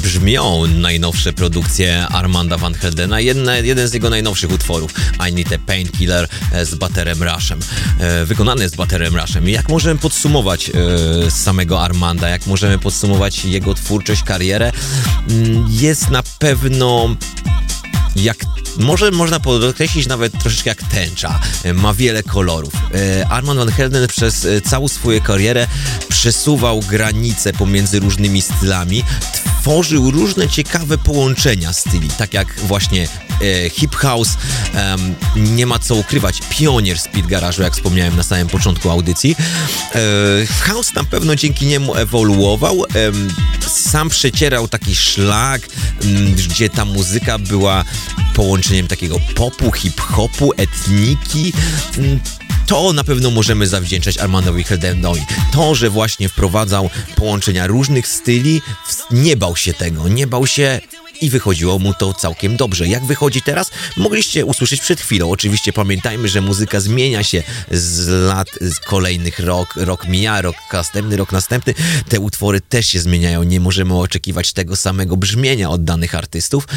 brzmią 0.02 0.66
najnowsze 0.66 1.32
produkcje 1.32 2.06
Armanda 2.08 2.58
Van 2.58 2.74
Heldena. 2.74 3.20
Jedne, 3.20 3.62
jeden 3.62 3.88
z 3.88 3.94
jego 3.94 4.10
najnowszych 4.10 4.50
utworów, 4.50 4.94
I 5.30 5.32
Need 5.34 5.52
a 5.52 5.58
Painkiller 5.58 6.28
e, 6.52 6.66
z 6.66 6.74
Baterem 6.74 7.22
Rushem. 7.22 7.60
E, 8.00 8.24
wykonany 8.24 8.68
z 8.68 8.76
Baterem 8.76 9.16
Rushem. 9.16 9.48
Jak 9.48 9.68
możemy 9.68 10.00
podsumować 10.00 10.70
e, 10.70 11.30
samego 11.30 11.82
Armanda? 11.82 12.28
Jak 12.28 12.46
możemy 12.46 12.78
podsumować 12.78 13.44
jego 13.44 13.74
twórczość, 13.74 14.22
karierę? 14.22 14.72
Mm, 15.30 15.66
Jest 15.70 16.10
na 16.10 16.22
pewno 16.38 17.16
jak 18.16 18.36
może 18.78 19.10
można 19.10 19.40
podkreślić 19.40 20.06
nawet 20.06 20.38
troszeczkę 20.40 20.70
jak 20.70 20.82
tęcza. 20.82 21.40
Ma 21.74 21.94
wiele 21.94 22.22
kolorów. 22.22 22.72
Armand 23.30 23.58
Van 23.58 23.72
Helden 23.72 24.08
przez 24.08 24.46
całą 24.64 24.88
swoją 24.88 25.20
karierę 25.20 25.66
przesuwał 26.16 26.80
granice 26.80 27.52
pomiędzy 27.52 28.00
różnymi 28.00 28.42
stylami, 28.42 29.04
tworzył 29.60 30.10
różne 30.10 30.48
ciekawe 30.48 30.98
połączenia 30.98 31.72
styli, 31.72 32.08
tak 32.08 32.34
jak 32.34 32.60
właśnie 32.60 33.08
e, 33.42 33.70
hip 33.70 33.96
house, 33.96 34.36
em, 34.74 35.14
nie 35.36 35.66
ma 35.66 35.78
co 35.78 35.94
ukrywać, 35.94 36.40
pionier 36.50 36.98
speed 36.98 37.28
garażu, 37.28 37.62
jak 37.62 37.74
wspomniałem 37.74 38.16
na 38.16 38.22
samym 38.22 38.48
początku 38.48 38.90
audycji. 38.90 39.36
E, 39.94 40.00
house 40.46 40.94
na 40.94 41.04
pewno 41.04 41.36
dzięki 41.36 41.66
niemu 41.66 41.94
ewoluował, 41.94 42.84
sam 43.66 44.08
przecierał 44.08 44.68
taki 44.68 44.96
szlak, 44.96 45.68
gdzie 46.36 46.70
ta 46.70 46.84
muzyka 46.84 47.38
była 47.38 47.84
połączeniem 48.34 48.88
takiego 48.88 49.16
popu, 49.34 49.72
hip-hopu, 49.72 50.52
etniki. 50.56 51.52
To 52.66 52.92
na 52.92 53.04
pewno 53.04 53.30
możemy 53.30 53.66
zawdzięczać 53.66 54.18
Armandowi 54.18 54.64
Heldenowi. 54.64 55.20
To, 55.52 55.74
że 55.74 55.90
właśnie 55.90 56.28
wprowadzał 56.28 56.90
połączenia 57.16 57.66
różnych 57.66 58.08
styli, 58.08 58.62
nie 59.10 59.36
bał 59.36 59.56
się 59.56 59.74
tego, 59.74 60.08
nie 60.08 60.26
bał 60.26 60.46
się 60.46 60.80
i 61.20 61.30
wychodziło 61.30 61.78
mu 61.78 61.94
to 61.94 62.14
całkiem 62.14 62.56
dobrze. 62.56 62.88
Jak 62.88 63.04
wychodzi 63.04 63.42
teraz? 63.42 63.70
Mogliście 63.96 64.44
usłyszeć 64.44 64.80
przed 64.80 65.00
chwilą. 65.00 65.30
Oczywiście 65.30 65.72
pamiętajmy, 65.72 66.28
że 66.28 66.40
muzyka 66.40 66.80
zmienia 66.80 67.22
się 67.22 67.42
z 67.70 68.08
lat 68.08 68.48
z 68.60 68.78
kolejnych 68.78 69.38
rok, 69.38 69.74
rok 69.76 70.08
mija, 70.08 70.40
rok 70.40 70.56
następny, 70.72 71.16
rok 71.16 71.32
następny. 71.32 71.74
Te 72.08 72.20
utwory 72.20 72.60
też 72.60 72.86
się 72.86 73.00
zmieniają. 73.00 73.42
Nie 73.42 73.60
możemy 73.60 73.98
oczekiwać 73.98 74.52
tego 74.52 74.76
samego 74.76 75.16
brzmienia 75.16 75.70
od 75.70 75.84
danych 75.84 76.14
artystów, 76.14 76.68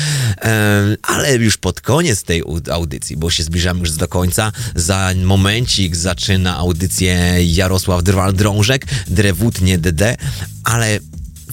ale 1.03 1.35
już 1.35 1.57
pod 1.57 1.81
koniec 1.81 2.23
tej 2.23 2.43
audycji, 2.71 3.17
bo 3.17 3.29
się 3.29 3.43
zbliżamy 3.43 3.79
już 3.79 3.91
do 3.91 4.07
końca, 4.07 4.51
za 4.75 5.13
momencik 5.23 5.95
zaczyna 5.95 6.57
audycję 6.57 7.37
Jarosław 7.43 8.03
Drwal 8.03 8.33
Drążek, 8.33 8.85
Drewutnie 9.07 9.77
DD, 9.77 10.17
ale 10.63 10.99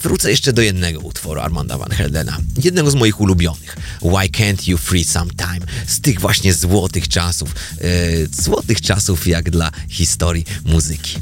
Wrócę 0.01 0.31
jeszcze 0.31 0.53
do 0.53 0.61
jednego 0.61 0.99
utworu 0.99 1.41
Armanda 1.41 1.77
Van 1.77 1.91
Heldena, 1.91 2.37
jednego 2.63 2.91
z 2.91 2.95
moich 2.95 3.21
ulubionych. 3.21 3.77
Why 4.01 4.29
Can't 4.29 4.69
You 4.69 4.77
Free 4.77 5.03
Sometime? 5.03 5.59
Z 5.87 6.01
tych 6.01 6.19
właśnie 6.19 6.53
złotych 6.53 7.07
czasów, 7.07 7.55
e, 7.81 8.43
złotych 8.43 8.81
czasów 8.81 9.27
jak 9.27 9.49
dla 9.49 9.71
historii 9.89 10.45
muzyki. 10.65 11.19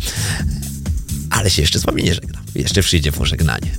Ale 1.29 1.49
się 1.49 1.61
jeszcze 1.61 1.79
z 1.79 1.83
wami 1.83 2.03
nie 2.03 2.13
żegnam. 2.13 2.43
Jeszcze 2.55 2.81
przyjdzie 2.83 3.11
pożegnanie. 3.11 3.71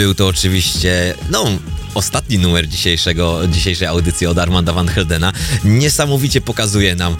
Był 0.00 0.14
to 0.14 0.26
oczywiście, 0.26 1.14
no, 1.30 1.44
ostatni 1.94 2.38
numer 2.38 2.68
dzisiejszego, 2.68 3.48
dzisiejszej 3.48 3.88
audycji 3.88 4.26
od 4.26 4.38
Armanda 4.38 4.72
Van 4.72 4.88
Heldena. 4.88 5.32
Niesamowicie 5.64 6.40
pokazuje 6.40 6.94
nam, 6.94 7.16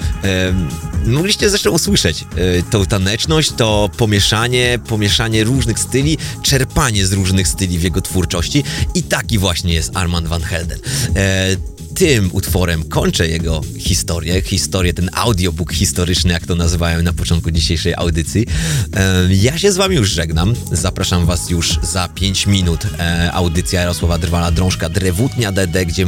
mogliście 1.06 1.50
zresztą 1.50 1.70
usłyszeć, 1.70 2.24
e, 2.36 2.62
tą 2.62 2.86
taneczność, 2.86 3.52
to 3.56 3.90
pomieszanie, 3.96 4.78
pomieszanie 4.88 5.44
różnych 5.44 5.78
styli, 5.78 6.18
czerpanie 6.42 7.06
z 7.06 7.12
różnych 7.12 7.48
styli 7.48 7.78
w 7.78 7.82
jego 7.82 8.00
twórczości 8.00 8.64
i 8.94 9.02
taki 9.02 9.38
właśnie 9.38 9.74
jest 9.74 9.96
Armand 9.96 10.26
Van 10.26 10.42
Helden. 10.42 10.78
E, 11.16 11.56
tym 12.00 12.30
utworem 12.32 12.84
kończę 12.84 13.28
jego 13.28 13.60
historię, 13.78 14.42
historię, 14.42 14.94
ten 14.94 15.10
audiobook 15.12 15.72
historyczny, 15.72 16.32
jak 16.32 16.46
to 16.46 16.54
nazywałem 16.54 17.02
na 17.02 17.12
początku 17.12 17.50
dzisiejszej 17.50 17.94
audycji. 17.94 18.46
Ja 19.30 19.58
się 19.58 19.72
z 19.72 19.76
wami 19.76 19.96
już 19.96 20.10
żegnam. 20.10 20.54
Zapraszam 20.72 21.26
was 21.26 21.50
już 21.50 21.78
za 21.82 22.08
5 22.08 22.46
minut. 22.46 22.86
E, 22.98 23.32
Audycja 23.32 23.80
Jarosława 23.80 24.18
Drwala, 24.18 24.50
Drążka 24.50 24.88
Drewutnia 24.88 25.52
DD, 25.52 25.86
gdzie 25.86 26.06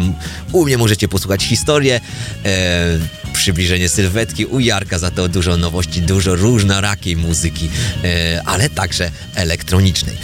u 0.53 0.65
mnie 0.65 0.79
możecie 0.79 1.09
posłuchać 1.09 1.45
historię, 1.45 2.01
e, 2.45 2.99
przybliżenie 3.33 3.89
sylwetki, 3.89 4.47
u 4.47 4.61
Jarka 4.61 4.99
za 4.99 5.11
to 5.11 5.29
dużo 5.29 5.57
nowości, 5.57 6.03
dużo 6.03 6.35
różnorakiej 6.35 7.17
muzyki, 7.17 7.69
e, 8.05 8.43
ale 8.45 8.71
także 8.71 9.11
elektronicznej. 9.35 10.17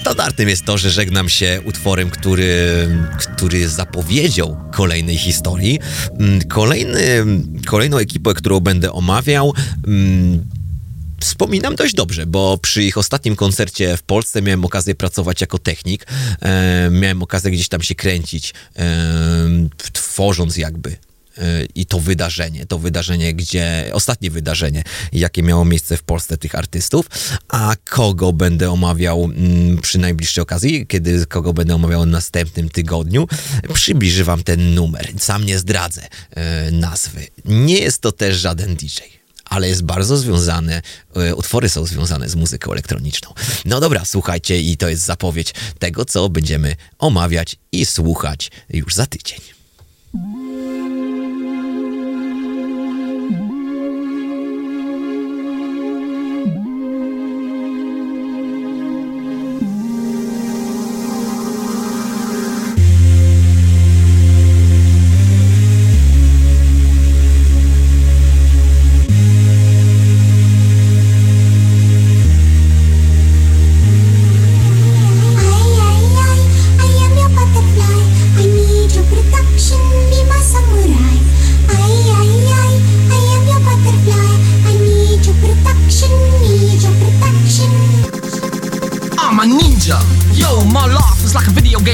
Standardem 0.00 0.48
jest 0.48 0.64
to, 0.64 0.78
że 0.78 0.90
żegnam 0.90 1.28
się 1.28 1.60
utworem, 1.64 2.10
który, 2.10 2.88
który 3.18 3.58
jest 3.58 3.74
zapowiedzią 3.74 4.56
kolejnej 4.72 5.18
historii. 5.18 5.78
Mm, 6.18 6.42
Kolejny, 6.42 7.24
kolejną 7.66 7.98
ekipę, 7.98 8.34
którą 8.34 8.60
będę 8.60 8.92
omawiał, 8.92 9.54
mm, 9.86 10.44
Wspominam 11.20 11.76
dość 11.76 11.94
dobrze, 11.94 12.26
bo 12.26 12.58
przy 12.58 12.82
ich 12.82 12.98
ostatnim 12.98 13.36
koncercie 13.36 13.96
w 13.96 14.02
Polsce 14.02 14.42
miałem 14.42 14.64
okazję 14.64 14.94
pracować 14.94 15.40
jako 15.40 15.58
technik. 15.58 16.06
E, 16.42 16.88
miałem 16.90 17.22
okazję 17.22 17.50
gdzieś 17.50 17.68
tam 17.68 17.82
się 17.82 17.94
kręcić, 17.94 18.54
e, 18.76 18.84
tworząc 19.92 20.56
jakby 20.56 20.96
i 21.74 21.86
to 21.86 22.00
wydarzenie, 22.00 22.66
to 22.66 22.78
wydarzenie, 22.78 23.34
gdzie, 23.34 23.90
ostatnie 23.92 24.30
wydarzenie, 24.30 24.82
jakie 25.12 25.42
miało 25.42 25.64
miejsce 25.64 25.96
w 25.96 26.02
Polsce 26.02 26.38
tych 26.38 26.54
artystów, 26.54 27.06
a 27.48 27.76
kogo 27.84 28.32
będę 28.32 28.70
omawiał 28.70 29.24
mm, 29.24 29.78
przy 29.78 29.98
najbliższej 29.98 30.42
okazji, 30.42 30.86
kiedy 30.86 31.26
kogo 31.26 31.52
będę 31.52 31.74
omawiał 31.74 32.02
w 32.02 32.06
następnym 32.06 32.68
tygodniu, 32.68 33.28
przybliży 33.74 34.24
wam 34.24 34.42
ten 34.42 34.74
numer. 34.74 35.12
Sam 35.18 35.44
nie 35.44 35.58
zdradzę 35.58 36.02
e, 36.30 36.70
nazwy. 36.70 37.26
Nie 37.44 37.78
jest 37.78 38.00
to 38.00 38.12
też 38.12 38.36
żaden 38.36 38.76
DJ 38.76 39.18
ale 39.48 39.68
jest 39.68 39.82
bardzo 39.82 40.16
związane, 40.16 40.82
e, 41.16 41.34
utwory 41.34 41.68
są 41.68 41.86
związane 41.86 42.28
z 42.28 42.34
muzyką 42.34 42.72
elektroniczną. 42.72 43.34
No 43.64 43.80
dobra, 43.80 44.04
słuchajcie, 44.04 44.60
i 44.60 44.76
to 44.76 44.88
jest 44.88 45.04
zapowiedź 45.04 45.54
tego, 45.78 46.04
co 46.04 46.28
będziemy 46.28 46.76
omawiać 46.98 47.56
i 47.72 47.86
słuchać 47.86 48.50
już 48.70 48.94
za 48.94 49.06
tydzień. 49.06 49.38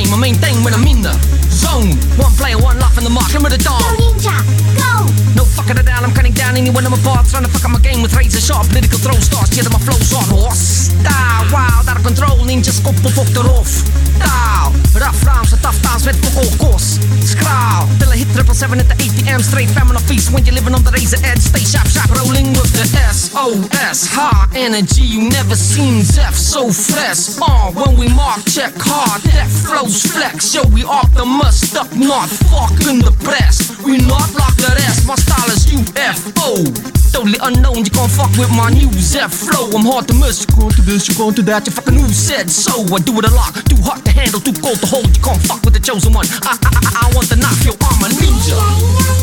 Game. 0.04 0.14
I 0.14 0.18
maintain 0.20 0.62
when 0.64 0.74
I'm 0.74 0.86
in 0.86 1.02
the 1.02 1.12
zone. 1.48 1.96
One 2.20 2.32
player, 2.36 2.58
one 2.58 2.78
life 2.78 2.96
in 2.98 3.04
the 3.04 3.10
mark. 3.10 3.28
Remember 3.28 3.48
the 3.48 3.62
dawn. 3.62 3.80
Go 3.80 3.96
ninja, 3.96 4.36
go. 4.76 5.08
No 5.34 5.44
fucking 5.44 5.78
it 5.78 5.86
down. 5.86 6.04
I'm 6.04 6.12
cutting 6.12 6.32
down 6.32 6.56
anyone 6.56 6.84
in 6.84 6.90
my 6.90 7.00
parts. 7.00 7.32
Trying 7.32 7.44
to 7.44 7.50
fuck 7.50 7.64
up 7.64 7.70
my 7.70 7.80
game 7.80 8.02
with 8.02 8.14
razor 8.14 8.40
sharp 8.40 8.68
political 8.68 8.98
throw 8.98 9.18
stars. 9.20 9.56
Yeah, 9.56 9.68
my 9.72 9.80
flow's 9.80 10.12
on 10.12 10.24
horse. 10.28 10.92
Style, 10.92 11.44
wild, 11.52 11.88
out 11.88 11.96
of 11.96 12.04
control. 12.04 12.38
Ninja 12.44 12.72
scope 12.72 12.96
fuck 13.00 13.28
eraf. 13.32 14.03
Style, 14.14 14.72
rough 14.94 15.52
och 15.52 15.62
tough 15.62 15.80
times 15.82 16.04
med 16.04 16.16
på 16.22 16.40
kurs. 16.64 16.98
Skral, 17.30 17.88
till 17.98 18.12
I 18.14 18.16
hit 18.18 18.34
triple 18.34 18.54
seven 18.54 18.80
at 18.80 18.88
the 18.88 18.94
ATM. 19.04 19.42
Straight 19.42 19.70
fam 19.70 19.90
on 19.90 19.96
a 19.96 20.00
feast 20.00 20.30
when 20.32 20.44
you're 20.44 20.54
living 20.54 20.74
on 20.74 20.82
the 20.84 20.92
razor 20.92 21.18
edge. 21.30 21.42
Stay 21.42 21.64
sharp, 21.64 21.88
sharp, 21.88 22.10
rolling 22.20 22.48
with 22.52 22.72
the 22.78 22.86
SOS. 23.12 23.98
High 24.16 24.46
energy, 24.54 25.02
you 25.02 25.28
never 25.28 25.56
seen 25.56 26.02
Zeph 26.02 26.34
so 26.34 26.70
fresh. 26.70 27.38
Uh, 27.40 27.72
when 27.72 27.96
we 27.98 28.08
mark, 28.14 28.44
check 28.46 28.72
hard, 28.76 29.22
that 29.34 29.48
flows 29.50 30.02
flex. 30.02 30.54
Yo, 30.54 30.62
we 30.74 30.84
optimus 30.84 31.74
up 31.76 31.90
north, 31.96 32.32
fucking 32.50 33.00
the 33.06 33.14
press. 33.24 33.56
We 33.84 33.98
not 33.98 34.30
like 34.34 34.56
the 34.56 34.72
rest, 34.80 35.06
my 35.06 35.16
style 35.16 35.50
is 35.50 35.66
UFO. 35.66 36.94
Totally 37.12 37.38
unknown, 37.42 37.84
you 37.86 37.90
can't 37.90 38.10
fuck 38.10 38.30
with 38.36 38.50
my 38.50 38.70
new 38.70 38.90
Zeph 38.98 39.32
flow. 39.32 39.70
I'm 39.70 39.86
hard 39.86 40.08
to 40.08 40.14
miss, 40.14 40.44
you're 40.44 40.58
going 40.58 40.74
to 40.74 40.82
this, 40.82 41.08
you're 41.08 41.18
going 41.18 41.34
to 41.36 41.42
that. 41.42 41.66
You 41.66 41.72
fucking 41.72 41.94
who 41.94 42.08
said 42.08 42.50
so? 42.50 42.82
I 42.94 42.98
do 42.98 43.18
it 43.18 43.24
a 43.24 43.34
lot, 43.34 43.54
too 43.70 43.80
hot 43.82 44.03
to 44.04 44.12
handle, 44.12 44.40
too 44.40 44.52
cold 44.60 44.80
to 44.80 44.86
hold. 44.86 45.08
You 45.16 45.22
can't 45.22 45.42
fuck 45.42 45.62
with 45.64 45.74
the 45.74 45.80
chosen 45.80 46.12
one. 46.12 46.26
I, 46.42 46.56
I, 46.62 46.68
I, 46.72 47.08
I 47.08 47.14
want 47.14 47.28
the 47.28 47.36
knife, 47.36 47.64
yo, 47.64 47.72
I'm 47.80 48.04
a. 48.04 48.08
Ninja 48.14 49.13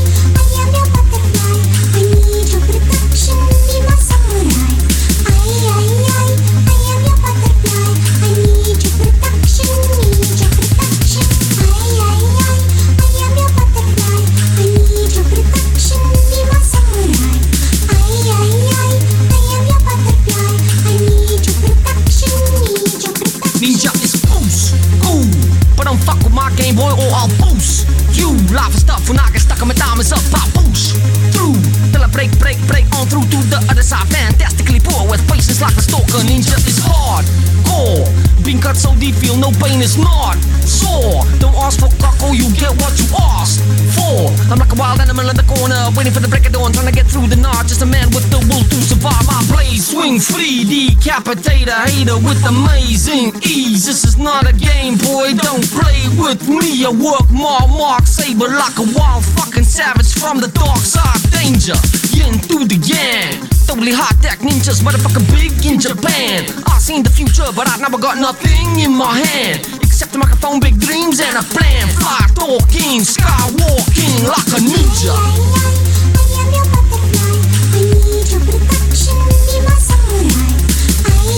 stuck 29.61 29.67
my 29.67 29.73
diamonds 29.75 30.11
up, 30.11 30.21
pop 30.31 30.49
boost. 30.53 30.97
Through 31.33 31.53
till 31.91 32.01
I 32.01 32.07
break, 32.07 32.31
break, 32.39 32.57
break 32.67 32.85
on 32.97 33.05
through 33.05 33.25
to 33.29 33.39
the 33.49 33.61
other 33.69 33.83
side. 33.83 34.07
Fantastically 34.09 34.79
poor 34.79 35.07
with 35.09 35.21
patience 35.29 35.61
like 35.61 35.77
a 35.77 35.81
stalker. 35.81 36.25
Ninja 36.25 36.57
is 36.65 36.81
hard, 36.81 37.25
core. 37.69 38.05
Being 38.43 38.59
cut 38.59 38.75
so 38.75 38.95
deep, 38.95 39.13
feel 39.15 39.37
no 39.37 39.51
pain 39.61 39.81
is 39.81 39.97
not 39.97 40.33
sore. 40.65 41.21
Don't 41.37 41.53
ask 41.61 41.77
for 41.79 41.93
cockle, 42.01 42.33
you 42.33 42.49
get 42.57 42.73
what 42.81 42.97
you 42.97 43.05
asked 43.37 43.61
for. 43.93 44.33
I'm 44.49 44.57
like 44.57 44.73
a 44.73 44.79
wild 44.81 44.99
animal 44.99 45.29
in 45.29 45.37
the 45.37 45.45
corner, 45.45 45.77
waiting 45.93 46.13
for 46.13 46.21
the 46.21 46.27
break 46.27 46.45
of 46.47 46.53
dawn, 46.53 46.73
trying 46.73 46.89
to 46.89 46.95
get 46.95 47.05
through 47.05 47.27
the 47.27 47.37
night. 47.37 47.69
Just 47.69 47.83
a 47.83 47.85
man 47.85 48.09
with 48.17 48.25
the 48.33 48.41
will 48.49 48.65
to 48.65 48.77
survive. 48.81 49.21
My 49.29 49.45
blade 49.53 49.77
swing 49.77 50.17
free, 50.17 50.65
decapitate 50.65 51.69
a 51.69 51.85
hater 51.85 52.17
with 52.17 52.41
amazing 52.49 53.37
ease. 53.45 53.85
This 53.85 54.03
is 54.09 54.17
not 54.17 54.49
a 54.49 54.53
game, 54.53 54.97
boy. 54.97 55.37
Don't 55.37 55.65
play 55.69 56.01
with 56.17 56.49
me. 56.49 56.81
I 56.81 56.89
work 56.89 57.29
my 57.29 57.61
mark 57.69 58.07
saber 58.07 58.49
like 58.49 58.77
a 58.81 58.87
wild 58.97 59.23
fucking 59.37 59.50
savage 59.71 60.13
from 60.19 60.41
the 60.41 60.51
dark 60.51 60.83
side. 60.83 61.23
Danger, 61.31 61.79
yin 62.11 62.35
through 62.43 62.67
the 62.67 62.75
yang. 62.83 63.39
Totally 63.65 63.95
hot 63.95 64.19
deck 64.19 64.39
ninjas, 64.39 64.83
motherfucking 64.83 65.23
big 65.31 65.55
in 65.65 65.79
Japan. 65.79 66.43
I 66.67 66.77
seen 66.77 67.03
the 67.03 67.09
future, 67.09 67.47
but 67.55 67.71
I 67.71 67.77
never 67.77 67.97
got 67.97 68.17
nothing 68.19 68.67
in 68.83 68.91
my 68.91 69.15
hand. 69.15 69.63
Except 69.79 70.13
a 70.15 70.17
microphone, 70.17 70.59
big 70.59 70.77
dreams, 70.77 71.21
and 71.21 71.37
a 71.39 71.43
plan. 71.55 71.87
Fly 71.95 72.27
talking, 72.35 72.99
skywalking 72.99 74.27
like 74.27 74.51
a 74.51 74.59
ninja. 74.59 75.15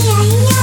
Fuck. 0.04 0.53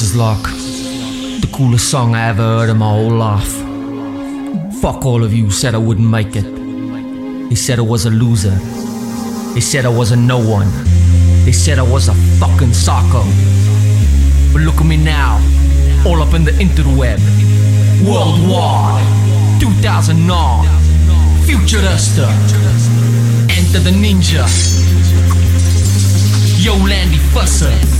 This 0.00 0.12
is 0.12 0.16
like 0.16 0.42
the 1.42 1.50
coolest 1.52 1.90
song 1.90 2.14
I 2.14 2.28
ever 2.28 2.42
heard 2.42 2.70
in 2.70 2.78
my 2.78 2.88
whole 2.88 3.10
life. 3.10 3.52
Fuck 4.80 5.04
all 5.04 5.22
of 5.22 5.34
you 5.34 5.50
said 5.50 5.74
I 5.74 5.78
wouldn't 5.78 6.08
make 6.08 6.34
it. 6.36 7.50
They 7.50 7.54
said 7.54 7.78
I 7.78 7.82
was 7.82 8.06
a 8.06 8.10
loser. 8.10 8.56
They 9.52 9.60
said 9.60 9.84
I 9.84 9.90
was 9.90 10.10
a 10.10 10.16
no 10.16 10.38
one. 10.38 10.70
They 11.44 11.50
They 11.50 11.52
said 11.52 11.78
I 11.78 11.82
was 11.82 12.08
a 12.08 12.14
fucking 12.40 12.72
psycho. 12.72 13.24
But 14.54 14.62
look 14.62 14.76
at 14.76 14.86
me 14.86 14.96
now, 14.96 15.36
all 16.06 16.22
up 16.22 16.32
in 16.32 16.44
the 16.44 16.52
interweb. 16.52 17.20
Worldwide, 18.02 19.04
2009, 19.60 20.64
Futurista. 21.44 22.26
Enter 23.50 23.80
the 23.80 23.90
ninja. 23.90 24.48
Yo, 26.64 26.72
Landy 26.86 27.18
Fusser. 27.34 27.99